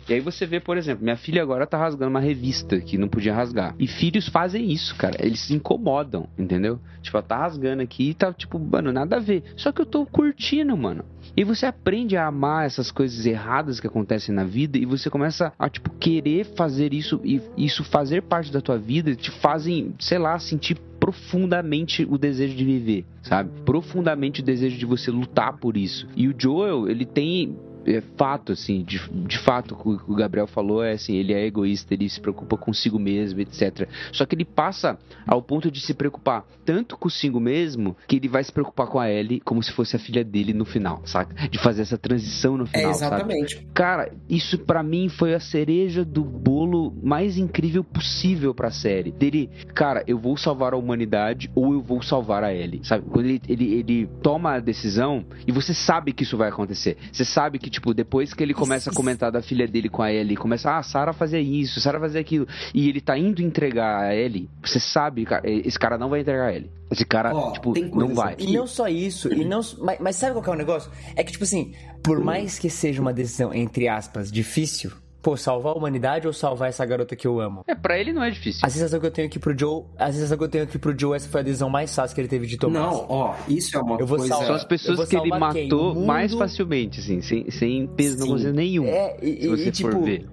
E 0.09 0.13
aí 0.13 0.19
você 0.21 0.45
vê, 0.45 0.59
por 0.59 0.77
exemplo, 0.77 1.03
minha 1.03 1.17
filha 1.17 1.41
agora 1.41 1.67
tá 1.67 1.77
rasgando 1.77 2.09
uma 2.09 2.19
revista 2.19 2.79
que 2.79 2.97
não 2.97 3.09
podia 3.09 3.33
rasgar. 3.33 3.75
E 3.77 3.87
filhos 3.87 4.29
fazem 4.29 4.71
isso, 4.71 4.95
cara. 4.95 5.17
Eles 5.19 5.41
se 5.41 5.53
incomodam, 5.53 6.27
entendeu? 6.37 6.79
Tipo, 7.01 7.17
ela 7.17 7.25
tá 7.25 7.37
rasgando 7.37 7.81
aqui 7.81 8.11
e 8.11 8.13
tá, 8.13 8.31
tipo, 8.31 8.57
mano, 8.57 8.91
nada 8.93 9.17
a 9.17 9.19
ver. 9.19 9.43
Só 9.57 9.71
que 9.71 9.81
eu 9.81 9.85
tô 9.85 10.05
curtindo, 10.05 10.77
mano. 10.77 11.03
E 11.35 11.43
você 11.43 11.65
aprende 11.65 12.15
a 12.15 12.25
amar 12.25 12.65
essas 12.65 12.89
coisas 12.89 13.25
erradas 13.25 13.79
que 13.79 13.87
acontecem 13.87 14.33
na 14.33 14.43
vida 14.43 14.77
e 14.77 14.85
você 14.85 15.09
começa 15.09 15.51
a, 15.59 15.69
tipo, 15.69 15.89
querer 15.99 16.45
fazer 16.55 16.93
isso 16.93 17.19
e 17.23 17.41
isso 17.57 17.83
fazer 17.83 18.23
parte 18.23 18.51
da 18.51 18.61
tua 18.61 18.77
vida 18.77 19.13
te 19.15 19.29
fazem, 19.29 19.93
sei 19.99 20.17
lá, 20.17 20.39
sentir 20.39 20.77
profundamente 20.99 22.07
o 22.09 22.17
desejo 22.17 22.55
de 22.55 22.65
viver, 22.65 23.05
sabe? 23.21 23.51
Profundamente 23.63 24.41
o 24.41 24.43
desejo 24.43 24.77
de 24.77 24.85
você 24.85 25.11
lutar 25.11 25.57
por 25.57 25.77
isso. 25.77 26.07
E 26.15 26.27
o 26.27 26.35
Joel, 26.37 26.89
ele 26.89 27.05
tem 27.05 27.55
é 27.87 28.01
fato, 28.17 28.51
assim, 28.51 28.83
de, 28.83 28.99
de 29.25 29.37
fato, 29.39 29.73
o 29.75 29.97
que 29.97 30.11
o 30.11 30.15
Gabriel 30.15 30.47
falou 30.47 30.83
é 30.83 30.91
assim, 30.93 31.15
ele 31.15 31.33
é 31.33 31.45
egoísta, 31.45 31.93
ele 31.93 32.09
se 32.09 32.19
preocupa 32.19 32.57
consigo 32.57 32.99
mesmo, 32.99 33.39
etc. 33.41 33.87
Só 34.11 34.25
que 34.25 34.35
ele 34.35 34.45
passa 34.45 34.97
ao 35.25 35.41
ponto 35.41 35.71
de 35.71 35.79
se 35.81 35.93
preocupar 35.93 36.45
tanto 36.65 36.97
consigo 36.97 37.39
mesmo 37.39 37.95
que 38.07 38.17
ele 38.17 38.27
vai 38.27 38.43
se 38.43 38.51
preocupar 38.51 38.87
com 38.87 38.99
a 38.99 39.09
Ellie 39.09 39.39
como 39.39 39.63
se 39.63 39.71
fosse 39.71 39.95
a 39.95 39.99
filha 39.99 40.21
dele 40.23 40.53
no 40.53 40.65
final, 40.65 41.01
saca? 41.05 41.47
De 41.47 41.57
fazer 41.57 41.81
essa 41.83 41.97
transição 41.97 42.57
no 42.57 42.65
É, 42.65 42.67
final, 42.67 42.93
sabe? 42.93 43.15
exatamente. 43.15 43.67
Cara, 43.73 44.11
isso 44.29 44.59
pra 44.59 44.83
mim 44.83 45.07
foi 45.07 45.33
a 45.33 45.39
cereja 45.39 46.03
do 46.03 46.25
bolo 46.25 46.93
mais 47.01 47.37
incrível 47.37 47.83
possível 47.85 48.53
pra 48.53 48.69
série. 48.69 49.11
Dele, 49.11 49.49
cara, 49.73 50.03
eu 50.07 50.17
vou 50.19 50.35
salvar 50.35 50.73
a 50.73 50.77
humanidade 50.77 51.49
ou 51.55 51.73
eu 51.73 51.81
vou 51.81 52.01
salvar 52.01 52.43
a 52.43 52.53
Ellie, 52.53 52.81
sabe? 52.83 53.05
Quando 53.09 53.25
ele, 53.27 53.41
ele, 53.47 53.73
ele 53.73 54.09
toma 54.21 54.55
a 54.55 54.59
decisão 54.59 55.25
e 55.47 55.51
você 55.53 55.73
sabe 55.73 56.11
que 56.11 56.23
isso 56.23 56.35
vai 56.35 56.49
acontecer. 56.49 56.97
Você 57.11 57.23
sabe 57.23 57.59
que, 57.59 57.69
tipo, 57.77 57.93
depois 57.93 58.33
que 58.33 58.43
ele 58.43 58.53
começa 58.53 58.89
a 58.89 58.93
comentar 58.93 59.31
da 59.31 59.41
filha 59.41 59.67
dele 59.67 59.87
com 59.87 60.01
a 60.01 60.11
Ellie, 60.11 60.35
começa, 60.35 60.77
ah, 60.77 60.83
Sarah 60.83 61.13
fazia 61.13 61.39
isso, 61.39 61.79
Sarah 61.79 61.99
fazia 61.99 62.19
aquilo, 62.19 62.47
e 62.73 62.89
ele 62.89 62.99
tá 62.99 63.17
indo 63.17 63.41
entregar 63.41 64.01
a 64.01 64.15
Ellie, 64.15 64.49
você 64.63 64.79
sabe, 64.79 65.25
cara, 65.25 65.43
esse 65.45 65.77
cara 65.77 65.97
não 65.97 66.09
vai 66.09 66.21
entregar 66.21 66.47
a 66.47 66.53
Ellie. 66.55 66.71
Esse 66.89 67.05
cara, 67.05 67.35
Ó, 67.35 67.51
tipo, 67.51 67.73
não 67.95 68.15
vai. 68.15 68.33
aqui. 68.33 68.49
E 68.49 68.53
não 68.55 68.65
só 68.65 68.87
isso, 68.87 69.31
e 69.31 69.43
não, 69.45 69.59
mas, 69.79 69.99
mas 69.99 70.15
sabe 70.15 70.33
qual 70.33 70.43
que 70.43 70.49
é 70.49 70.53
o 70.53 70.57
negócio? 70.57 70.91
É 71.15 71.23
que, 71.23 71.31
tipo 71.31 71.43
assim, 71.43 71.73
por 72.01 72.19
mais 72.23 72.57
que 72.57 72.69
seja 72.69 73.01
uma 73.01 73.13
decisão, 73.13 73.53
entre 73.53 73.87
aspas, 73.87 74.31
difícil, 74.31 74.91
pô, 75.27 75.35
salvar 75.35 75.73
a 75.73 75.75
humanidade 75.77 76.25
ou 76.25 76.31
salvar 76.31 76.69
essa 76.69 76.85
garota 76.85 77.13
que 77.13 77.27
eu 77.27 77.41
amo? 77.41 77.61
É, 77.67 77.75
pra 77.75 77.99
ele 77.99 78.13
não 78.13 78.23
é 78.23 78.29
difícil. 78.29 78.61
A 78.63 78.69
sensação 78.69 78.97
que 78.97 79.05
eu 79.07 79.11
tenho 79.11 79.27
aqui 79.27 79.37
pro 79.37 79.57
Joe, 79.59 79.83
a 79.97 80.09
sensação 80.09 80.37
que 80.37 80.43
eu 80.45 80.47
tenho 80.47 80.63
aqui 80.63 80.77
pro 80.79 80.97
Joe, 80.97 81.17
essa 81.17 81.27
foi 81.27 81.41
a 81.41 81.43
decisão 81.43 81.69
mais 81.69 81.93
fácil 81.93 82.15
que 82.15 82.21
ele 82.21 82.29
teve 82.29 82.47
de 82.47 82.55
tomar. 82.57 82.79
Não, 82.79 83.05
ó, 83.09 83.35
isso 83.45 83.75
é 83.77 83.81
uma 83.81 83.99
Eu 83.99 84.07
vou 84.07 84.17
coisa. 84.19 84.29
salvar- 84.29 84.47
São 84.47 84.55
as 84.55 84.63
pessoas 84.63 85.09
que 85.09 85.17
ele 85.17 85.29
matou 85.37 85.91
O 85.91 85.95
mundo? 85.95 86.05
mais 86.07 86.33
facilmente, 86.33 87.01
assim, 87.01 87.21
sem, 87.21 87.51
sem 87.51 87.87
peso 87.87 88.19
na 88.19 88.23
Sim. 88.23 88.29
consciência 88.31 88.53
nenhum. 88.53 88.85
É, 88.85 89.17
e, 89.21 89.41
se 89.41 89.47
você 89.49 89.67
e, 89.67 89.71
tipo, 89.71 89.91
for 89.91 90.01
ver. 90.01 90.29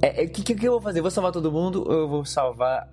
É, 0.00 0.22
o 0.22 0.28
que, 0.30 0.42
que, 0.44 0.54
que 0.54 0.68
eu 0.68 0.72
vou 0.72 0.80
fazer? 0.80 1.00
Eu 1.00 1.02
vou 1.02 1.10
salvar 1.10 1.32
todo 1.32 1.50
mundo 1.50 1.82
ou 1.84 1.92
eu 1.92 2.08
vou 2.08 2.24
salvar 2.24 2.88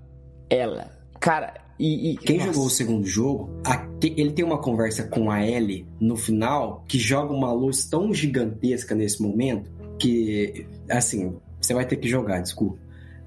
ela? 0.50 0.90
Cara, 1.20 1.54
e. 1.80 2.14
e- 2.14 2.18
Quem 2.18 2.38
nossa. 2.40 2.52
jogou 2.54 2.66
o 2.66 2.72
segundo 2.72 3.06
jogo, 3.06 3.52
a- 3.64 3.86
ele 4.02 4.32
tem 4.32 4.44
uma 4.44 4.58
conversa 4.58 5.04
com 5.04 5.30
a 5.30 5.46
Ellie 5.46 5.86
no 6.00 6.16
final 6.16 6.84
que 6.88 6.98
joga 6.98 7.32
uma 7.32 7.54
luz 7.54 7.86
tão 7.86 8.12
gigantesca 8.12 8.96
nesse 8.96 9.22
momento 9.22 9.70
que, 10.00 10.66
assim, 10.90 11.36
você 11.62 11.74
vai 11.74 11.86
ter 11.86 11.96
que 11.98 12.08
jogar, 12.08 12.42
desculpa. 12.42 12.78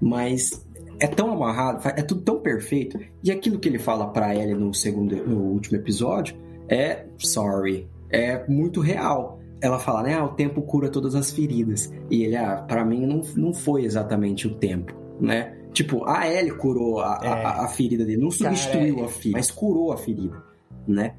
Mas 0.00 0.64
é 1.00 1.06
tão 1.06 1.32
amarrado, 1.32 1.80
é 1.96 2.02
tudo 2.02 2.20
tão 2.22 2.40
perfeito. 2.40 2.98
E 3.22 3.30
aquilo 3.30 3.58
que 3.58 3.68
ele 3.68 3.78
fala 3.78 4.08
pra 4.08 4.34
Ellie 4.34 4.54
no 4.54 4.72
segundo, 4.74 5.16
no 5.26 5.40
último 5.42 5.76
episódio 5.76 6.36
é 6.68 7.04
sorry, 7.18 7.88
é 8.10 8.44
muito 8.48 8.80
real. 8.80 9.38
Ela 9.60 9.78
fala, 9.78 10.02
né, 10.04 10.14
ah, 10.14 10.24
o 10.24 10.28
tempo 10.28 10.62
cura 10.62 10.88
todas 10.88 11.14
as 11.16 11.32
feridas. 11.32 11.92
E 12.10 12.22
ele, 12.22 12.36
ah, 12.36 12.64
pra 12.68 12.84
mim 12.84 13.04
não, 13.06 13.22
não 13.36 13.52
foi 13.52 13.84
exatamente 13.84 14.46
o 14.46 14.54
tempo, 14.54 14.94
né? 15.20 15.54
Tipo, 15.72 16.04
a 16.08 16.28
Ellie 16.32 16.52
curou 16.52 17.00
a, 17.00 17.20
É. 17.22 17.28
a, 17.28 17.64
a 17.64 17.68
ferida 17.68 18.04
dele, 18.04 18.20
não 18.22 18.30
substituiu 18.30 18.94
Cara, 18.96 19.06
a 19.06 19.10
ferida, 19.10 19.38
mas 19.38 19.50
curou 19.50 19.92
a 19.92 19.96
ferida, 19.96 20.42
né? 20.86 21.14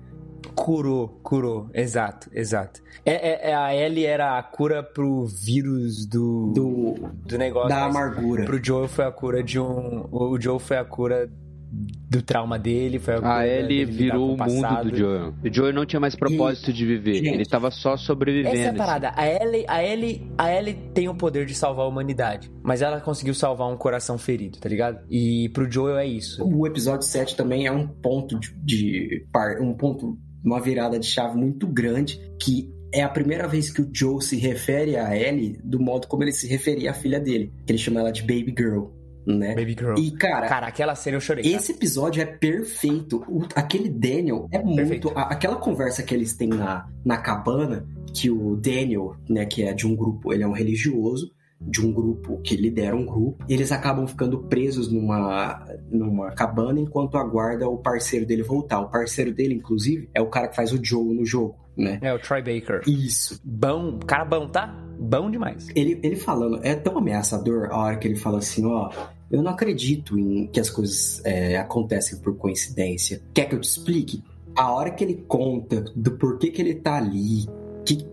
Curou, 0.63 1.19
curou. 1.23 1.69
Exato, 1.73 2.29
exato. 2.33 2.81
É, 3.05 3.13
é- 3.47 3.49
é- 3.51 3.55
a 3.55 3.73
Ellie 3.75 4.05
era 4.05 4.37
a 4.37 4.43
cura 4.43 4.83
pro 4.83 5.25
vírus 5.25 6.05
do, 6.05 6.51
do, 6.53 6.95
Do, 7.25 7.37
negócio. 7.37 7.69
da 7.69 7.85
amargura. 7.85 8.45
Pro 8.45 8.63
Joe 8.63 8.87
foi 8.87 9.05
a 9.05 9.11
cura 9.11 9.41
de 9.41 9.59
um. 9.59 10.05
O 10.11 10.39
Joe 10.39 10.59
foi 10.59 10.77
a 10.77 10.83
cura 10.85 11.29
do 11.71 12.21
trauma 12.23 12.57
dele, 12.57 12.97
foi 12.97 13.13
a 13.15 13.37
A 13.37 13.47
Ellie 13.47 13.85
virou 13.85 14.33
o 14.33 14.37
mundo 14.37 14.61
passado. 14.61 14.89
do 14.89 14.97
Joel. 14.97 15.33
O 15.43 15.53
Joel 15.53 15.71
não 15.73 15.85
tinha 15.85 15.99
mais 15.99 16.15
propósito 16.15 16.73
de 16.73 16.83
viver. 16.85 17.15
Gente, 17.15 17.29
Ele 17.35 17.45
tava 17.45 17.69
só 17.69 17.95
sobrevivendo. 17.95 18.55
Essa 18.55 18.63
é 18.63 18.65
a 18.65 18.69
assim. 18.69 18.77
parada. 18.77 19.11
A 19.15 19.27
Ellie, 19.27 19.65
a, 19.67 19.83
Ellie, 19.83 20.31
a 20.37 20.51
Ellie 20.51 20.73
tem 20.95 21.07
o 21.07 21.13
poder 21.15 21.45
de 21.45 21.53
salvar 21.53 21.85
a 21.85 21.87
humanidade. 21.87 22.51
Mas 22.63 22.81
ela 22.81 22.99
conseguiu 22.99 23.35
salvar 23.35 23.71
um 23.71 23.77
coração 23.77 24.17
ferido, 24.17 24.57
tá 24.59 24.67
ligado? 24.67 24.99
E 25.09 25.47
pro 25.53 25.71
Joel 25.71 25.97
é 25.99 26.07
isso. 26.07 26.43
O 26.43 26.65
episódio 26.65 27.03
7 27.07 27.35
também 27.35 27.67
é 27.67 27.71
um 27.71 27.87
ponto 27.87 28.39
de, 28.39 28.51
de 28.63 29.27
par- 29.31 29.61
um 29.61 29.71
ponto, 29.73 30.17
uma 30.43 30.59
virada 30.61 30.97
de 30.99 31.05
chave 31.05 31.37
muito 31.37 31.67
grande 31.67 32.19
que 32.41 32.69
é 32.93 33.03
a 33.03 33.09
primeira 33.09 33.47
vez 33.47 33.69
que 33.71 33.81
o 33.81 33.89
Joe 33.93 34.21
se 34.21 34.35
refere 34.37 34.97
a 34.97 35.15
Ellie 35.15 35.59
do 35.63 35.79
modo 35.79 36.07
como 36.07 36.23
ele 36.23 36.31
se 36.31 36.47
referia 36.47 36.91
à 36.91 36.93
filha 36.93 37.19
dele, 37.19 37.51
ele 37.67 37.77
chama 37.77 37.99
ela 37.99 38.11
de 38.11 38.21
baby 38.21 38.53
girl, 38.57 38.85
né? 39.27 39.53
Baby 39.53 39.75
Girl. 39.77 39.93
E 39.99 40.09
cara, 40.11 40.47
Cara, 40.47 40.67
aquela 40.67 40.95
cena 40.95 41.17
eu 41.17 41.21
chorei. 41.21 41.45
esse 41.53 41.71
episódio 41.73 42.19
é 42.21 42.25
perfeito. 42.25 43.23
O- 43.27 43.45
aquele 43.55 43.87
Daniel 43.89 44.47
é 44.51 44.57
muito. 44.63 45.09
A- 45.15 45.23
aquela 45.31 45.57
conversa 45.57 46.01
que 46.01 46.15
eles 46.15 46.35
têm 46.35 46.49
na, 46.49 46.87
na 47.05 47.17
cabana, 47.17 47.85
que 48.11 48.31
o 48.31 48.55
Daniel, 48.55 49.15
né, 49.29 49.45
que 49.45 49.61
é 49.61 49.71
de 49.73 49.85
um 49.85 49.95
grupo, 49.95 50.33
ele 50.33 50.41
é 50.41 50.47
um 50.47 50.51
religioso, 50.53 51.31
de 51.61 51.85
um 51.85 51.91
grupo 51.91 52.39
que 52.41 52.55
lidera 52.55 52.95
um 52.95 53.05
grupo, 53.05 53.43
eles 53.49 53.71
acabam 53.71 54.07
ficando 54.07 54.39
presos 54.39 54.91
numa, 54.91 55.65
numa 55.91 56.31
cabana 56.31 56.79
enquanto 56.79 57.17
aguarda 57.17 57.67
o 57.67 57.77
parceiro 57.77 58.25
dele 58.25 58.43
voltar. 58.43 58.79
O 58.79 58.89
parceiro 58.89 59.33
dele, 59.33 59.55
inclusive, 59.55 60.09
é 60.13 60.21
o 60.21 60.27
cara 60.27 60.47
que 60.47 60.55
faz 60.55 60.71
o 60.71 60.79
Joe 60.83 61.13
no 61.13 61.25
jogo, 61.25 61.57
né? 61.75 61.99
É 62.01 62.13
o 62.13 62.19
Troy 62.19 62.41
Baker. 62.41 62.81
Isso. 62.87 63.39
Bom, 63.43 63.99
cara 63.99 64.25
bom, 64.25 64.47
tá? 64.47 64.67
Bom 64.97 65.29
demais. 65.29 65.67
Ele, 65.75 65.99
ele 66.01 66.15
falando, 66.15 66.59
é 66.63 66.75
tão 66.75 66.97
ameaçador 66.97 67.69
a 67.71 67.77
hora 67.77 67.97
que 67.97 68.07
ele 68.07 68.15
fala 68.15 68.39
assim, 68.39 68.65
ó, 68.65 68.89
eu 69.29 69.43
não 69.43 69.51
acredito 69.51 70.17
em 70.17 70.47
que 70.47 70.59
as 70.59 70.69
coisas 70.69 71.21
é, 71.25 71.57
acontecem 71.57 72.19
por 72.19 72.35
coincidência. 72.37 73.21
Quer 73.33 73.45
que 73.45 73.55
eu 73.55 73.59
te 73.59 73.67
explique? 73.67 74.23
A 74.55 74.71
hora 74.71 74.91
que 74.91 75.03
ele 75.03 75.23
conta 75.27 75.81
do 75.95 76.11
porquê 76.17 76.49
que 76.49 76.61
ele 76.61 76.75
tá 76.75 76.97
ali, 76.97 77.45
que, 77.85 78.05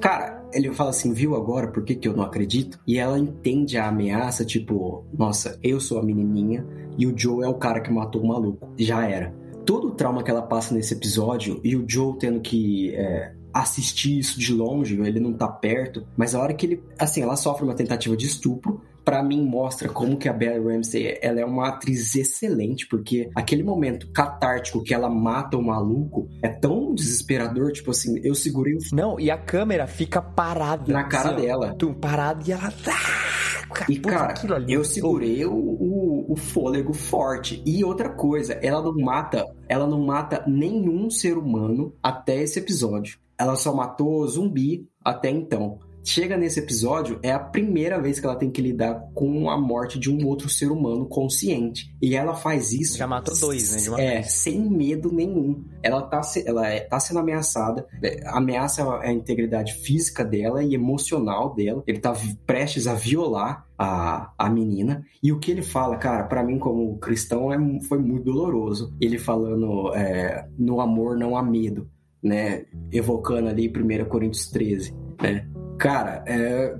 cara, 0.00 0.37
ele 0.52 0.72
fala 0.72 0.90
assim, 0.90 1.12
viu 1.12 1.34
agora 1.34 1.68
por 1.68 1.84
que, 1.84 1.94
que 1.94 2.08
eu 2.08 2.16
não 2.16 2.22
acredito? 2.22 2.78
E 2.86 2.98
ela 2.98 3.18
entende 3.18 3.76
a 3.76 3.88
ameaça, 3.88 4.44
tipo, 4.44 5.04
nossa, 5.16 5.58
eu 5.62 5.80
sou 5.80 5.98
a 5.98 6.02
menininha 6.02 6.66
e 6.96 7.06
o 7.06 7.16
Joe 7.16 7.44
é 7.44 7.48
o 7.48 7.54
cara 7.54 7.80
que 7.80 7.92
matou 7.92 8.22
o 8.22 8.28
maluco. 8.28 8.68
Já 8.78 9.06
era. 9.06 9.34
Todo 9.64 9.88
o 9.88 9.90
trauma 9.92 10.22
que 10.22 10.30
ela 10.30 10.42
passa 10.42 10.74
nesse 10.74 10.94
episódio 10.94 11.60
e 11.62 11.76
o 11.76 11.84
Joe 11.86 12.16
tendo 12.18 12.40
que 12.40 12.94
é, 12.94 13.34
assistir 13.52 14.18
isso 14.18 14.38
de 14.38 14.52
longe, 14.52 14.98
ele 15.00 15.20
não 15.20 15.32
tá 15.32 15.48
perto, 15.48 16.06
mas 16.16 16.34
a 16.34 16.40
hora 16.40 16.54
que 16.54 16.66
ele, 16.66 16.82
assim, 16.98 17.22
ela 17.22 17.36
sofre 17.36 17.64
uma 17.64 17.74
tentativa 17.74 18.16
de 18.16 18.26
estupro, 18.26 18.80
Pra 19.08 19.22
mim 19.22 19.42
mostra 19.42 19.88
como 19.88 20.18
que 20.18 20.28
a 20.28 20.34
Bella 20.34 20.70
Ramsey, 20.70 21.18
ela 21.22 21.40
é 21.40 21.44
uma 21.44 21.68
atriz 21.68 22.14
excelente, 22.14 22.86
porque 22.86 23.30
aquele 23.34 23.62
momento 23.62 24.06
catártico 24.12 24.82
que 24.82 24.92
ela 24.92 25.08
mata 25.08 25.56
o 25.56 25.62
maluco 25.64 26.28
é 26.42 26.48
tão 26.50 26.94
desesperador, 26.94 27.72
tipo 27.72 27.90
assim, 27.90 28.20
eu 28.22 28.34
segurei 28.34 28.74
o 28.74 28.78
Não, 28.92 29.18
e 29.18 29.30
a 29.30 29.38
câmera 29.38 29.86
fica 29.86 30.20
parada. 30.20 30.92
na 30.92 31.04
cara 31.04 31.30
assim, 31.30 31.40
dela. 31.46 31.74
Tu, 31.78 31.94
parada 31.94 32.42
e 32.46 32.52
ela. 32.52 32.68
Ah, 32.86 33.84
E, 33.88 33.98
puta, 33.98 34.14
cara, 34.14 34.56
ali. 34.56 34.72
eu 34.74 34.84
segurei 34.84 35.42
o, 35.46 35.52
o, 35.54 36.32
o 36.32 36.36
fôlego 36.36 36.92
forte. 36.92 37.62
E 37.64 37.82
outra 37.82 38.10
coisa, 38.10 38.54
ela 38.62 38.82
não 38.82 38.94
mata, 38.94 39.42
ela 39.68 39.86
não 39.86 40.04
mata 40.04 40.44
nenhum 40.46 41.08
ser 41.08 41.38
humano 41.38 41.94
até 42.02 42.42
esse 42.42 42.58
episódio. 42.58 43.18
Ela 43.38 43.56
só 43.56 43.74
matou 43.74 44.26
zumbi 44.26 44.86
até 45.02 45.30
então. 45.30 45.78
Chega 46.08 46.38
nesse 46.38 46.58
episódio, 46.58 47.20
é 47.22 47.30
a 47.30 47.38
primeira 47.38 48.00
vez 48.00 48.18
que 48.18 48.24
ela 48.24 48.34
tem 48.34 48.50
que 48.50 48.62
lidar 48.62 48.98
com 49.12 49.50
a 49.50 49.58
morte 49.58 49.98
de 49.98 50.10
um 50.10 50.26
outro 50.26 50.48
ser 50.48 50.72
humano 50.72 51.06
consciente. 51.06 51.94
E 52.00 52.16
ela 52.16 52.34
faz 52.34 52.72
isso. 52.72 52.96
Já 52.96 53.06
matou 53.06 53.38
dois, 53.38 53.72
né, 53.72 53.78
de 53.82 53.90
uma 53.90 54.00
é, 54.00 54.14
vez. 54.14 54.32
sem 54.32 54.58
medo 54.58 55.12
nenhum. 55.12 55.62
Ela 55.82 56.00
tá, 56.00 56.22
ela 56.46 56.66
é- 56.66 56.80
tá 56.80 56.98
sendo 56.98 57.20
ameaçada. 57.20 57.86
É, 58.02 58.26
Ameaça 58.28 59.00
a 59.00 59.12
integridade 59.12 59.74
física 59.74 60.24
dela 60.24 60.64
e 60.64 60.74
emocional 60.74 61.54
dela. 61.54 61.84
Ele 61.86 61.98
tá 61.98 62.14
prestes 62.46 62.86
a 62.86 62.94
violar 62.94 63.66
a, 63.76 64.32
a 64.38 64.48
menina. 64.48 65.04
E 65.22 65.30
o 65.30 65.38
que 65.38 65.50
ele 65.50 65.62
fala, 65.62 65.98
cara, 65.98 66.24
pra 66.24 66.42
mim, 66.42 66.58
como 66.58 66.96
cristão, 66.98 67.52
é, 67.52 67.58
foi 67.86 67.98
muito 67.98 68.24
doloroso. 68.24 68.96
Ele 68.98 69.18
falando 69.18 69.94
é, 69.94 70.48
no 70.58 70.80
amor 70.80 71.18
não 71.18 71.36
há 71.36 71.42
medo, 71.42 71.86
né? 72.22 72.64
Evocando 72.90 73.50
ali 73.50 73.68
1 73.68 74.06
Coríntios 74.06 74.46
13, 74.48 74.94
né? 75.22 75.46
Cara, 75.78 76.24
é, 76.26 76.74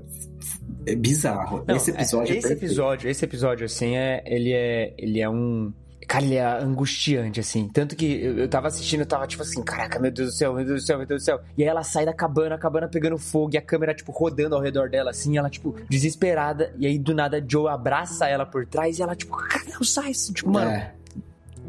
é 0.85 0.95
bizarro. 0.95 1.63
Não, 1.67 1.75
esse 1.75 1.91
episódio 1.91 2.33
é, 2.33 2.35
é 2.35 2.39
esse 2.39 2.47
perfeito. 2.47 2.65
episódio, 2.71 3.09
esse 3.09 3.25
episódio 3.25 3.65
assim 3.65 3.95
é, 3.95 4.23
ele 4.25 4.53
é, 4.53 4.93
ele 4.97 5.19
é 5.19 5.29
um 5.29 5.73
Cara, 6.09 6.25
ele 6.25 6.37
é 6.37 6.43
angustiante, 6.43 7.39
assim. 7.39 7.69
Tanto 7.71 7.95
que 7.95 8.19
eu, 8.19 8.39
eu 8.39 8.49
tava 8.49 8.67
assistindo, 8.67 9.01
eu 9.01 9.05
tava 9.05 9.27
tipo 9.27 9.43
assim, 9.43 9.61
caraca, 9.61 9.99
meu 9.99 10.09
Deus 10.09 10.29
do 10.29 10.35
céu, 10.35 10.55
meu 10.55 10.65
Deus 10.65 10.81
do 10.81 10.85
céu, 10.87 10.97
meu 10.97 11.05
Deus 11.05 11.21
do 11.21 11.25
céu. 11.25 11.39
E 11.55 11.61
aí 11.61 11.69
ela 11.69 11.83
sai 11.83 12.03
da 12.03 12.11
cabana, 12.11 12.55
a 12.55 12.57
cabana 12.57 12.87
pegando 12.87 13.15
fogo, 13.19 13.51
e 13.53 13.59
a 13.59 13.61
câmera, 13.61 13.93
tipo, 13.93 14.11
rodando 14.11 14.55
ao 14.55 14.61
redor 14.61 14.89
dela, 14.89 15.11
assim, 15.11 15.37
ela, 15.37 15.51
tipo, 15.51 15.75
desesperada. 15.87 16.73
E 16.79 16.87
aí, 16.87 16.97
do 16.97 17.13
nada, 17.13 17.45
Joe 17.47 17.67
abraça 17.69 18.27
ela 18.27 18.43
por 18.43 18.65
trás 18.65 18.97
e 18.97 19.03
ela, 19.03 19.15
tipo, 19.15 19.37
cara, 19.37 19.65
não 19.71 19.83
sai. 19.83 20.11
Tipo, 20.13 20.49
mano, 20.49 20.71
É. 20.71 20.95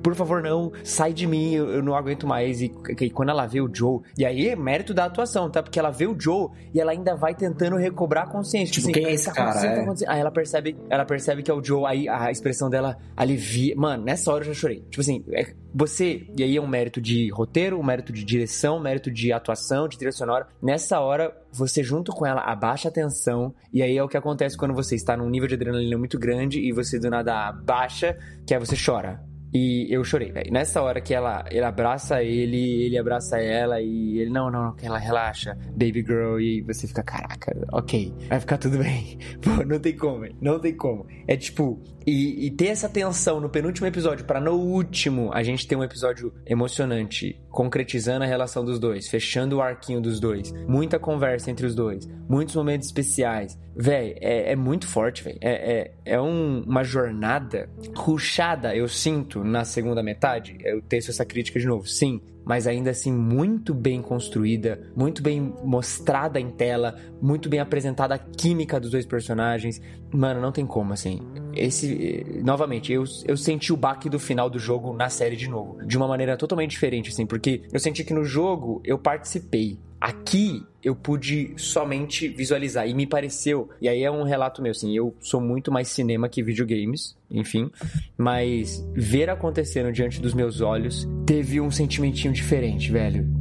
por 0.03 0.14
favor, 0.14 0.42
não, 0.42 0.72
sai 0.82 1.12
de 1.12 1.26
mim, 1.26 1.55
eu, 1.55 1.68
eu 1.70 1.82
não 1.82 1.94
aguento 1.94 2.26
mais. 2.26 2.61
E, 2.61 2.72
e 3.01 3.11
quando 3.11 3.30
ela 3.30 3.46
vê 3.46 3.61
o 3.61 3.70
Joe, 3.72 4.01
e 4.16 4.24
aí 4.24 4.48
é 4.48 4.57
mérito 4.57 4.94
da 4.94 5.05
atuação, 5.05 5.51
tá? 5.51 5.62
Porque 5.62 5.78
ela 5.78 5.90
vê 5.90 6.07
o 6.07 6.18
Joe 6.18 6.48
e 6.72 6.80
ela 6.80 6.92
ainda 6.92 7.14
vai 7.14 7.34
tentando 7.34 7.76
recobrar 7.76 8.24
a 8.24 8.26
consciência. 8.26 8.72
Tipo, 8.72 8.92
quem 8.92 9.07
é 9.07 9.12
esse 9.12 9.26
tá 9.26 9.32
cara, 9.32 9.53
tá 9.53 9.66
é? 9.66 9.80
acontecendo. 9.80 10.09
Aí 10.11 10.20
ela 10.20 10.30
percebe, 10.30 10.76
ela 10.88 11.05
percebe 11.05 11.42
que 11.42 11.51
é 11.51 11.55
o 11.55 11.62
Joe, 11.62 11.84
aí 11.86 12.09
a 12.09 12.30
expressão 12.30 12.70
dela 12.70 12.96
alivia. 13.16 13.74
Mano, 13.76 14.05
nessa 14.05 14.32
hora 14.32 14.44
eu 14.44 14.48
já 14.48 14.55
chorei. 14.55 14.80
Tipo 14.90 15.01
assim, 15.01 15.24
é- 15.32 15.55
você, 15.72 16.26
e 16.36 16.42
aí 16.42 16.57
é 16.57 16.61
um 16.61 16.66
mérito 16.66 17.01
de 17.01 17.30
roteiro, 17.30 17.78
um 17.78 17.82
mérito 17.82 18.12
de 18.12 18.24
direção, 18.24 18.78
um 18.78 18.80
mérito 18.80 19.09
de 19.11 19.32
atuação, 19.32 19.86
de 19.86 19.96
trilha 19.96 20.11
sonora. 20.11 20.48
Nessa 20.61 20.98
hora, 20.98 21.32
você 21.53 21.82
junto 21.82 22.12
com 22.12 22.26
ela 22.26 22.40
abaixa 22.40 22.88
a 22.88 22.92
tensão, 22.92 23.55
e 23.72 23.80
aí 23.80 23.96
é 23.96 24.03
o 24.03 24.09
que 24.09 24.16
acontece 24.16 24.57
quando 24.57 24.74
você 24.74 24.96
está 24.96 25.16
num 25.16 25.28
nível 25.28 25.46
de 25.46 25.55
adrenalina 25.55 25.96
muito 25.96 26.18
grande 26.18 26.59
e 26.59 26.72
você 26.72 26.98
do 26.98 27.09
nada 27.09 27.48
abaixa, 27.48 28.16
que 28.44 28.53
aí 28.53 28.59
você 28.59 28.74
chora. 28.76 29.30
E 29.53 29.86
eu 29.90 30.05
chorei, 30.05 30.30
velho. 30.30 30.53
Nessa 30.53 30.80
hora 30.80 31.01
que 31.01 31.12
ela, 31.12 31.44
ele 31.51 31.64
abraça 31.64 32.22
ele, 32.22 32.84
ele 32.84 32.98
abraça 32.98 33.38
ela 33.38 33.80
e 33.80 34.18
ele, 34.18 34.30
não, 34.30 34.51
não, 34.51 34.66
não, 34.66 34.72
que 34.74 34.86
ela 34.86 34.98
relaxa, 34.98 35.57
baby 35.70 36.05
girl, 36.07 36.38
e 36.38 36.62
você 36.62 36.86
fica, 36.86 37.03
caraca, 37.03 37.57
ok, 37.72 38.12
vai 38.28 38.40
ficar 38.40 38.59
tudo 38.59 38.78
bem. 38.78 39.18
Pô, 39.42 39.64
não 39.64 39.78
tem 39.78 39.96
como, 39.96 40.26
não 40.40 40.59
tem 40.61 40.74
como. 40.76 41.07
É 41.26 41.36
tipo, 41.36 41.80
e, 42.07 42.46
e 42.46 42.51
ter 42.51 42.68
essa 42.68 42.88
tensão 42.88 43.40
no 43.40 43.48
penúltimo 43.48 43.86
episódio 43.86 44.24
pra 44.24 44.40
no 44.40 44.53
último 44.53 45.30
a 45.32 45.42
gente 45.42 45.66
ter 45.66 45.76
um 45.76 45.84
episódio 45.84 46.32
emocionante, 46.46 47.40
concretizando 47.51 48.24
a 48.24 48.26
relação 48.26 48.64
dos 48.64 48.78
dois, 48.78 49.09
fechando 49.09 49.57
o 49.57 49.61
arquinho 49.62 50.01
dos 50.01 50.20
dois, 50.20 50.53
muita 50.68 50.98
conversa 50.98 51.51
entre 51.51 51.66
os 51.66 51.74
dois, 51.74 52.09
muitos 52.28 52.55
momentos 52.55 52.86
especiais. 52.86 53.59
Véi, 53.74 54.16
é, 54.20 54.53
é 54.53 54.57
muito 54.57 54.86
forte, 54.86 55.22
véi. 55.24 55.38
É, 55.40 55.90
é, 56.05 56.14
é 56.14 56.20
um- 56.20 56.62
uma 56.66 56.84
jornada 56.84 57.68
ruchada, 57.96 58.74
eu 58.74 58.88
sinto, 58.88 59.42
na 59.44 59.64
segunda 59.64 60.03
metade. 60.03 60.57
Eu 60.62 60.80
teço 60.82 61.11
essa 61.11 61.24
crítica 61.24 61.59
de 61.59 61.66
novo, 61.66 61.86
sim. 61.86 62.20
Mas 62.44 62.66
ainda 62.66 62.90
assim, 62.90 63.12
muito 63.12 63.74
bem 63.74 64.01
construída, 64.01 64.80
muito 64.96 65.22
bem 65.22 65.53
mostrada 65.62 66.40
em 66.40 66.51
tela, 66.51 66.96
muito 67.20 67.48
bem 67.48 67.61
apresentada 67.61 68.14
a 68.14 68.18
química 68.18 68.80
dos 68.80 68.90
dois 68.90 69.05
personagens. 69.07 69.80
Mano, 70.12 70.40
não 70.40 70.51
tem 70.51 70.66
como, 70.66 70.92
assim. 70.92 71.20
Esse. 71.61 72.24
eh, 72.38 72.42
Novamente, 72.42 72.92
eu, 72.92 73.04
eu 73.26 73.36
senti 73.36 73.72
o 73.72 73.76
baque 73.76 74.08
do 74.08 74.18
final 74.18 74.48
do 74.48 74.58
jogo 74.58 74.92
na 74.92 75.08
série 75.08 75.36
de 75.36 75.48
novo. 75.48 75.84
De 75.86 75.96
uma 75.96 76.08
maneira 76.08 76.36
totalmente 76.36 76.70
diferente, 76.70 77.11
assim, 77.11 77.26
porque 77.26 77.62
eu 77.72 77.78
senti 77.78 78.02
que 78.04 78.14
no 78.14 78.24
jogo 78.24 78.80
eu 78.84 78.98
participei. 78.98 79.78
Aqui 80.00 80.64
eu 80.82 80.96
pude 80.96 81.52
somente 81.58 82.26
visualizar 82.26 82.88
e 82.88 82.94
me 82.94 83.06
pareceu, 83.06 83.68
e 83.82 83.88
aí 83.88 84.02
é 84.02 84.11
um 84.11 84.22
relato 84.22 84.62
meu, 84.62 84.70
assim, 84.70 84.96
eu 84.96 85.14
sou 85.20 85.42
muito 85.42 85.70
mais 85.70 85.88
cinema 85.88 86.26
que 86.26 86.42
videogames, 86.42 87.14
enfim, 87.30 87.70
mas 88.16 88.82
ver 88.94 89.28
acontecendo 89.28 89.92
diante 89.92 90.18
dos 90.18 90.32
meus 90.32 90.62
olhos 90.62 91.06
teve 91.26 91.61
um 91.61 91.70
sentimentinho 91.70 92.32
diferente, 92.32 92.90
velho. 92.90 93.39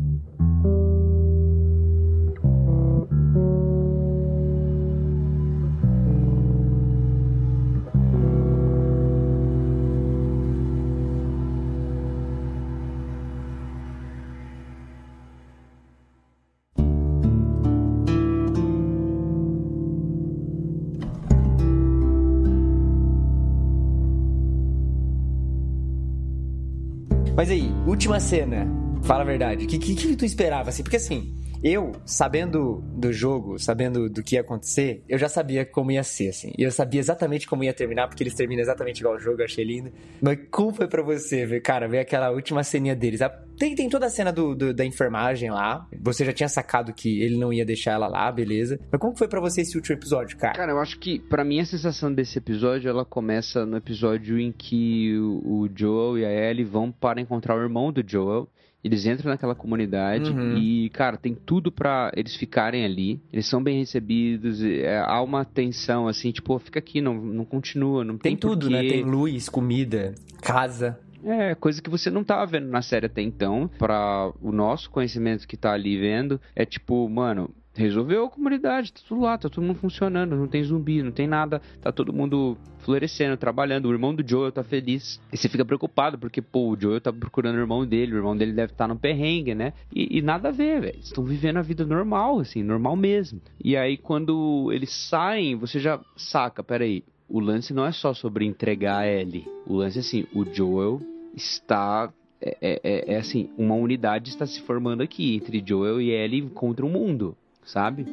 Mas 27.40 27.50
aí, 27.50 27.72
última 27.88 28.20
cena. 28.20 28.68
Fala 29.04 29.22
a 29.22 29.26
verdade. 29.26 29.64
O 29.64 29.68
que, 29.70 29.80
que, 29.80 29.96
que 29.96 30.14
tu 30.18 30.26
esperava, 30.26 30.72
assim? 30.72 30.84
Porque 30.84 30.98
assim, 30.98 31.34
eu, 31.64 31.92
sabendo 32.06 32.82
do 32.96 33.12
jogo, 33.12 33.60
sabendo 33.60 34.10
do 34.10 34.24
que 34.24 34.36
ia 34.36 34.42
acontecer, 34.42 35.04
eu 35.10 35.18
já 35.18 35.28
sabia 35.28 35.66
como 35.66 35.92
ia 35.92 36.04
ser, 36.04 36.30
assim. 36.30 36.54
E 36.58 36.64
eu 36.64 36.72
sabia 36.72 37.00
exatamente 37.00 37.48
como 37.48 37.64
ia 37.64 37.74
terminar, 37.74 38.08
porque 38.08 38.24
eles 38.24 38.34
terminam 38.34 38.62
exatamente 38.62 39.00
igual 39.00 39.16
o 39.16 39.20
jogo, 39.20 39.42
eu 39.42 39.46
achei 39.46 39.66
lindo. 39.66 39.92
Mas 40.22 40.40
como 40.50 40.74
foi 40.74 40.88
pra 40.88 41.02
você 41.02 41.46
ver, 41.46 41.62
cara, 41.62 41.88
ver 41.88 42.00
aquela 42.00 42.32
última 42.32 42.64
ceninha 42.64 42.96
deles? 42.96 43.20
Tem, 43.58 43.76
tem 43.76 43.90
toda 43.90 44.06
a 44.06 44.10
cena 44.10 44.32
do, 44.32 44.56
do, 44.56 44.74
da 44.74 44.86
enfermagem 44.86 45.52
lá. 45.52 45.86
Você 46.02 46.24
já 46.24 46.32
tinha 46.32 46.48
sacado 46.48 46.94
que 46.94 47.22
ele 47.22 47.38
não 47.38 47.52
ia 47.52 47.66
deixar 47.66 47.92
ela 47.92 48.08
lá, 48.08 48.32
beleza. 48.32 48.80
Mas 48.90 49.02
como 49.02 49.18
foi 49.18 49.28
para 49.28 49.42
você 49.42 49.62
esse 49.62 49.76
último 49.76 49.98
episódio, 49.98 50.38
cara? 50.38 50.54
Cara, 50.54 50.72
eu 50.72 50.80
acho 50.80 50.98
que 50.98 51.20
para 51.20 51.44
mim 51.44 51.60
a 51.60 51.66
sensação 51.66 52.14
desse 52.14 52.38
episódio, 52.38 52.90
ela 52.90 53.04
começa 53.04 53.66
no 53.66 53.76
episódio 53.76 54.40
em 54.40 54.52
que 54.54 55.18
o 55.20 55.70
Joel 55.76 56.20
e 56.20 56.26
a 56.26 56.32
Ellie 56.32 56.64
vão 56.64 56.90
para 56.90 57.20
encontrar 57.20 57.58
o 57.58 57.62
irmão 57.62 57.92
do 57.92 58.02
Joel. 58.06 58.48
Eles 58.84 59.06
entram 59.06 59.30
naquela 59.30 59.54
comunidade 59.54 60.30
uhum. 60.30 60.58
e, 60.58 60.90
cara, 60.92 61.18
tem 61.18 61.36
tudo 61.36 61.72
para 61.72 62.12
eles 62.16 62.36
ficarem 62.36 62.86
ali. 62.86 63.20
Eles 63.32 63.46
são 63.46 63.62
bem 63.62 63.80
recebidos. 63.80 64.64
É, 64.64 65.00
há 65.00 65.22
uma 65.22 65.44
tensão, 65.44 66.08
assim, 66.08 66.32
tipo, 66.32 66.58
fica 66.60 66.80
aqui, 66.80 67.02
não, 67.02 67.16
não 67.16 67.44
continua, 67.44 68.06
não 68.06 68.18
tem, 68.18 68.32
tem 68.32 68.38
tudo, 68.38 68.70
né? 68.70 68.80
Tem 68.80 69.04
luz, 69.04 69.50
comida, 69.50 70.16
casa. 70.42 70.98
É, 71.24 71.54
coisa 71.56 71.82
que 71.82 71.90
você 71.90 72.10
não 72.10 72.24
tava 72.24 72.46
vendo 72.46 72.68
na 72.68 72.82
série 72.82 73.08
até 73.08 73.22
então. 73.22 73.70
Para 73.78 74.32
o 74.42 74.52
nosso 74.52 74.90
conhecimento 74.90 75.48
que 75.48 75.58
tá 75.58 75.74
ali 75.74 75.98
vendo, 75.98 76.40
é 76.56 76.66
tipo, 76.66 77.10
mano, 77.10 77.50
resolveu 77.74 78.26
a 78.26 78.30
comunidade, 78.30 78.92
tá 78.92 79.00
tudo 79.08 79.22
lá, 79.22 79.38
tá 79.38 79.50
todo 79.50 79.64
mundo 79.64 79.80
funcionando, 79.80 80.36
não 80.36 80.48
tem 80.48 80.64
zumbi, 80.64 81.02
não 81.02 81.12
tem 81.12 81.28
nada, 81.28 81.62
tá 81.82 81.92
todo 81.92 82.12
mundo 82.12 82.58
florescendo, 82.80 83.38
trabalhando. 83.38 83.88
O 83.88 83.92
irmão 83.92 84.14
do 84.14 84.28
Joel 84.28 84.52
tá 84.52 84.64
feliz. 84.64 85.20
E 85.32 85.38
você 85.38 85.48
fica 85.48 85.64
preocupado, 85.64 86.18
porque, 86.18 86.42
pô, 86.42 86.70
o 86.70 86.80
Joel 86.80 87.02
tá 87.02 87.12
procurando 87.14 87.56
o 87.56 87.60
irmão 87.60 87.86
dele, 87.86 88.14
o 88.14 88.18
irmão 88.18 88.36
dele 88.36 88.54
deve 88.54 88.74
estar 88.74 88.88
tá 88.88 88.94
no 88.94 89.00
perrengue, 89.00 89.54
né? 89.54 89.74
E, 89.94 90.18
e 90.18 90.22
nada 90.22 90.50
a 90.50 90.52
ver, 90.52 90.82
velho. 90.82 91.00
Estão 91.00 91.24
vivendo 91.24 91.58
a 91.58 91.62
vida 91.62 91.86
normal, 91.86 92.40
assim, 92.40 92.64
normal 92.64 92.96
mesmo. 92.96 93.42
E 93.64 93.78
aí, 93.78 93.98
quando 93.98 94.72
eles 94.72 94.92
saem, 94.92 95.56
você 95.56 95.80
já 95.80 96.00
saca, 96.16 96.64
peraí, 96.64 97.04
o 97.28 97.40
lance 97.40 97.74
não 97.74 97.86
é 97.86 97.92
só 97.92 98.14
sobre 98.14 98.46
entregar 98.46 99.00
a 99.00 99.08
Ellie. 99.08 99.48
O 99.66 99.76
lance 99.76 100.00
é 100.00 100.02
assim, 100.02 100.26
o 100.34 100.44
Joel 100.44 101.00
está 101.36 102.12
é, 102.42 102.58
é, 102.62 102.80
é, 102.84 103.14
é, 103.14 103.18
assim, 103.18 103.50
uma 103.58 103.76
unidade 103.76 104.30
está 104.30 104.46
se 104.46 104.62
formando 104.62 105.04
aqui 105.04 105.36
entre 105.36 105.62
Joel 105.66 106.02
e 106.02 106.10
Ellie 106.10 106.50
contra 106.50 106.86
o 106.86 106.90
mundo, 106.90 107.36
sabe? 107.70 108.06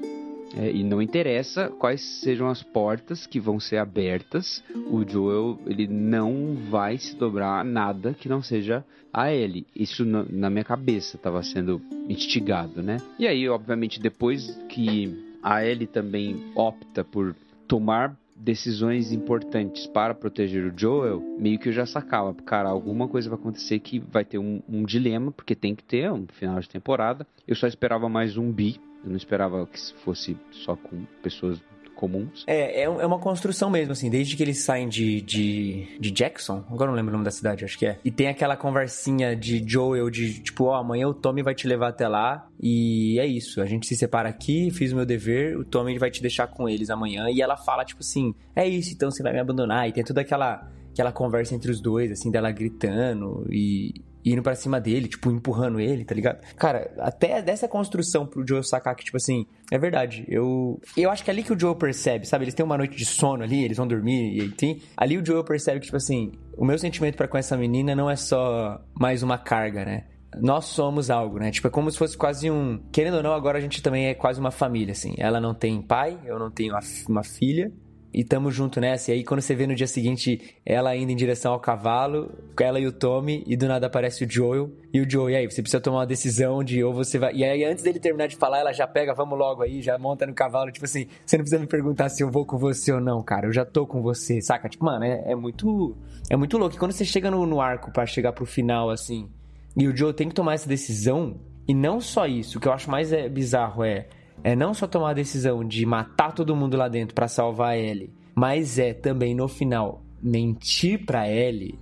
É, 0.56 0.70
e 0.70 0.84
não 0.84 1.02
interessa 1.02 1.68
quais 1.68 2.00
sejam 2.00 2.48
as 2.48 2.62
portas 2.62 3.26
que 3.26 3.40
vão 3.40 3.58
ser 3.58 3.78
abertas, 3.78 4.62
o 4.90 5.04
Joel 5.06 5.58
ele 5.66 5.86
não 5.86 6.56
vai 6.70 6.96
se 6.98 7.16
dobrar 7.16 7.60
a 7.60 7.64
nada 7.64 8.14
que 8.14 8.28
não 8.28 8.42
seja 8.42 8.84
a 9.12 9.32
Ellie. 9.32 9.66
Isso 9.74 10.04
na, 10.04 10.24
na 10.30 10.50
minha 10.50 10.64
cabeça 10.64 11.16
estava 11.16 11.42
sendo 11.42 11.80
instigado, 12.08 12.82
né? 12.82 12.98
E 13.18 13.26
aí, 13.26 13.48
obviamente, 13.48 14.00
depois 14.00 14.56
que 14.68 15.36
a 15.42 15.64
Ellie 15.64 15.86
também 15.86 16.52
opta 16.54 17.02
por 17.02 17.34
tomar 17.66 18.16
decisões 18.36 19.12
importantes 19.12 19.86
para 19.86 20.14
proteger 20.14 20.70
o 20.70 20.78
Joel, 20.78 21.22
meio 21.38 21.58
que 21.58 21.70
eu 21.70 21.72
já 21.72 21.86
sacava, 21.86 22.34
cara, 22.34 22.68
alguma 22.68 23.08
coisa 23.08 23.30
vai 23.30 23.38
acontecer 23.38 23.78
que 23.78 23.98
vai 23.98 24.24
ter 24.24 24.38
um, 24.38 24.60
um 24.68 24.84
dilema, 24.84 25.32
porque 25.32 25.54
tem 25.54 25.74
que 25.74 25.82
ter 25.82 26.12
um 26.12 26.26
final 26.26 26.60
de 26.60 26.68
temporada. 26.68 27.26
Eu 27.48 27.56
só 27.56 27.66
esperava 27.66 28.08
mais 28.08 28.36
um 28.36 28.52
bi, 28.52 28.78
eu 29.06 29.10
não 29.10 29.16
esperava 29.16 29.66
que 29.66 29.78
fosse 30.04 30.36
só 30.50 30.74
com 30.76 31.04
pessoas 31.22 31.58
comuns. 31.94 32.44
É, 32.46 32.82
é, 32.82 32.82
é, 32.82 33.06
uma 33.06 33.18
construção 33.18 33.70
mesmo, 33.70 33.92
assim, 33.92 34.10
desde 34.10 34.36
que 34.36 34.42
eles 34.42 34.58
saem 34.62 34.86
de, 34.86 35.22
de, 35.22 35.98
de 35.98 36.10
Jackson, 36.10 36.62
agora 36.70 36.90
não 36.90 36.96
lembro 36.96 37.10
o 37.10 37.12
nome 37.12 37.24
da 37.24 37.30
cidade, 37.30 37.64
acho 37.64 37.78
que 37.78 37.86
é. 37.86 37.98
E 38.04 38.10
tem 38.10 38.28
aquela 38.28 38.56
conversinha 38.56 39.34
de 39.34 39.64
Joel 39.66 40.10
de 40.10 40.40
tipo, 40.40 40.64
ó, 40.64 40.72
oh, 40.72 40.74
amanhã 40.74 41.08
o 41.08 41.14
Tommy 41.14 41.42
vai 41.42 41.54
te 41.54 41.66
levar 41.66 41.88
até 41.88 42.06
lá 42.06 42.46
e 42.60 43.18
é 43.18 43.26
isso. 43.26 43.62
A 43.62 43.66
gente 43.66 43.86
se 43.86 43.96
separa 43.96 44.28
aqui, 44.28 44.70
fiz 44.70 44.92
o 44.92 44.96
meu 44.96 45.06
dever, 45.06 45.56
o 45.56 45.64
Tommy 45.64 45.98
vai 45.98 46.10
te 46.10 46.20
deixar 46.20 46.46
com 46.48 46.68
eles 46.68 46.90
amanhã. 46.90 47.30
E 47.30 47.40
ela 47.40 47.56
fala, 47.56 47.84
tipo 47.84 48.00
assim, 48.00 48.34
é 48.54 48.68
isso, 48.68 48.92
então 48.92 49.10
você 49.10 49.22
vai 49.22 49.32
me 49.32 49.40
abandonar. 49.40 49.88
E 49.88 49.92
tem 49.92 50.04
toda 50.04 50.20
aquela 50.20 50.68
aquela 50.92 51.12
conversa 51.12 51.54
entre 51.54 51.70
os 51.70 51.78
dois, 51.78 52.10
assim, 52.10 52.30
dela 52.30 52.50
gritando 52.50 53.46
e, 53.50 54.02
indo 54.32 54.42
para 54.42 54.54
cima 54.54 54.80
dele, 54.80 55.08
tipo, 55.08 55.30
empurrando 55.30 55.78
ele, 55.80 56.04
tá 56.04 56.14
ligado? 56.14 56.40
Cara, 56.56 56.90
até 56.98 57.40
dessa 57.40 57.68
construção 57.68 58.26
pro 58.26 58.46
Joe 58.46 58.62
sacar 58.64 58.94
que, 58.94 59.04
tipo 59.04 59.16
assim, 59.16 59.46
é 59.70 59.78
verdade. 59.78 60.24
Eu 60.28 60.80
eu 60.96 61.10
acho 61.10 61.24
que 61.24 61.30
é 61.30 61.32
ali 61.32 61.42
que 61.42 61.52
o 61.52 61.58
Joe 61.58 61.76
percebe, 61.76 62.26
sabe? 62.26 62.44
Eles 62.44 62.54
têm 62.54 62.64
uma 62.64 62.76
noite 62.76 62.96
de 62.96 63.04
sono 63.04 63.42
ali, 63.42 63.64
eles 63.64 63.76
vão 63.76 63.86
dormir 63.86 64.36
e 64.36 64.48
tem. 64.50 64.82
Ali 64.96 65.16
o 65.16 65.24
Joe 65.24 65.44
percebe 65.44 65.80
que, 65.80 65.86
tipo 65.86 65.96
assim, 65.96 66.32
o 66.56 66.64
meu 66.64 66.78
sentimento 66.78 67.16
para 67.16 67.28
com 67.28 67.38
essa 67.38 67.56
menina 67.56 67.94
não 67.94 68.10
é 68.10 68.16
só 68.16 68.80
mais 68.94 69.22
uma 69.22 69.38
carga, 69.38 69.84
né? 69.84 70.04
nós 70.38 70.66
somos 70.66 71.08
algo, 71.08 71.38
né? 71.38 71.50
Tipo, 71.50 71.68
é 71.68 71.70
como 71.70 71.90
se 71.90 71.96
fosse 71.96 72.16
quase 72.16 72.50
um. 72.50 72.78
Querendo 72.92 73.18
ou 73.18 73.22
não, 73.22 73.32
agora 73.32 73.56
a 73.56 73.60
gente 73.60 73.80
também 73.80 74.08
é 74.08 74.14
quase 74.14 74.38
uma 74.38 74.50
família, 74.50 74.92
assim. 74.92 75.14
Ela 75.16 75.40
não 75.40 75.54
tem 75.54 75.80
pai, 75.80 76.18
eu 76.26 76.38
não 76.38 76.50
tenho 76.50 76.74
uma 77.08 77.22
filha 77.22 77.72
e 78.16 78.24
tamo 78.24 78.50
junto 78.50 78.80
nessa. 78.80 79.10
E 79.10 79.14
aí, 79.14 79.24
quando 79.24 79.42
você 79.42 79.54
vê 79.54 79.66
no 79.66 79.74
dia 79.74 79.86
seguinte 79.86 80.56
ela 80.64 80.96
indo 80.96 81.12
em 81.12 81.14
direção 81.16 81.52
ao 81.52 81.60
cavalo, 81.60 82.32
ela 82.58 82.80
e 82.80 82.86
o 82.86 82.90
Tommy, 82.90 83.44
e 83.46 83.58
do 83.58 83.68
nada 83.68 83.88
aparece 83.88 84.24
o 84.24 84.30
Joel. 84.30 84.72
E 84.90 85.02
o 85.02 85.08
Joel, 85.08 85.30
e 85.30 85.36
aí, 85.36 85.50
você 85.50 85.60
precisa 85.60 85.82
tomar 85.82 85.98
uma 85.98 86.06
decisão 86.06 86.64
de 86.64 86.82
ou 86.82 86.94
você 86.94 87.18
vai. 87.18 87.34
E 87.34 87.44
aí, 87.44 87.62
antes 87.62 87.84
dele 87.84 88.00
terminar 88.00 88.26
de 88.28 88.36
falar, 88.36 88.60
ela 88.60 88.72
já 88.72 88.86
pega, 88.86 89.12
vamos 89.12 89.38
logo 89.38 89.62
aí, 89.62 89.82
já 89.82 89.98
monta 89.98 90.26
no 90.26 90.32
cavalo. 90.32 90.72
Tipo 90.72 90.86
assim, 90.86 91.06
você 91.26 91.36
não 91.36 91.44
precisa 91.44 91.60
me 91.60 91.66
perguntar 91.66 92.08
se 92.08 92.22
eu 92.22 92.30
vou 92.30 92.46
com 92.46 92.56
você 92.56 92.90
ou 92.90 93.02
não, 93.02 93.22
cara. 93.22 93.48
Eu 93.48 93.52
já 93.52 93.66
tô 93.66 93.86
com 93.86 94.00
você, 94.00 94.40
saca? 94.40 94.66
Tipo, 94.66 94.86
mano, 94.86 95.04
é, 95.04 95.32
é 95.32 95.34
muito. 95.34 95.94
É 96.30 96.36
muito 96.36 96.56
louco. 96.56 96.74
E 96.74 96.78
quando 96.78 96.92
você 96.92 97.04
chega 97.04 97.30
no, 97.30 97.44
no 97.44 97.60
arco 97.60 97.92
para 97.92 98.06
chegar 98.06 98.32
pro 98.32 98.46
final, 98.46 98.88
assim, 98.88 99.28
e 99.76 99.86
o 99.86 99.94
Joel 99.94 100.14
tem 100.14 100.26
que 100.26 100.34
tomar 100.34 100.54
essa 100.54 100.66
decisão. 100.66 101.38
E 101.68 101.74
não 101.74 102.00
só 102.00 102.26
isso, 102.26 102.56
o 102.56 102.60
que 102.60 102.68
eu 102.68 102.72
acho 102.72 102.90
mais 102.90 103.12
é 103.12 103.28
bizarro 103.28 103.84
é 103.84 104.06
é 104.46 104.54
não 104.54 104.72
só 104.72 104.86
tomar 104.86 105.10
a 105.10 105.14
decisão 105.14 105.64
de 105.66 105.84
matar 105.84 106.30
todo 106.30 106.54
mundo 106.54 106.76
lá 106.76 106.86
dentro 106.86 107.16
para 107.16 107.26
salvar 107.26 107.76
ele, 107.76 108.14
mas 108.32 108.78
é 108.78 108.94
também 108.94 109.34
no 109.34 109.48
final 109.48 110.04
mentir 110.22 111.04
para 111.04 111.28
ele. 111.28 111.76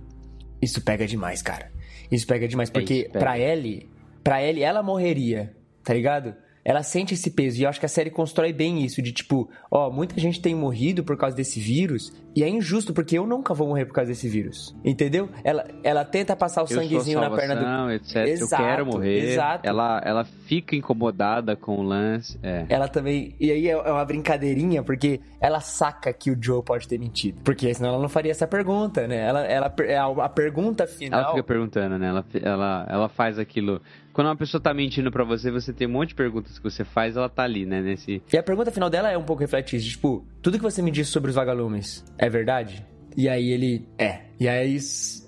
Isso 0.59 0.81
pega 0.83 1.05
demais, 1.05 1.43
cara. 1.43 1.71
Isso 2.11 2.25
pega 2.25 2.47
demais 2.47 2.71
porque 2.71 3.07
é 3.13 3.19
para 3.19 3.37
ele, 3.37 3.87
para 4.23 4.41
ele 4.41 4.63
ela 4.63 4.81
morreria, 4.81 5.55
tá 5.83 5.93
ligado? 5.93 6.33
Ela 6.65 6.81
sente 6.81 7.13
esse 7.13 7.29
peso. 7.29 7.59
E 7.59 7.63
eu 7.63 7.69
acho 7.69 7.79
que 7.79 7.85
a 7.85 7.89
série 7.89 8.09
constrói 8.09 8.51
bem 8.51 8.83
isso, 8.83 8.99
de 8.99 9.11
tipo, 9.11 9.47
ó, 9.69 9.91
muita 9.91 10.19
gente 10.19 10.41
tem 10.41 10.55
morrido 10.55 11.03
por 11.03 11.15
causa 11.15 11.35
desse 11.35 11.59
vírus, 11.59 12.11
e 12.35 12.43
é 12.43 12.49
injusto, 12.49 12.91
porque 12.91 13.17
eu 13.17 13.27
nunca 13.27 13.53
vou 13.53 13.67
morrer 13.67 13.85
por 13.85 13.93
causa 13.93 14.09
desse 14.09 14.27
vírus. 14.27 14.75
Entendeu? 14.83 15.29
Ela, 15.43 15.65
ela 15.83 16.03
tenta 16.03 16.35
passar 16.35 16.63
o 16.63 16.65
eu 16.65 16.67
sanguezinho 16.67 17.21
na 17.21 17.29
perna 17.29 17.55
do. 17.55 17.91
Etc. 17.91 18.15
Exato, 18.27 18.61
eu 18.61 18.67
quero 18.67 18.85
morrer. 18.87 19.31
Exato. 19.31 19.67
Ela, 19.67 20.01
ela 20.03 20.25
fica 20.25 20.75
incomodada 20.75 21.55
com 21.55 21.77
o 21.77 21.83
lance. 21.83 22.37
É. 22.41 22.65
Ela 22.67 22.87
também. 22.87 23.35
E 23.39 23.51
aí 23.51 23.69
é 23.69 23.77
uma 23.77 24.03
brincadeirinha, 24.03 24.83
porque 24.83 25.21
ela 25.39 25.59
saca 25.59 26.11
que 26.11 26.31
o 26.31 26.37
Joe 26.41 26.63
pode 26.63 26.87
ter 26.87 26.97
mentido. 26.97 27.39
Porque 27.43 27.71
senão 27.73 27.89
ela 27.89 27.99
não 27.99 28.09
faria 28.09 28.31
essa 28.31 28.47
pergunta, 28.47 29.07
né? 29.07 29.17
Ela, 29.17 29.45
ela, 29.45 29.73
é 29.79 29.97
a, 29.97 30.07
a 30.07 30.29
pergunta 30.29 30.87
final. 30.87 31.19
Ela 31.21 31.29
fica 31.29 31.43
perguntando, 31.43 31.97
né? 31.99 32.07
Ela, 32.07 32.25
ela, 32.41 32.87
ela 32.89 33.09
faz 33.09 33.37
aquilo 33.37 33.81
quando 34.15 34.27
uma 34.27 34.35
pessoa 34.37 34.61
tá 34.61 34.73
mentindo 34.73 35.11
para 35.11 35.25
você, 35.25 35.51
você 35.51 35.73
tem 35.73 35.85
um 35.85 35.91
monte 35.91 36.09
de 36.09 36.15
perguntas 36.15 36.57
que 36.57 36.63
você 36.63 36.85
faz, 36.85 37.17
ela 37.17 37.27
tá 37.27 37.43
ali, 37.43 37.65
né? 37.65 37.81
Nesse... 37.81 38.23
E 38.31 38.37
a 38.37 38.41
pergunta 38.41 38.71
final 38.71 38.89
dela 38.89 39.11
é 39.11 39.17
um 39.17 39.25
pouco 39.25 39.41
refletida, 39.41 39.83
tipo, 39.83 40.25
tudo 40.41 40.57
que 40.57 40.63
você 40.63 40.81
me 40.81 40.89
disse 40.89 41.11
sobre 41.11 41.29
os 41.29 41.35
vagalumes 41.35 42.01
é 42.17 42.29
verdade? 42.29 42.85
E 43.17 43.27
aí 43.27 43.49
ele 43.49 43.85
é. 43.97 44.21
E 44.39 44.47
aí. 44.47 44.77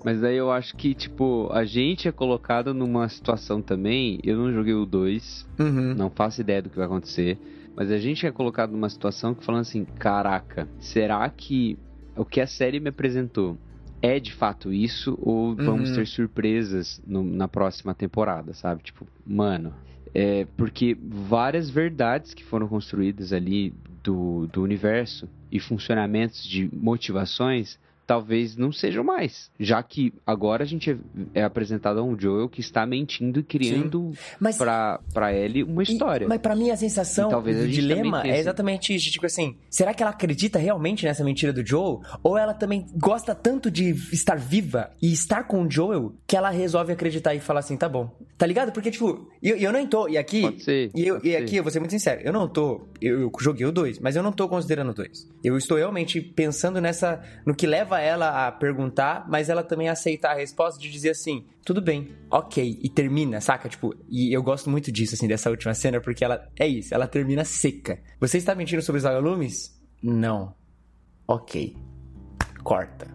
Mas 0.02 0.24
aí 0.24 0.38
eu 0.38 0.50
acho 0.50 0.74
que, 0.74 0.94
tipo, 0.94 1.50
a 1.52 1.66
gente 1.66 2.08
é 2.08 2.12
colocado 2.12 2.72
numa 2.72 3.06
situação 3.10 3.60
também. 3.60 4.20
Eu 4.24 4.38
não 4.38 4.52
joguei 4.52 4.72
o 4.72 4.86
2, 4.86 5.46
uhum. 5.58 5.94
não 5.94 6.08
faço 6.08 6.40
ideia 6.40 6.62
do 6.62 6.70
que 6.70 6.76
vai 6.76 6.86
acontecer. 6.86 7.38
Mas 7.76 7.90
a 7.90 7.98
gente 7.98 8.26
é 8.26 8.32
colocado 8.32 8.72
numa 8.72 8.88
situação 8.88 9.34
que 9.34 9.44
falando 9.44 9.62
assim: 9.62 9.84
caraca, 9.84 10.66
será 10.78 11.28
que 11.28 11.78
o 12.16 12.24
que 12.24 12.40
a 12.40 12.46
série 12.46 12.80
me 12.80 12.88
apresentou 12.88 13.58
é 14.00 14.20
de 14.20 14.32
fato 14.32 14.72
isso 14.72 15.18
ou 15.20 15.54
vamos 15.54 15.90
uhum. 15.90 15.96
ter 15.96 16.06
surpresas 16.06 17.00
no, 17.06 17.22
na 17.22 17.48
próxima 17.48 17.94
temporada, 17.94 18.54
sabe? 18.54 18.82
Tipo, 18.82 19.06
mano, 19.26 19.74
é 20.14 20.46
porque 20.56 20.96
várias 21.00 21.68
verdades 21.68 22.34
que 22.34 22.44
foram 22.44 22.68
construídas 22.68 23.32
ali 23.32 23.74
do, 24.02 24.46
do 24.46 24.62
universo 24.62 25.28
e 25.50 25.58
funcionamentos 25.58 26.44
de 26.44 26.70
motivações 26.72 27.78
talvez 28.08 28.56
não 28.56 28.72
sejam 28.72 29.04
mais. 29.04 29.50
Já 29.60 29.82
que 29.82 30.14
agora 30.26 30.64
a 30.64 30.66
gente 30.66 30.90
é, 30.90 31.40
é 31.40 31.44
apresentado 31.44 32.00
a 32.00 32.02
um 32.02 32.18
Joel 32.18 32.48
que 32.48 32.58
está 32.58 32.86
mentindo 32.86 33.40
e 33.40 33.42
criando 33.42 34.12
mas, 34.40 34.56
pra, 34.56 34.98
pra 35.12 35.34
Ellie 35.34 35.62
uma 35.62 35.82
história. 35.82 36.24
E, 36.24 36.28
mas 36.28 36.40
para 36.40 36.56
mim 36.56 36.70
a 36.70 36.76
sensação 36.76 37.28
do 37.28 37.68
dilema 37.68 38.26
é 38.26 38.38
exatamente 38.38 38.94
isso. 38.94 39.10
Tipo 39.10 39.26
assim, 39.26 39.58
será 39.68 39.92
que 39.92 40.02
ela 40.02 40.10
acredita 40.10 40.58
realmente 40.58 41.04
nessa 41.04 41.22
mentira 41.22 41.52
do 41.52 41.64
Joel? 41.64 42.00
Ou 42.22 42.38
ela 42.38 42.54
também 42.54 42.86
gosta 42.96 43.34
tanto 43.34 43.70
de 43.70 43.90
estar 44.10 44.38
viva 44.38 44.90
e 45.02 45.12
estar 45.12 45.44
com 45.44 45.66
o 45.66 45.70
Joel 45.70 46.14
que 46.26 46.34
ela 46.34 46.48
resolve 46.48 46.94
acreditar 46.94 47.34
e 47.34 47.40
falar 47.40 47.60
assim, 47.60 47.76
tá 47.76 47.90
bom. 47.90 48.10
Tá 48.38 48.46
ligado? 48.46 48.72
Porque, 48.72 48.90
tipo, 48.90 49.28
eu, 49.42 49.56
eu 49.56 49.72
não 49.72 49.84
tô. 49.86 50.08
E 50.08 50.16
aqui. 50.16 50.42
Pode 50.42 50.62
ser, 50.62 50.90
e, 50.94 51.06
eu, 51.06 51.20
e 51.24 51.36
aqui 51.36 51.56
eu 51.56 51.62
vou 51.62 51.72
ser 51.72 51.80
muito 51.80 51.90
sincero. 51.90 52.22
Eu 52.24 52.32
não 52.32 52.48
tô. 52.48 52.86
Eu, 53.02 53.20
eu 53.22 53.32
joguei 53.40 53.66
o 53.66 53.72
2, 53.72 53.98
mas 53.98 54.16
eu 54.16 54.22
não 54.22 54.32
tô 54.32 54.48
considerando 54.48 54.92
o 54.92 54.94
2. 54.94 55.28
Eu 55.44 55.58
estou 55.58 55.76
realmente 55.76 56.20
pensando 56.20 56.80
nessa. 56.80 57.20
no 57.44 57.54
que 57.54 57.66
leva 57.66 57.97
ela 58.00 58.46
a 58.46 58.52
perguntar, 58.52 59.26
mas 59.28 59.48
ela 59.48 59.62
também 59.62 59.88
aceitar 59.88 60.32
a 60.32 60.34
resposta 60.34 60.80
de 60.80 60.90
dizer 60.90 61.10
assim, 61.10 61.46
tudo 61.64 61.80
bem, 61.80 62.16
ok, 62.30 62.78
e 62.82 62.88
termina, 62.88 63.40
saca? 63.40 63.68
Tipo, 63.68 63.94
e 64.08 64.32
eu 64.32 64.42
gosto 64.42 64.70
muito 64.70 64.90
disso, 64.90 65.14
assim, 65.14 65.28
dessa 65.28 65.50
última 65.50 65.74
cena, 65.74 66.00
porque 66.00 66.24
ela, 66.24 66.48
é 66.58 66.66
isso, 66.66 66.94
ela 66.94 67.06
termina 67.06 67.44
seca. 67.44 68.00
Você 68.20 68.38
está 68.38 68.54
mentindo 68.54 68.82
sobre 68.82 68.98
os 68.98 69.04
vagalumes? 69.04 69.78
Não. 70.02 70.54
Ok. 71.26 71.76
Corta. 72.62 73.06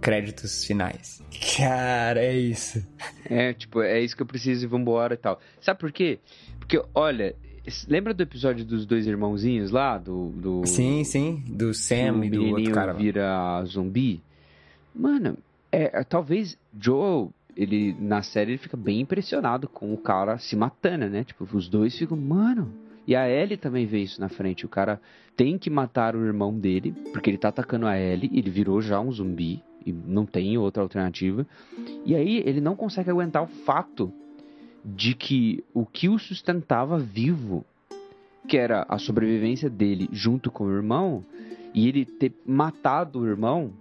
Créditos 0.00 0.64
finais. 0.64 1.22
Cara, 1.56 2.20
é 2.20 2.34
isso. 2.34 2.84
É, 3.30 3.52
tipo, 3.52 3.80
é 3.82 4.00
isso 4.00 4.16
que 4.16 4.22
eu 4.22 4.26
preciso 4.26 4.64
e 4.64 4.68
vambora 4.68 5.14
e 5.14 5.16
tal. 5.16 5.38
Sabe 5.60 5.78
por 5.78 5.92
quê? 5.92 6.18
Porque, 6.58 6.82
olha, 6.94 7.36
lembra 7.88 8.12
do 8.12 8.22
episódio 8.22 8.64
dos 8.64 8.86
dois 8.86 9.06
irmãozinhos 9.06 9.70
lá? 9.70 9.98
Do, 9.98 10.30
do... 10.30 10.66
Sim, 10.66 11.04
sim. 11.04 11.42
Do 11.46 11.72
Sam 11.72 12.24
e 12.24 12.30
do 12.30 12.44
outro 12.46 12.72
cara. 12.72 12.92
vira 12.92 13.64
zumbi. 13.64 14.20
Mano, 14.94 15.36
é, 15.70 16.02
talvez 16.04 16.58
Joel, 16.78 17.30
ele, 17.56 17.96
na 17.98 18.22
série, 18.22 18.52
ele 18.52 18.58
fica 18.58 18.76
bem 18.76 19.00
impressionado 19.00 19.68
com 19.68 19.92
o 19.92 19.98
cara 19.98 20.38
se 20.38 20.56
matando, 20.56 21.08
né? 21.08 21.24
Tipo, 21.24 21.46
os 21.52 21.68
dois 21.68 21.96
ficam, 21.96 22.16
mano... 22.16 22.72
E 23.04 23.16
a 23.16 23.28
Ellie 23.28 23.56
também 23.56 23.84
vê 23.84 23.98
isso 23.98 24.20
na 24.20 24.28
frente. 24.28 24.64
O 24.64 24.68
cara 24.68 25.00
tem 25.36 25.58
que 25.58 25.68
matar 25.68 26.14
o 26.14 26.24
irmão 26.24 26.56
dele, 26.56 26.92
porque 27.12 27.30
ele 27.30 27.36
tá 27.36 27.48
atacando 27.48 27.86
a 27.86 27.98
Ellie, 27.98 28.30
ele 28.32 28.48
virou 28.48 28.80
já 28.80 29.00
um 29.00 29.10
zumbi 29.10 29.60
e 29.84 29.92
não 29.92 30.24
tem 30.24 30.56
outra 30.56 30.82
alternativa. 30.82 31.44
E 32.06 32.14
aí 32.14 32.42
ele 32.46 32.60
não 32.60 32.76
consegue 32.76 33.10
aguentar 33.10 33.42
o 33.42 33.48
fato 33.48 34.12
de 34.84 35.14
que 35.14 35.64
o 35.72 35.86
que 35.86 36.08
o 36.08 36.18
sustentava 36.18 36.98
vivo, 36.98 37.64
que 38.48 38.56
era 38.56 38.84
a 38.88 38.98
sobrevivência 38.98 39.70
dele 39.70 40.08
junto 40.12 40.50
com 40.50 40.64
o 40.64 40.72
irmão, 40.72 41.24
e 41.74 41.88
ele 41.88 42.04
ter 42.04 42.32
matado 42.44 43.20
o 43.20 43.26
irmão, 43.26 43.72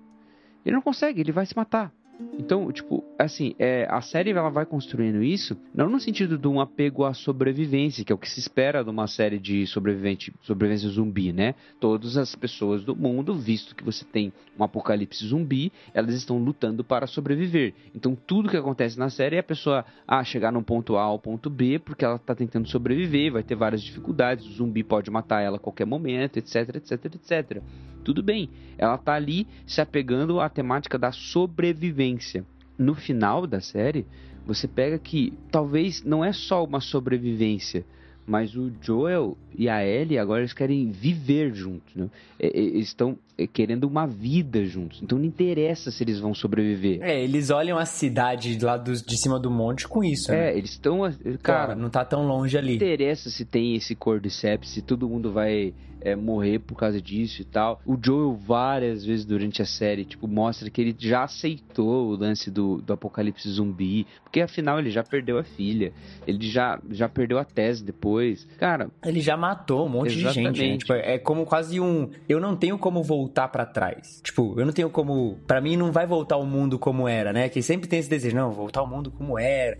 ele 0.65 0.75
não 0.75 0.81
consegue, 0.81 1.19
ele 1.19 1.31
vai 1.31 1.45
se 1.45 1.55
matar. 1.55 1.91
Então, 2.37 2.71
tipo, 2.71 3.03
assim, 3.19 3.53
é, 3.59 3.87
a 3.89 4.01
série 4.01 4.31
ela 4.31 4.49
vai 4.49 4.65
construindo 4.65 5.23
isso, 5.23 5.55
não 5.73 5.89
no 5.89 5.99
sentido 5.99 6.37
de 6.37 6.47
um 6.47 6.59
apego 6.59 7.03
à 7.03 7.13
sobrevivência, 7.13 8.03
que 8.03 8.11
é 8.11 8.15
o 8.15 8.17
que 8.17 8.29
se 8.29 8.39
espera 8.39 8.83
de 8.83 8.89
uma 8.89 9.07
série 9.07 9.37
de 9.37 9.67
sobrevivente, 9.67 10.33
sobrevivência 10.41 10.89
zumbi, 10.89 11.31
né? 11.31 11.55
Todas 11.79 12.17
as 12.17 12.33
pessoas 12.33 12.83
do 12.83 12.95
mundo, 12.95 13.35
visto 13.35 13.75
que 13.75 13.83
você 13.83 14.05
tem 14.05 14.33
um 14.57 14.63
apocalipse 14.63 15.25
zumbi, 15.25 15.71
elas 15.93 16.15
estão 16.15 16.37
lutando 16.37 16.83
para 16.83 17.05
sobreviver. 17.05 17.73
Então, 17.93 18.15
tudo 18.15 18.49
que 18.49 18.57
acontece 18.57 18.97
na 18.97 19.09
série 19.09 19.35
é 19.35 19.39
a 19.39 19.43
pessoa 19.43 19.85
ah, 20.07 20.23
chegar 20.23 20.51
no 20.51 20.63
ponto 20.63 20.95
A 20.95 21.03
ao 21.03 21.19
ponto 21.19 21.49
B, 21.49 21.79
porque 21.79 22.05
ela 22.05 22.15
está 22.15 22.33
tentando 22.33 22.67
sobreviver, 22.67 23.33
vai 23.33 23.43
ter 23.43 23.55
várias 23.55 23.81
dificuldades, 23.81 24.45
o 24.45 24.51
zumbi 24.53 24.83
pode 24.83 25.11
matar 25.11 25.41
ela 25.41 25.57
a 25.57 25.59
qualquer 25.59 25.85
momento, 25.85 26.37
etc, 26.37 26.75
etc, 26.75 27.05
etc. 27.05 27.61
Tudo 28.03 28.23
bem, 28.23 28.49
ela 28.77 28.95
está 28.95 29.13
ali 29.13 29.47
se 29.65 29.79
apegando 29.79 30.39
à 30.39 30.49
temática 30.49 30.97
da 30.97 31.11
sobrevivência. 31.11 32.10
No 32.77 32.95
final 32.95 33.45
da 33.45 33.61
série, 33.61 34.05
você 34.45 34.67
pega 34.67 34.97
que 34.97 35.33
talvez 35.51 36.03
não 36.03 36.23
é 36.25 36.33
só 36.33 36.63
uma 36.63 36.79
sobrevivência, 36.79 37.85
mas 38.25 38.55
o 38.55 38.71
Joel 38.81 39.37
e 39.57 39.67
a 39.67 39.85
Ellie 39.85 40.17
agora 40.17 40.41
eles 40.41 40.53
querem 40.53 40.89
viver 40.89 41.53
juntos, 41.53 41.93
né? 41.95 42.09
Eles 42.39 42.87
estão 42.87 43.17
querendo 43.53 43.85
uma 43.85 44.05
vida 44.05 44.63
juntos. 44.65 45.01
Então 45.01 45.17
não 45.17 45.25
interessa 45.25 45.91
se 45.91 46.03
eles 46.03 46.19
vão 46.19 46.33
sobreviver. 46.33 47.01
É, 47.01 47.21
eles 47.23 47.49
olham 47.49 47.77
a 47.77 47.85
cidade 47.85 48.57
lá 48.59 48.77
do, 48.77 48.93
de 48.93 49.17
cima 49.17 49.39
do 49.39 49.49
monte 49.49 49.87
com 49.87 50.03
isso, 50.03 50.31
né? 50.31 50.51
É, 50.51 50.57
eles 50.57 50.71
estão... 50.71 51.01
Cara, 51.41 51.75
não 51.75 51.89
tá 51.89 52.03
tão 52.05 52.25
longe 52.25 52.57
ali. 52.57 52.69
Não 52.69 52.75
interessa 52.75 53.29
se 53.29 53.45
tem 53.45 53.75
esse 53.75 53.95
cordyceps, 53.95 54.69
se 54.69 54.81
todo 54.81 55.07
mundo 55.07 55.31
vai 55.31 55.73
é, 56.01 56.15
morrer 56.15 56.59
por 56.59 56.75
causa 56.75 57.01
disso 57.01 57.41
e 57.41 57.45
tal. 57.45 57.79
O 57.85 57.97
Joel 58.01 58.33
várias 58.33 59.05
vezes 59.05 59.25
durante 59.25 59.61
a 59.61 59.65
série, 59.65 60.03
tipo, 60.03 60.27
mostra 60.27 60.69
que 60.69 60.81
ele 60.81 60.95
já 60.97 61.23
aceitou 61.23 62.07
o 62.07 62.15
lance 62.15 62.49
do, 62.49 62.81
do 62.81 62.93
apocalipse 62.93 63.47
zumbi, 63.49 64.05
porque 64.23 64.41
afinal 64.41 64.79
ele 64.79 64.89
já 64.89 65.03
perdeu 65.03 65.37
a 65.37 65.43
filha, 65.43 65.93
ele 66.25 66.47
já, 66.49 66.79
já 66.89 67.07
perdeu 67.07 67.37
a 67.37 67.45
tese 67.45 67.83
depois. 67.83 68.47
Cara... 68.57 68.89
Ele 69.05 69.21
já 69.21 69.37
matou 69.37 69.85
um 69.85 69.89
monte 69.89 70.17
exatamente. 70.17 70.53
de 70.53 70.59
gente, 70.59 70.71
né? 70.71 70.77
Tipo, 70.77 70.93
é 70.93 71.17
como 71.17 71.45
quase 71.45 71.79
um... 71.79 72.09
Eu 72.27 72.39
não 72.39 72.55
tenho 72.55 72.77
como 72.77 73.03
voltar 73.03 73.20
para 73.29 73.65
trás. 73.65 74.21
Tipo, 74.23 74.59
eu 74.59 74.65
não 74.65 74.73
tenho 74.73 74.89
como... 74.89 75.37
para 75.47 75.61
mim 75.61 75.77
não 75.77 75.91
vai 75.91 76.05
voltar 76.05 76.37
o 76.37 76.45
mundo 76.45 76.77
como 76.79 77.07
era, 77.07 77.31
né? 77.33 77.49
Que 77.49 77.61
sempre 77.61 77.87
tem 77.87 77.99
esse 77.99 78.09
desejo, 78.09 78.35
não, 78.35 78.51
voltar 78.51 78.81
ao 78.81 78.87
mundo 78.87 79.11
como 79.11 79.37
era... 79.37 79.77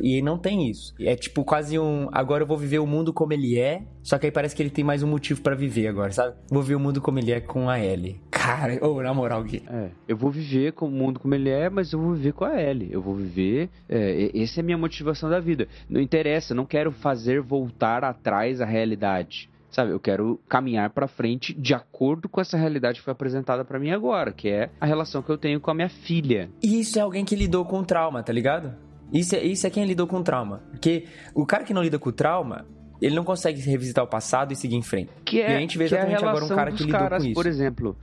E 0.00 0.20
não 0.20 0.38
tem 0.38 0.68
isso. 0.68 0.94
É 1.00 1.16
tipo 1.16 1.44
quase 1.44 1.78
um. 1.78 2.08
Agora 2.12 2.42
eu 2.42 2.46
vou 2.46 2.58
viver 2.58 2.78
o 2.78 2.86
mundo 2.86 3.12
como 3.12 3.32
ele 3.32 3.58
é. 3.58 3.82
Só 4.02 4.18
que 4.18 4.26
aí 4.26 4.32
parece 4.32 4.54
que 4.54 4.62
ele 4.62 4.70
tem 4.70 4.84
mais 4.84 5.02
um 5.02 5.08
motivo 5.08 5.40
para 5.40 5.54
viver 5.54 5.86
agora, 5.88 6.12
sabe? 6.12 6.36
Vou 6.50 6.62
ver 6.62 6.74
o 6.74 6.80
mundo 6.80 7.00
como 7.00 7.18
ele 7.18 7.32
é 7.32 7.40
com 7.40 7.68
a 7.68 7.80
Ellie. 7.80 8.20
Cara, 8.30 8.78
ou 8.84 9.02
na 9.02 9.14
moral, 9.14 9.42
Gui. 9.44 9.62
É, 9.68 9.90
eu 10.08 10.16
vou 10.16 10.30
viver 10.30 10.72
com 10.72 10.86
o 10.86 10.90
mundo 10.90 11.20
como 11.20 11.34
ele 11.34 11.48
é, 11.48 11.70
mas 11.70 11.92
eu 11.92 12.00
vou 12.00 12.12
viver 12.14 12.32
com 12.32 12.44
a 12.44 12.60
Ellie. 12.60 12.92
Eu 12.92 13.00
vou 13.00 13.14
viver. 13.14 13.70
É, 13.88 14.30
essa 14.42 14.60
é 14.60 14.62
a 14.62 14.64
minha 14.64 14.78
motivação 14.78 15.30
da 15.30 15.40
vida. 15.40 15.68
Não 15.88 16.00
interessa, 16.00 16.54
não 16.54 16.66
quero 16.66 16.90
fazer 16.90 17.40
voltar 17.40 18.04
atrás 18.04 18.60
a 18.60 18.66
realidade 18.66 19.51
sabe? 19.72 19.90
Eu 19.90 19.98
quero 19.98 20.38
caminhar 20.48 20.90
para 20.90 21.08
frente 21.08 21.52
de 21.52 21.74
acordo 21.74 22.28
com 22.28 22.40
essa 22.40 22.56
realidade 22.56 22.98
que 22.98 23.04
foi 23.04 23.12
apresentada 23.12 23.64
para 23.64 23.78
mim 23.78 23.90
agora, 23.90 24.32
que 24.32 24.48
é 24.48 24.70
a 24.80 24.86
relação 24.86 25.22
que 25.22 25.30
eu 25.30 25.38
tenho 25.38 25.58
com 25.58 25.70
a 25.70 25.74
minha 25.74 25.88
filha. 25.88 26.50
E 26.62 26.78
isso 26.78 26.98
é 26.98 27.02
alguém 27.02 27.24
que 27.24 27.34
lidou 27.34 27.64
com 27.64 27.82
trauma, 27.82 28.22
tá 28.22 28.32
ligado? 28.32 28.72
Isso 29.12 29.34
é, 29.34 29.42
isso 29.42 29.66
é 29.66 29.70
quem 29.70 29.84
lidou 29.84 30.06
com 30.06 30.22
trauma. 30.22 30.62
Porque 30.70 31.06
o 31.34 31.44
cara 31.44 31.64
que 31.64 31.74
não 31.74 31.82
lida 31.82 31.98
com 31.98 32.12
trauma, 32.12 32.64
ele 33.00 33.14
não 33.14 33.24
consegue 33.24 33.60
revisitar 33.60 34.04
o 34.04 34.06
passado 34.06 34.52
e 34.52 34.56
seguir 34.56 34.76
em 34.76 34.82
frente. 34.82 35.10
Que 35.24 35.40
é, 35.40 35.52
e 35.52 35.56
a 35.56 35.58
gente 35.58 35.76
vê 35.76 35.84
exatamente 35.84 36.24
é 36.24 36.28
agora 36.28 36.44
um 36.44 36.48
cara 36.48 36.72
que 36.72 36.84
lidou 36.84 37.00
caras, 37.00 37.22
com 37.22 37.28
isso. 37.28 37.34
Por 37.34 37.46
exemplo, 37.46 37.96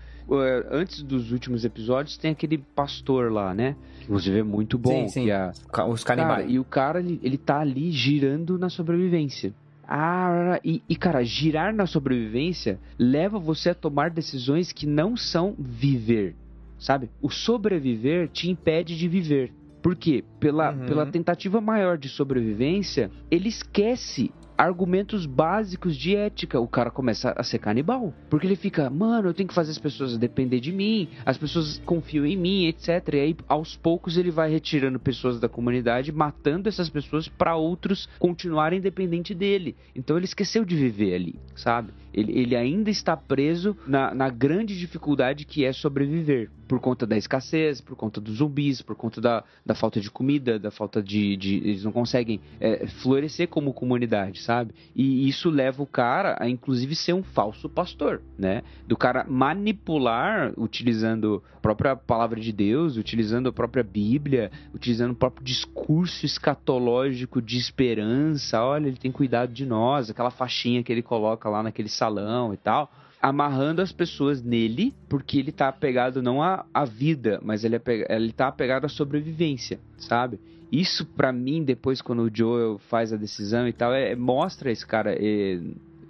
antes 0.69 1.01
dos 1.01 1.31
últimos 1.31 1.65
episódios, 1.65 2.17
tem 2.17 2.31
aquele 2.31 2.57
pastor 2.57 3.31
lá, 3.31 3.53
né? 3.53 3.75
Que 3.99 4.03
inclusive 4.05 4.39
é 4.39 4.43
muito 4.43 4.77
bom. 4.77 5.07
Sim, 5.07 5.07
sim. 5.07 5.31
É... 5.31 5.51
Os 5.87 6.03
canibais. 6.03 6.41
Cara, 6.41 6.51
e 6.51 6.59
o 6.59 6.63
cara, 6.63 6.99
ele, 6.99 7.19
ele 7.23 7.37
tá 7.37 7.59
ali 7.59 7.91
girando 7.91 8.57
na 8.57 8.69
sobrevivência. 8.69 9.53
Ah, 9.91 10.59
e, 10.63 10.83
e, 10.87 10.95
cara, 10.95 11.23
girar 11.23 11.73
na 11.73 11.87
sobrevivência 11.87 12.79
leva 12.99 13.39
você 13.39 13.71
a 13.71 13.73
tomar 13.73 14.11
decisões 14.11 14.71
que 14.71 14.85
não 14.85 15.17
são 15.17 15.55
viver, 15.57 16.35
sabe? 16.77 17.09
O 17.19 17.31
sobreviver 17.31 18.27
te 18.27 18.51
impede 18.51 18.95
de 18.95 19.07
viver. 19.07 19.51
Por 19.81 19.95
quê? 19.95 20.23
Pela, 20.39 20.71
uhum. 20.71 20.85
pela 20.85 21.05
tentativa 21.07 21.59
maior 21.59 21.97
de 21.97 22.07
sobrevivência, 22.07 23.09
ele 23.31 23.49
esquece 23.49 24.31
argumentos 24.59 25.25
básicos 25.25 25.95
de 25.95 26.17
ética. 26.17 26.59
O 26.59 26.67
cara 26.67 26.91
começa 26.91 27.33
a 27.37 27.43
ser 27.43 27.59
canibal. 27.59 28.13
Porque 28.29 28.45
ele 28.45 28.57
fica, 28.57 28.89
mano, 28.89 29.29
eu 29.29 29.33
tenho 29.33 29.47
que 29.47 29.55
fazer 29.55 29.71
as 29.71 29.77
pessoas 29.77 30.17
depender 30.17 30.59
de 30.59 30.73
mim, 30.73 31.07
as 31.25 31.37
pessoas 31.37 31.81
confiam 31.85 32.25
em 32.25 32.35
mim, 32.35 32.65
etc. 32.65 33.13
E 33.13 33.19
aí, 33.19 33.37
aos 33.47 33.77
poucos, 33.77 34.17
ele 34.17 34.29
vai 34.29 34.51
retirando 34.51 34.99
pessoas 34.99 35.39
da 35.39 35.47
comunidade, 35.47 36.11
matando 36.11 36.67
essas 36.67 36.89
pessoas 36.89 37.29
para 37.29 37.55
outros 37.55 38.09
continuarem 38.19 38.81
dependente 38.81 39.33
dele. 39.33 39.77
Então 39.95 40.17
ele 40.17 40.25
esqueceu 40.25 40.65
de 40.65 40.75
viver 40.75 41.15
ali, 41.15 41.39
sabe? 41.55 41.93
Ele, 42.13 42.37
ele 42.37 42.55
ainda 42.55 42.89
está 42.89 43.15
preso 43.15 43.75
na, 43.85 44.13
na 44.13 44.29
grande 44.29 44.77
dificuldade 44.77 45.45
que 45.45 45.65
é 45.65 45.71
sobreviver. 45.71 46.49
Por 46.67 46.79
conta 46.79 47.05
da 47.05 47.17
escassez, 47.17 47.81
por 47.81 47.95
conta 47.95 48.21
dos 48.21 48.37
zumbis, 48.37 48.81
por 48.81 48.95
conta 48.95 49.19
da, 49.19 49.43
da 49.65 49.73
falta 49.73 49.99
de 49.99 50.09
comida, 50.11 50.59
da 50.59 50.69
falta 50.69 51.01
de. 51.01 51.35
de 51.35 51.55
eles 51.57 51.83
não 51.83 51.91
conseguem 51.91 52.39
é, 52.59 52.85
florescer 52.87 53.47
como 53.47 53.73
comunidade, 53.73 54.41
sabe? 54.41 54.73
E 54.95 55.27
isso 55.27 55.49
leva 55.49 55.81
o 55.81 55.87
cara 55.87 56.37
a, 56.39 56.47
inclusive, 56.47 56.95
ser 56.95 57.13
um 57.13 57.23
falso 57.23 57.67
pastor, 57.67 58.21
né? 58.37 58.61
Do 58.87 58.95
cara 58.95 59.25
manipular, 59.27 60.53
utilizando 60.57 61.43
a 61.57 61.59
própria 61.59 61.95
palavra 61.95 62.39
de 62.39 62.51
Deus, 62.51 62.97
utilizando 62.97 63.49
a 63.49 63.53
própria 63.53 63.83
Bíblia, 63.83 64.51
utilizando 64.73 65.11
o 65.11 65.15
próprio 65.15 65.43
discurso 65.43 66.25
escatológico 66.25 67.41
de 67.41 67.57
esperança. 67.57 68.63
Olha, 68.63 68.87
ele 68.87 68.97
tem 68.97 69.11
cuidado 69.11 69.51
de 69.51 69.65
nós, 69.65 70.09
aquela 70.09 70.31
faixinha 70.31 70.83
que 70.83 70.91
ele 70.91 71.01
coloca 71.01 71.49
lá 71.49 71.63
naquele 71.63 71.89
salão 71.99 72.53
e 72.53 72.57
tal, 72.57 72.91
amarrando 73.21 73.81
as 73.81 73.91
pessoas 73.91 74.41
nele, 74.41 74.93
porque 75.07 75.37
ele 75.37 75.51
tá 75.51 75.67
apegado 75.67 76.21
não 76.21 76.41
à, 76.41 76.65
à 76.73 76.85
vida, 76.85 77.39
mas 77.43 77.63
ele, 77.63 77.75
é, 77.75 78.15
ele 78.15 78.31
tá 78.31 78.47
apegado 78.47 78.85
à 78.85 78.89
sobrevivência, 78.89 79.79
sabe? 79.97 80.39
Isso 80.71 81.05
para 81.05 81.31
mim, 81.31 81.63
depois 81.63 82.01
quando 82.01 82.23
o 82.23 82.31
Joel 82.33 82.77
faz 82.89 83.11
a 83.11 83.17
decisão 83.17 83.67
e 83.67 83.73
tal, 83.73 83.93
é, 83.93 84.15
mostra 84.15 84.71
esse 84.71 84.85
cara, 84.85 85.13
é, 85.13 85.59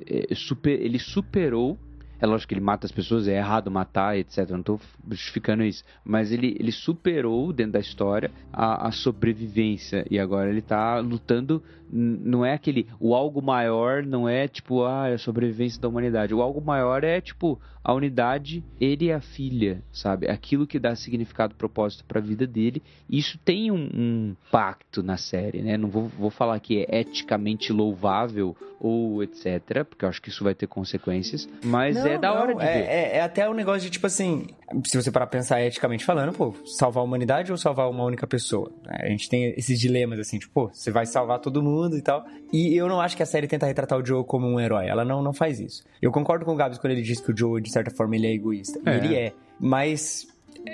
é, 0.06 0.36
super, 0.36 0.80
ele 0.80 1.00
superou 1.00 1.78
é 2.20 2.26
lógico 2.26 2.50
que 2.50 2.54
ele 2.54 2.62
mata 2.62 2.86
as 2.86 2.92
pessoas, 2.92 3.28
é 3.28 3.38
errado 3.38 3.72
matar, 3.72 4.18
etc. 4.18 4.50
Não 4.50 4.60
estou 4.60 4.80
justificando 5.10 5.64
isso. 5.64 5.84
Mas 6.04 6.32
ele, 6.32 6.56
ele 6.60 6.72
superou 6.72 7.54
dentro 7.54 7.74
da 7.74 7.80
história 7.80 8.32
a, 8.52 8.88
a 8.88 8.92
sobrevivência. 8.92 10.06
E 10.10 10.20
agora 10.20 10.50
ele 10.50 10.60
está 10.60 11.00
lutando. 11.00 11.64
Não 11.92 12.46
é 12.46 12.54
aquele. 12.54 12.88
O 13.00 13.16
algo 13.16 13.42
maior 13.42 14.04
não 14.04 14.30
é 14.30 14.48
tipo, 14.48 14.86
ah, 14.86 15.08
é 15.08 15.14
a 15.14 15.18
sobrevivência 15.18 15.82
da 15.82 15.88
humanidade. 15.88 16.34
O 16.34 16.42
algo 16.42 16.62
maior 16.62 17.04
é 17.04 17.20
tipo 17.20 17.60
a 17.84 17.94
unidade, 17.94 18.64
ele 18.80 19.06
e 19.06 19.12
a 19.12 19.22
filha, 19.22 19.82
sabe? 19.92 20.30
Aquilo 20.30 20.68
que 20.68 20.78
dá 20.78 20.96
significado, 20.96 21.56
propósito 21.56 22.04
para 22.06 22.20
a 22.20 22.22
vida 22.22 22.46
dele. 22.46 22.84
Isso 23.10 23.40
tem 23.44 23.72
um, 23.72 23.90
um 23.94 24.36
pacto 24.52 25.02
na 25.02 25.18
série, 25.18 25.62
né? 25.62 25.78
Não 25.78 25.90
vou, 25.90 26.08
vou 26.08 26.30
falar 26.30 26.60
que 26.60 26.86
é 26.88 27.00
eticamente 27.00 27.72
louvável 27.72 28.56
ou 28.80 29.24
etc, 29.24 29.84
porque 29.84 30.06
eu 30.06 30.10
acho 30.10 30.22
que 30.22 30.30
isso 30.30 30.44
vai 30.44 30.54
ter 30.54 30.68
consequências. 30.68 31.50
Mas 31.64 31.96
não, 31.96 32.04
é 32.14 32.18
da 32.18 32.34
hora 32.34 32.54
de 32.56 32.62
é, 32.62 32.74
ver. 32.74 32.88
É, 32.88 33.18
é 33.18 33.22
até 33.22 33.50
um 33.50 33.54
negócio 33.54 33.82
de 33.82 33.90
tipo 33.90 34.08
assim, 34.08 34.48
se 34.86 34.96
você 35.02 35.12
parar 35.12 35.28
pra 35.28 35.40
pensar 35.40 35.62
eticamente 35.62 36.04
falando, 36.06 36.34
pô, 36.34 36.54
salvar 36.66 37.02
a 37.02 37.06
humanidade 37.06 37.52
ou 37.52 37.58
salvar 37.58 37.90
uma 37.90 38.04
única 38.04 38.26
pessoa? 38.28 38.72
A 38.88 39.08
gente 39.08 39.30
tem 39.30 39.54
esses 39.58 39.80
dilemas 39.80 40.20
assim, 40.20 40.40
tipo, 40.40 40.54
pô, 40.54 40.70
você 40.74 40.92
vai 40.92 41.06
salvar 41.06 41.40
todo 41.40 41.62
mundo 41.62 41.98
e 41.98 42.02
tal. 42.02 42.26
E 42.52 42.76
eu 42.76 42.88
não 42.88 43.00
acho 43.00 43.16
que 43.16 43.24
a 43.24 43.26
série 43.26 43.48
tenta 43.48 43.66
retratar 43.66 44.00
o 44.00 44.06
Joe 44.06 44.24
como 44.24 44.48
um 44.48 44.60
herói. 44.60 44.88
Ela 44.88 45.06
não, 45.06 45.22
não 45.22 45.34
faz 45.34 45.60
isso. 45.60 45.84
Eu 46.02 46.12
concordo 46.12 46.46
com 46.46 46.54
o 46.54 46.56
Gabs 46.56 46.78
quando 46.78 46.92
ele 46.94 47.02
diz 47.02 47.20
que 47.20 47.32
o 47.32 47.38
Joe, 47.38 47.62
de 47.62 47.72
certa 47.72 47.92
forma, 47.92 48.16
ele 48.16 48.28
é 48.28 48.34
egoísta. 48.34 48.80
E 48.86 48.90
É. 48.90 48.96
ele 48.98 49.16
é. 49.16 49.34
Mas 49.60 50.28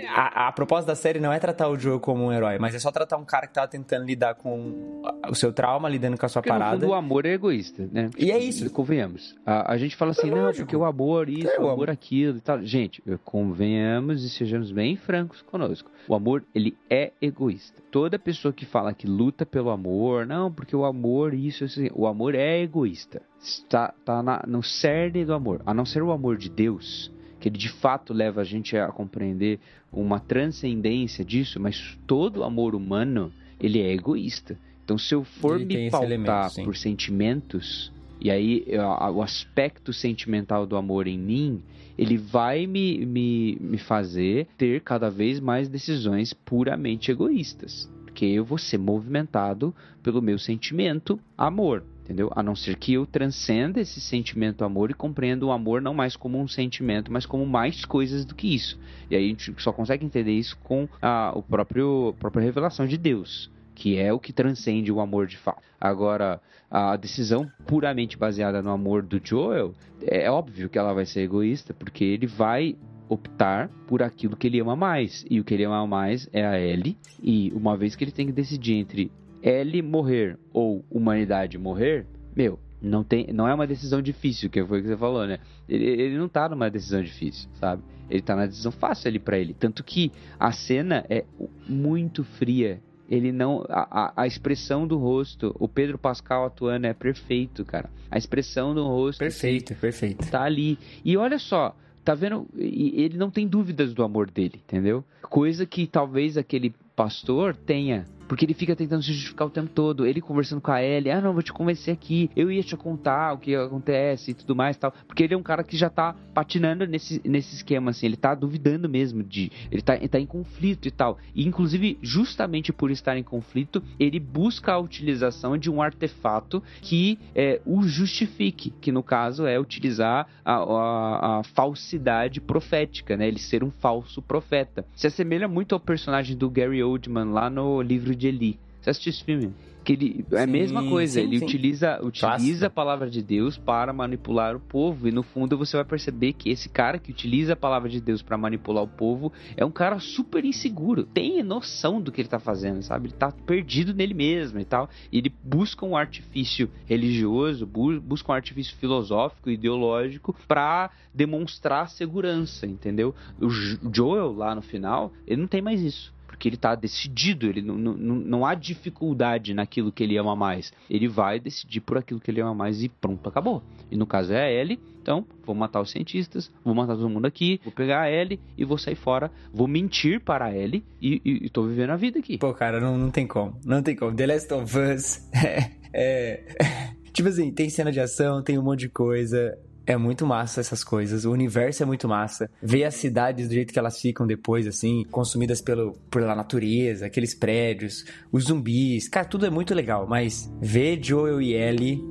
a, 0.09 0.47
a 0.47 0.51
proposta 0.51 0.87
da 0.87 0.95
série 0.95 1.19
não 1.19 1.31
é 1.31 1.39
tratar 1.39 1.69
o 1.69 1.77
Joe 1.77 1.99
como 1.99 2.23
um 2.25 2.31
herói, 2.33 2.57
mas 2.59 2.73
é 2.75 2.79
só 2.79 2.91
tratar 2.91 3.17
um 3.17 3.25
cara 3.25 3.47
que 3.47 3.53
tá 3.53 3.67
tentando 3.67 4.05
lidar 4.05 4.35
com 4.35 5.01
o 5.29 5.35
seu 5.35 5.53
trauma, 5.53 5.87
lidando 5.87 6.17
com 6.17 6.25
a 6.25 6.29
sua 6.29 6.41
Porque 6.41 6.49
parada. 6.49 6.79
fundo 6.79 6.89
o 6.89 6.93
amor 6.93 7.25
é 7.25 7.33
egoísta, 7.33 7.87
né? 7.91 8.09
E 8.17 8.31
é 8.31 8.37
isso. 8.39 8.69
Convenhamos. 8.71 9.35
A, 9.45 9.73
a 9.73 9.77
gente 9.77 9.95
fala 9.95 10.11
assim, 10.11 10.29
não, 10.29 10.37
lógico. 10.43 10.65
porque 10.65 10.75
o 10.75 10.83
amor 10.85 11.29
isso, 11.29 11.47
É, 11.49 11.59
o 11.59 11.69
amor 11.69 11.89
aquilo 11.89 12.37
e 12.37 12.41
tal. 12.41 12.61
Gente, 12.63 13.01
convenhamos 13.23 14.23
e 14.23 14.29
sejamos 14.29 14.71
bem 14.71 14.95
francos 14.95 15.41
conosco. 15.43 15.89
O 16.07 16.15
amor, 16.15 16.43
ele 16.53 16.75
é 16.89 17.11
egoísta. 17.21 17.81
Toda 17.91 18.17
pessoa 18.19 18.53
que 18.53 18.65
fala 18.65 18.93
que 18.93 19.07
luta 19.07 19.45
pelo 19.45 19.69
amor, 19.69 20.25
não, 20.25 20.51
porque 20.51 20.75
o 20.75 20.83
amor 20.85 21.33
isso, 21.33 21.63
isso 21.65 21.81
o 21.93 22.07
amor 22.07 22.33
é 22.35 22.59
egoísta. 22.61 23.21
Está 23.41 23.93
tá 24.03 24.23
na- 24.23 24.43
no 24.47 24.63
cerne 24.63 25.23
do 25.25 25.33
amor. 25.33 25.61
A 25.65 25.73
não 25.73 25.85
ser 25.85 26.01
o 26.01 26.11
amor 26.11 26.37
de 26.37 26.49
Deus, 26.49 27.11
que 27.45 27.49
ele 27.49 27.59
de 27.59 27.69
fato 27.69 28.11
leva 28.11 28.41
a 28.41 28.43
gente 28.43 28.75
a 28.75 28.87
compreender 28.87 29.59
uma 29.91 30.19
transcendência 30.19 31.23
disso, 31.23 31.59
mas 31.59 31.95
todo 32.07 32.43
amor 32.43 32.73
humano, 32.73 33.31
ele 33.59 33.79
é 33.79 33.93
egoísta. 33.93 34.57
Então, 34.83 34.97
se 34.97 35.13
eu 35.13 35.23
for 35.23 35.61
Ele 35.61 35.65
me 35.65 35.91
pautar 35.91 36.11
elemento, 36.11 36.63
por 36.63 36.75
sentimentos, 36.75 37.93
e 38.19 38.31
aí 38.31 38.65
o 39.13 39.21
aspecto 39.21 39.93
sentimental 39.93 40.65
do 40.65 40.75
amor 40.75 41.05
em 41.05 41.19
mim, 41.19 41.61
ele 41.95 42.17
vai 42.17 42.65
me, 42.65 43.05
me, 43.05 43.59
me 43.61 43.77
fazer 43.77 44.47
ter 44.57 44.81
cada 44.81 45.11
vez 45.11 45.39
mais 45.39 45.69
decisões 45.69 46.33
puramente 46.33 47.11
egoístas. 47.11 47.87
Porque 48.05 48.25
eu 48.25 48.43
vou 48.43 48.57
ser 48.57 48.79
movimentado 48.79 49.71
pelo 50.01 50.19
meu 50.19 50.39
sentimento 50.39 51.19
amor. 51.37 51.83
Entendeu? 52.05 52.31
A 52.35 52.43
não 52.43 52.55
ser 52.55 52.75
que 52.75 52.93
eu 52.93 53.03
transcenda 53.07 53.81
esse 53.81 53.99
sentimento 53.99 54.63
amor 54.63 54.91
e 54.91 54.93
compreenda 54.93 55.43
o 55.43 55.51
amor 55.51 55.81
não 55.81 55.91
mais 55.91 56.15
como 56.15 56.39
um 56.39 56.47
sentimento, 56.47 57.11
mas 57.11 57.25
como 57.25 57.47
mais 57.47 57.83
coisas 57.83 58.23
do 58.23 58.35
que 58.35 58.53
isso. 58.53 58.79
E 59.09 59.15
aí 59.15 59.25
a 59.25 59.27
gente 59.27 59.55
só 59.57 59.73
consegue 59.73 60.05
entender 60.05 60.31
isso 60.31 60.55
com 60.63 60.87
a 61.01 61.33
o 61.35 61.41
próprio, 61.41 62.09
a 62.09 62.19
própria 62.19 62.43
revelação 62.43 62.85
de 62.85 62.95
Deus, 62.95 63.51
que 63.73 63.97
é 63.97 64.13
o 64.13 64.19
que 64.19 64.31
transcende 64.31 64.91
o 64.91 64.99
amor 64.99 65.25
de 65.25 65.35
fato. 65.35 65.63
Agora, 65.81 66.39
a 66.69 66.95
decisão 66.95 67.51
puramente 67.65 68.19
baseada 68.19 68.61
no 68.61 68.69
amor 68.69 69.01
do 69.01 69.19
Joel, 69.23 69.73
é 70.05 70.29
óbvio 70.29 70.69
que 70.69 70.77
ela 70.77 70.93
vai 70.93 71.07
ser 71.07 71.21
egoísta, 71.21 71.73
porque 71.73 72.03
ele 72.03 72.27
vai 72.27 72.75
optar 73.09 73.69
por 73.87 74.03
aquilo 74.03 74.35
que 74.35 74.45
ele 74.45 74.59
ama 74.59 74.75
mais. 74.75 75.25
E 75.29 75.39
o 75.39 75.43
que 75.43 75.55
ele 75.55 75.63
ama 75.63 75.85
mais 75.87 76.29
é 76.31 76.45
a 76.45 76.59
Ellie. 76.59 76.97
E 77.21 77.51
uma 77.55 77.75
vez 77.75 77.95
que 77.95 78.03
ele 78.03 78.11
tem 78.11 78.27
que 78.27 78.31
decidir 78.31 78.73
entre 78.73 79.11
Ellie 79.45 79.83
morrer 79.83 80.39
ou 80.51 80.83
humanidade 80.89 81.57
morrer, 81.57 82.07
meu, 82.35 82.59
não, 82.81 83.03
tem, 83.03 83.27
não 83.31 83.47
é 83.47 83.53
uma 83.53 83.67
decisão 83.67 84.01
difícil, 84.01 84.49
que 84.49 84.63
foi 84.65 84.79
o 84.79 84.81
que 84.81 84.89
você 84.89 84.97
falou, 84.97 85.27
né? 85.27 85.39
Ele, 85.69 85.85
ele 85.85 86.17
não 86.17 86.27
tá 86.27 86.49
numa 86.49 86.69
decisão 86.69 87.03
difícil, 87.03 87.47
sabe? 87.59 87.83
Ele 88.09 88.21
tá 88.21 88.35
na 88.35 88.45
decisão 88.45 88.71
fácil 88.71 89.07
ali 89.07 89.19
pra 89.19 89.37
ele. 89.37 89.53
Tanto 89.53 89.83
que 89.83 90.11
a 90.39 90.51
cena 90.51 91.05
é 91.09 91.23
muito 91.67 92.23
fria. 92.23 92.81
Ele 93.09 93.31
não. 93.31 93.63
A, 93.69 94.05
a, 94.05 94.23
a 94.23 94.27
expressão 94.27 94.87
do 94.87 94.97
rosto, 94.97 95.55
o 95.59 95.67
Pedro 95.67 95.97
Pascal 95.97 96.45
atuando 96.45 96.87
é 96.87 96.93
perfeito, 96.93 97.63
cara. 97.63 97.89
A 98.09 98.17
expressão 98.17 98.73
do 98.73 98.83
rosto. 98.83 99.19
Perfeito, 99.19 99.75
perfeito. 99.75 100.29
Tá 100.29 100.43
ali. 100.43 100.77
E 101.03 101.15
olha 101.15 101.37
só, 101.37 101.75
tá 102.03 102.13
vendo? 102.15 102.47
Ele 102.55 103.17
não 103.17 103.29
tem 103.29 103.47
dúvidas 103.47 103.93
do 103.93 104.03
amor 104.03 104.29
dele, 104.29 104.61
entendeu? 104.63 105.03
Coisa 105.23 105.65
que 105.65 105.85
talvez 105.87 106.37
aquele 106.37 106.73
pastor 106.95 107.55
tenha. 107.55 108.05
Porque 108.27 108.45
ele 108.45 108.53
fica 108.53 108.75
tentando 108.75 109.03
se 109.03 109.13
justificar 109.13 109.47
o 109.47 109.49
tempo 109.49 109.69
todo. 109.69 110.05
Ele 110.05 110.21
conversando 110.21 110.61
com 110.61 110.71
a 110.71 110.81
Ellie, 110.81 111.11
ah, 111.11 111.21
não, 111.21 111.33
vou 111.33 111.43
te 111.43 111.53
convencer 111.53 111.93
aqui. 111.93 112.29
Eu 112.35 112.51
ia 112.51 112.63
te 112.63 112.75
contar 112.75 113.33
o 113.33 113.37
que 113.37 113.55
acontece 113.55 114.31
e 114.31 114.33
tudo 114.33 114.55
mais 114.55 114.77
tal. 114.77 114.93
Porque 115.07 115.23
ele 115.23 115.33
é 115.33 115.37
um 115.37 115.43
cara 115.43 115.63
que 115.63 115.77
já 115.77 115.89
tá 115.89 116.15
patinando 116.33 116.85
nesse, 116.85 117.21
nesse 117.23 117.55
esquema, 117.55 117.91
assim. 117.91 118.05
Ele 118.07 118.17
tá 118.17 118.33
duvidando 118.33 118.89
mesmo 118.89 119.23
de. 119.23 119.51
Ele 119.71 119.81
tá, 119.81 119.95
ele 119.95 120.07
tá 120.07 120.19
em 120.19 120.25
conflito 120.25 120.87
e 120.87 120.91
tal. 120.91 121.17
E, 121.33 121.45
inclusive, 121.45 121.97
justamente 122.01 122.73
por 122.73 122.91
estar 122.91 123.17
em 123.17 123.23
conflito, 123.23 123.83
ele 123.99 124.19
busca 124.19 124.73
a 124.73 124.79
utilização 124.79 125.57
de 125.57 125.69
um 125.69 125.81
artefato 125.81 126.61
que 126.81 127.19
é, 127.33 127.61
o 127.65 127.83
justifique. 127.83 128.73
Que 128.81 128.91
no 128.91 129.03
caso 129.03 129.45
é 129.45 129.59
utilizar 129.59 130.27
a, 130.43 130.55
a, 130.55 131.39
a 131.39 131.43
falsidade 131.43 132.41
profética, 132.41 133.15
né? 133.15 133.27
Ele 133.27 133.39
ser 133.39 133.63
um 133.63 133.71
falso 133.71 134.21
profeta. 134.21 134.85
Se 134.95 135.07
assemelha 135.07 135.47
muito 135.47 135.73
ao 135.73 135.79
personagem 135.79 136.35
do 136.35 136.49
Gary 136.49 136.81
Oldman 136.83 137.31
lá 137.31 137.49
no 137.49 137.81
livro 137.81 138.14
de 138.15 138.27
Eli. 138.27 138.59
Você 138.81 138.89
assistiu 138.91 139.09
esse 139.11 139.23
filme? 139.23 139.51
Que 139.83 139.93
ele 139.93 140.25
é 140.31 140.41
a 140.41 140.45
Sim, 140.47 140.51
mesma 140.51 140.89
coisa, 140.89 141.19
sim, 141.19 141.27
ele 141.27 141.37
sim. 141.37 141.45
utiliza, 141.45 141.99
utiliza 142.03 142.65
a 142.65 142.69
palavra 142.71 143.07
de 143.07 143.21
Deus 143.21 143.55
para 143.55 143.93
manipular 143.93 144.55
o 144.55 144.59
povo. 144.59 145.07
E 145.07 145.11
no 145.11 145.21
fundo 145.21 145.55
você 145.59 145.77
vai 145.77 145.85
perceber 145.85 146.33
que 146.33 146.49
esse 146.49 146.67
cara 146.69 146.97
que 146.97 147.11
utiliza 147.11 147.53
a 147.53 147.55
palavra 147.55 147.87
de 147.87 148.01
Deus 148.01 148.23
para 148.23 148.35
manipular 148.35 148.83
o 148.83 148.87
povo 148.87 149.31
é 149.55 149.63
um 149.63 149.69
cara 149.69 149.99
super 149.99 150.43
inseguro. 150.43 151.03
Tem 151.03 151.43
noção 151.43 152.01
do 152.01 152.11
que 152.11 152.19
ele 152.19 152.27
tá 152.27 152.39
fazendo, 152.39 152.81
sabe? 152.81 153.09
Ele 153.09 153.13
tá 153.15 153.31
perdido 153.31 153.93
nele 153.93 154.15
mesmo 154.15 154.59
e 154.59 154.65
tal. 154.65 154.89
E 155.11 155.19
ele 155.19 155.31
busca 155.43 155.85
um 155.85 155.95
artifício 155.95 156.67
religioso, 156.87 157.67
bu- 157.67 158.01
busca 158.01 158.31
um 158.31 158.35
artifício 158.35 158.75
filosófico, 158.77 159.51
ideológico 159.51 160.35
para 160.47 160.89
demonstrar 161.13 161.89
segurança, 161.89 162.65
entendeu? 162.65 163.13
O 163.39 163.49
Jo- 163.49 163.77
Joel 163.93 164.31
lá 164.33 164.55
no 164.55 164.63
final, 164.63 165.13
ele 165.27 165.41
não 165.41 165.47
tem 165.47 165.61
mais 165.61 165.79
isso. 165.81 166.14
Porque 166.35 166.49
ele 166.49 166.57
tá 166.57 166.75
decidido, 166.75 167.47
ele 167.47 167.61
não, 167.61 167.77
não, 167.77 167.93
não 167.93 168.15
não 168.15 168.45
há 168.45 168.53
dificuldade 168.53 169.53
naquilo 169.53 169.89
que 169.89 170.03
ele 170.03 170.17
ama 170.17 170.35
mais. 170.35 170.73
Ele 170.89 171.07
vai 171.07 171.39
decidir 171.39 171.79
por 171.79 171.97
aquilo 171.97 172.19
que 172.19 172.29
ele 172.29 172.41
ama 172.41 172.53
mais 172.53 172.83
e 172.83 172.89
pronto, 172.89 173.29
acabou. 173.29 173.63
E 173.89 173.95
no 173.95 174.05
caso 174.05 174.33
é 174.33 174.43
a 174.43 174.51
Ellie, 174.51 174.77
então 175.01 175.25
vou 175.45 175.55
matar 175.55 175.79
os 175.79 175.91
cientistas, 175.91 176.51
vou 176.63 176.75
matar 176.75 176.95
todo 176.95 177.09
mundo 177.09 177.25
aqui, 177.25 177.61
vou 177.63 177.71
pegar 177.71 178.01
a 178.01 178.11
Ellie 178.11 178.37
e 178.57 178.65
vou 178.65 178.77
sair 178.77 178.95
fora, 178.95 179.31
vou 179.53 179.65
mentir 179.67 180.19
para 180.19 180.45
a 180.45 180.53
Ellie 180.55 180.83
e, 181.01 181.21
e, 181.23 181.45
e 181.45 181.49
tô 181.49 181.63
vivendo 181.63 181.91
a 181.91 181.95
vida 181.95 182.19
aqui. 182.19 182.37
Pô, 182.37 182.53
cara, 182.53 182.81
não, 182.81 182.97
não 182.97 183.09
tem 183.09 183.25
como. 183.25 183.57
Não 183.65 183.81
tem 183.81 183.95
como. 183.95 184.13
The 184.13 184.27
Last 184.27 184.53
of 184.53 184.77
Us 184.77 185.29
é, 185.33 185.71
é- 185.93 186.95
Tipo 187.15 187.29
assim, 187.29 187.49
tem 187.49 187.69
cena 187.69 187.93
de 187.93 188.01
ação, 188.01 188.43
tem 188.43 188.59
um 188.59 188.61
monte 188.61 188.81
de 188.81 188.89
coisa. 188.89 189.57
É 189.85 189.95
muito 189.97 190.25
massa 190.25 190.61
essas 190.61 190.83
coisas. 190.83 191.25
O 191.25 191.31
universo 191.31 191.83
é 191.83 191.85
muito 191.85 192.07
massa. 192.07 192.49
Ver 192.61 192.85
as 192.85 192.95
cidades 192.95 193.47
do 193.47 193.53
jeito 193.53 193.71
que 193.71 193.79
elas 193.79 193.99
ficam 193.99 194.25
depois, 194.25 194.67
assim, 194.67 195.05
consumidas 195.11 195.61
pelo, 195.61 195.93
pela 196.09 196.35
natureza, 196.35 197.05
aqueles 197.05 197.33
prédios, 197.35 198.05
os 198.31 198.45
zumbis. 198.45 199.07
Cara, 199.07 199.25
tudo 199.25 199.45
é 199.45 199.49
muito 199.49 199.73
legal. 199.73 200.07
Mas 200.07 200.51
ver 200.61 200.99
Joel 201.03 201.41
e 201.41 201.53
Ellie 201.53 202.01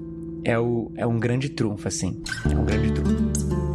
é, 0.44 0.58
o, 0.58 0.92
é 0.96 1.06
um 1.06 1.18
grande 1.18 1.48
trunfo, 1.48 1.88
assim. 1.88 2.22
É 2.44 2.56
um 2.56 2.64
grande 2.64 2.92
trunfo. 2.92 3.73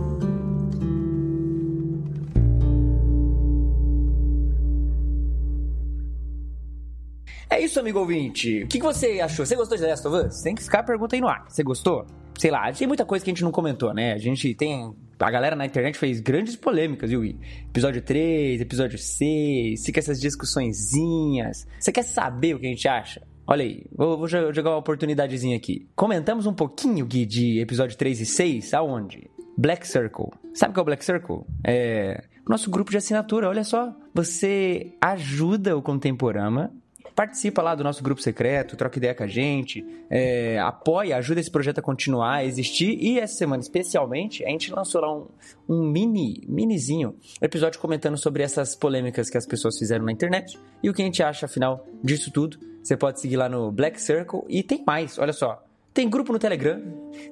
Isso, 7.69 7.79
amigo 7.79 7.99
ouvinte. 7.99 8.63
O 8.63 8.67
que 8.67 8.79
você 8.79 9.19
achou? 9.21 9.45
Você 9.45 9.55
gostou 9.55 9.77
de 9.77 9.83
The 9.83 9.89
Last 9.91 10.07
of 10.07 10.27
Us? 10.27 10.41
Tem 10.41 10.55
que 10.55 10.63
ficar 10.63 10.79
a 10.79 10.83
pergunta 10.83 11.15
aí 11.15 11.21
no 11.21 11.27
ar. 11.27 11.45
Você 11.47 11.63
gostou? 11.63 12.05
Sei 12.37 12.49
lá, 12.49 12.71
tem 12.71 12.87
muita 12.87 13.05
coisa 13.05 13.23
que 13.23 13.29
a 13.29 13.33
gente 13.33 13.43
não 13.43 13.51
comentou, 13.51 13.93
né? 13.93 14.13
A 14.13 14.17
gente 14.17 14.53
tem. 14.55 14.93
A 15.19 15.29
galera 15.29 15.55
na 15.55 15.65
internet 15.65 15.97
fez 15.97 16.19
grandes 16.21 16.55
polêmicas, 16.55 17.09
viu? 17.09 17.23
Episódio 17.23 18.01
3, 18.01 18.61
episódio 18.61 18.97
6, 18.97 19.85
fica 19.85 19.99
essas 19.99 20.19
discussõezinhas. 20.19 21.67
Você 21.79 21.91
quer 21.91 22.03
saber 22.03 22.55
o 22.55 22.59
que 22.59 22.65
a 22.65 22.69
gente 22.69 22.87
acha? 22.87 23.21
Olha 23.45 23.63
aí, 23.63 23.83
vou, 23.95 24.17
vou 24.17 24.27
jo- 24.27 24.53
jogar 24.53 24.69
uma 24.71 24.77
oportunidadezinha 24.77 25.57
aqui. 25.57 25.87
Comentamos 25.95 26.45
um 26.45 26.53
pouquinho, 26.53 27.05
Gui, 27.05 27.25
de 27.25 27.59
episódio 27.59 27.97
3 27.97 28.21
e 28.21 28.25
6, 28.25 28.73
aonde? 28.73 29.29
Black 29.57 29.85
Circle. 29.85 30.27
Sabe 30.53 30.71
o 30.71 30.73
que 30.73 30.79
é 30.79 30.81
o 30.81 30.85
Black 30.85 31.03
Circle? 31.03 31.41
É 31.65 32.23
nosso 32.47 32.71
grupo 32.71 32.89
de 32.89 32.97
assinatura, 32.97 33.47
olha 33.49 33.63
só. 33.63 33.93
Você 34.15 34.93
ajuda 35.01 35.75
o 35.77 35.81
Contemporama 35.83 36.71
participa 37.19 37.61
lá 37.61 37.75
do 37.75 37.83
nosso 37.83 38.01
grupo 38.01 38.21
secreto, 38.21 38.77
troca 38.77 38.97
ideia 38.97 39.13
com 39.13 39.23
a 39.23 39.27
gente, 39.27 39.85
é, 40.09 40.57
apoia, 40.59 41.17
ajuda 41.17 41.41
esse 41.41 41.51
projeto 41.51 41.79
a 41.79 41.81
continuar, 41.81 42.35
a 42.35 42.45
existir. 42.45 42.97
E 42.97 43.19
essa 43.19 43.35
semana, 43.35 43.61
especialmente, 43.61 44.41
a 44.45 44.47
gente 44.47 44.71
lançou 44.71 45.01
lá 45.01 45.13
um, 45.13 45.27
um 45.67 45.83
mini, 45.83 46.45
minizinho 46.47 47.17
episódio 47.41 47.77
comentando 47.77 48.15
sobre 48.15 48.41
essas 48.41 48.73
polêmicas 48.73 49.29
que 49.29 49.37
as 49.37 49.45
pessoas 49.45 49.77
fizeram 49.77 50.05
na 50.05 50.13
internet 50.13 50.57
e 50.81 50.89
o 50.89 50.93
que 50.93 51.01
a 51.01 51.05
gente 51.05 51.21
acha, 51.21 51.45
afinal, 51.45 51.85
disso 52.01 52.31
tudo. 52.31 52.57
Você 52.81 52.95
pode 52.95 53.19
seguir 53.19 53.35
lá 53.35 53.49
no 53.49 53.69
Black 53.69 54.01
Circle 54.01 54.43
e 54.47 54.63
tem 54.63 54.81
mais, 54.87 55.19
olha 55.19 55.33
só. 55.33 55.61
Tem 55.93 56.09
grupo 56.09 56.31
no 56.31 56.39
Telegram, 56.39 56.81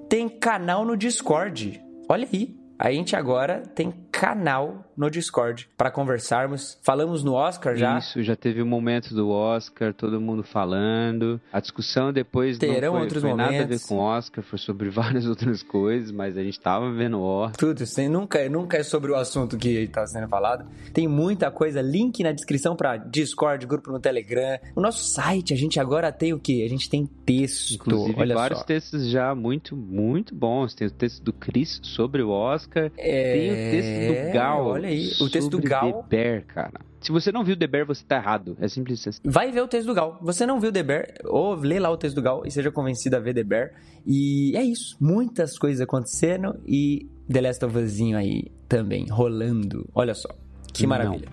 tem 0.10 0.28
canal 0.28 0.84
no 0.84 0.98
Discord. 0.98 1.82
Olha 2.10 2.28
aí. 2.34 2.54
A 2.78 2.92
gente 2.92 3.16
agora 3.16 3.64
tem 3.74 3.94
canal 4.12 4.84
no 4.98 5.10
Discord 5.10 5.70
para 5.78 5.92
conversarmos. 5.92 6.78
Falamos 6.82 7.24
no 7.24 7.34
Oscar 7.34 7.76
já. 7.76 8.00
Isso, 8.00 8.24
já 8.24 8.36
teve 8.36 8.62
o 8.62 8.66
um 8.66 8.68
momento 8.68 9.14
do 9.14 9.30
Oscar, 9.30 9.94
todo 9.94 10.20
mundo 10.20 10.44
falando. 10.44 11.40
A 11.54 11.60
discussão 11.60 12.12
depois 12.12 12.58
Terão 12.58 12.94
não 12.94 12.94
foi, 12.94 13.02
outros 13.02 13.22
foi 13.22 13.30
momentos. 13.30 13.52
nada 13.52 13.64
a 13.64 13.68
ver 13.68 13.80
com 13.82 13.96
o 13.96 14.00
Oscar, 14.00 14.44
foi 14.44 14.58
sobre 14.58 14.90
várias 14.92 15.28
outras 15.28 15.62
coisas, 15.62 16.12
mas 16.12 16.38
a 16.38 16.44
gente 16.44 16.60
tava 16.60 16.92
vendo 16.92 17.20
o 17.20 17.24
Oscar. 17.24 17.58
Tudo, 17.58 17.84
assim, 17.84 18.08
nunca, 18.08 18.50
nunca 18.50 18.78
é 18.78 18.84
sobre 18.84 19.12
o 19.12 19.16
assunto 19.16 19.58
que 19.58 19.70
está 19.70 20.06
sendo 20.08 20.28
falado. 20.28 20.66
Tem 20.94 21.08
muita 21.08 21.52
coisa, 21.52 21.82
link 21.82 22.24
na 22.24 22.32
descrição 22.32 22.76
para 22.76 22.98
Discord, 22.98 23.66
grupo 23.68 23.92
no 23.92 24.00
Telegram. 24.00 24.58
O 24.76 24.82
nosso 24.82 25.04
site, 25.04 25.54
a 25.54 25.58
gente 25.58 25.80
agora 25.80 26.12
tem 26.12 26.34
o 26.34 26.40
quê? 26.40 26.64
A 26.66 26.70
gente 26.70 26.90
tem 26.90 27.06
texto. 27.06 27.76
Inclusive, 27.76 28.20
olha 28.20 28.36
vários 28.36 28.60
só. 28.60 28.66
textos 28.66 29.08
já 29.10 29.36
muito, 29.36 29.76
muito 29.76 30.34
bons. 30.34 30.74
Tem 30.74 30.88
o 30.88 30.92
texto 30.92 31.22
do 31.24 31.34
Chris 31.34 31.80
sobre 31.84 32.22
o 32.22 32.30
Oscar. 32.30 32.92
É, 32.98 33.34
Tem 33.34 33.52
o 33.52 33.72
texto 33.72 34.28
do 34.28 34.34
Gal. 34.34 34.66
olha 34.66 34.87
aí, 34.88 35.12
o 35.22 35.30
texto 35.30 35.50
do 35.50 35.62
Gal. 35.62 36.04
The 36.04 36.18
Bear, 36.18 36.46
cara. 36.46 36.82
Se 37.00 37.12
você 37.12 37.32
não 37.32 37.44
viu 37.44 37.56
The 37.56 37.68
Bear, 37.68 37.86
você 37.86 38.04
tá 38.04 38.18
errado. 38.18 38.58
É 38.60 38.68
simples 38.68 39.08
assim. 39.08 39.20
Vai 39.24 39.52
ver 39.52 39.62
o 39.62 39.68
texto 39.68 39.88
do 39.88 39.94
Gal. 39.94 40.18
Você 40.22 40.46
não 40.46 40.60
viu 40.60 40.72
The 40.72 40.84
Bear, 40.84 41.08
ou 41.26 41.56
lê 41.56 41.80
lá 41.80 41.90
o 41.90 41.98
texto 41.98 42.16
do 42.16 42.22
Gal 42.22 42.44
e 42.46 42.52
seja 42.52 42.72
convencido 42.72 43.16
a 43.16 43.20
ver 43.20 43.34
The 43.34 43.44
Bear. 43.44 43.72
E 44.06 44.56
é 44.56 44.64
isso. 44.64 44.98
Muitas 45.00 45.58
coisas 45.58 45.82
acontecendo 45.82 46.56
e 46.66 47.08
The 47.32 47.42
Last 47.42 47.66
of 47.66 47.78
Usinho 47.78 48.18
aí 48.18 48.46
também 48.68 49.06
rolando. 49.10 49.88
Olha 49.94 50.14
só. 50.14 50.30
Que 50.74 50.84
Não. 50.84 50.90
maravilha. 50.90 51.28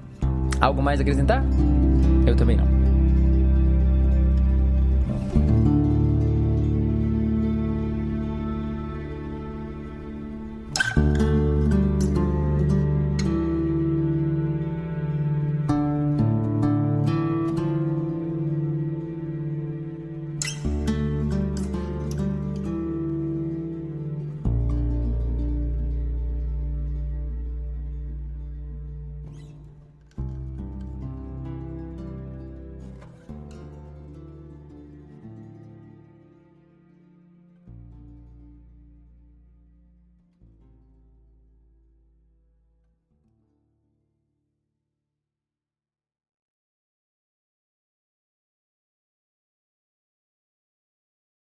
Algo 0.61 0.83
mais 0.83 1.01
a 1.01 1.03
acrescentar? 1.03 1.45
Eu 2.27 2.37
também 2.37 2.57
não. 2.57 2.65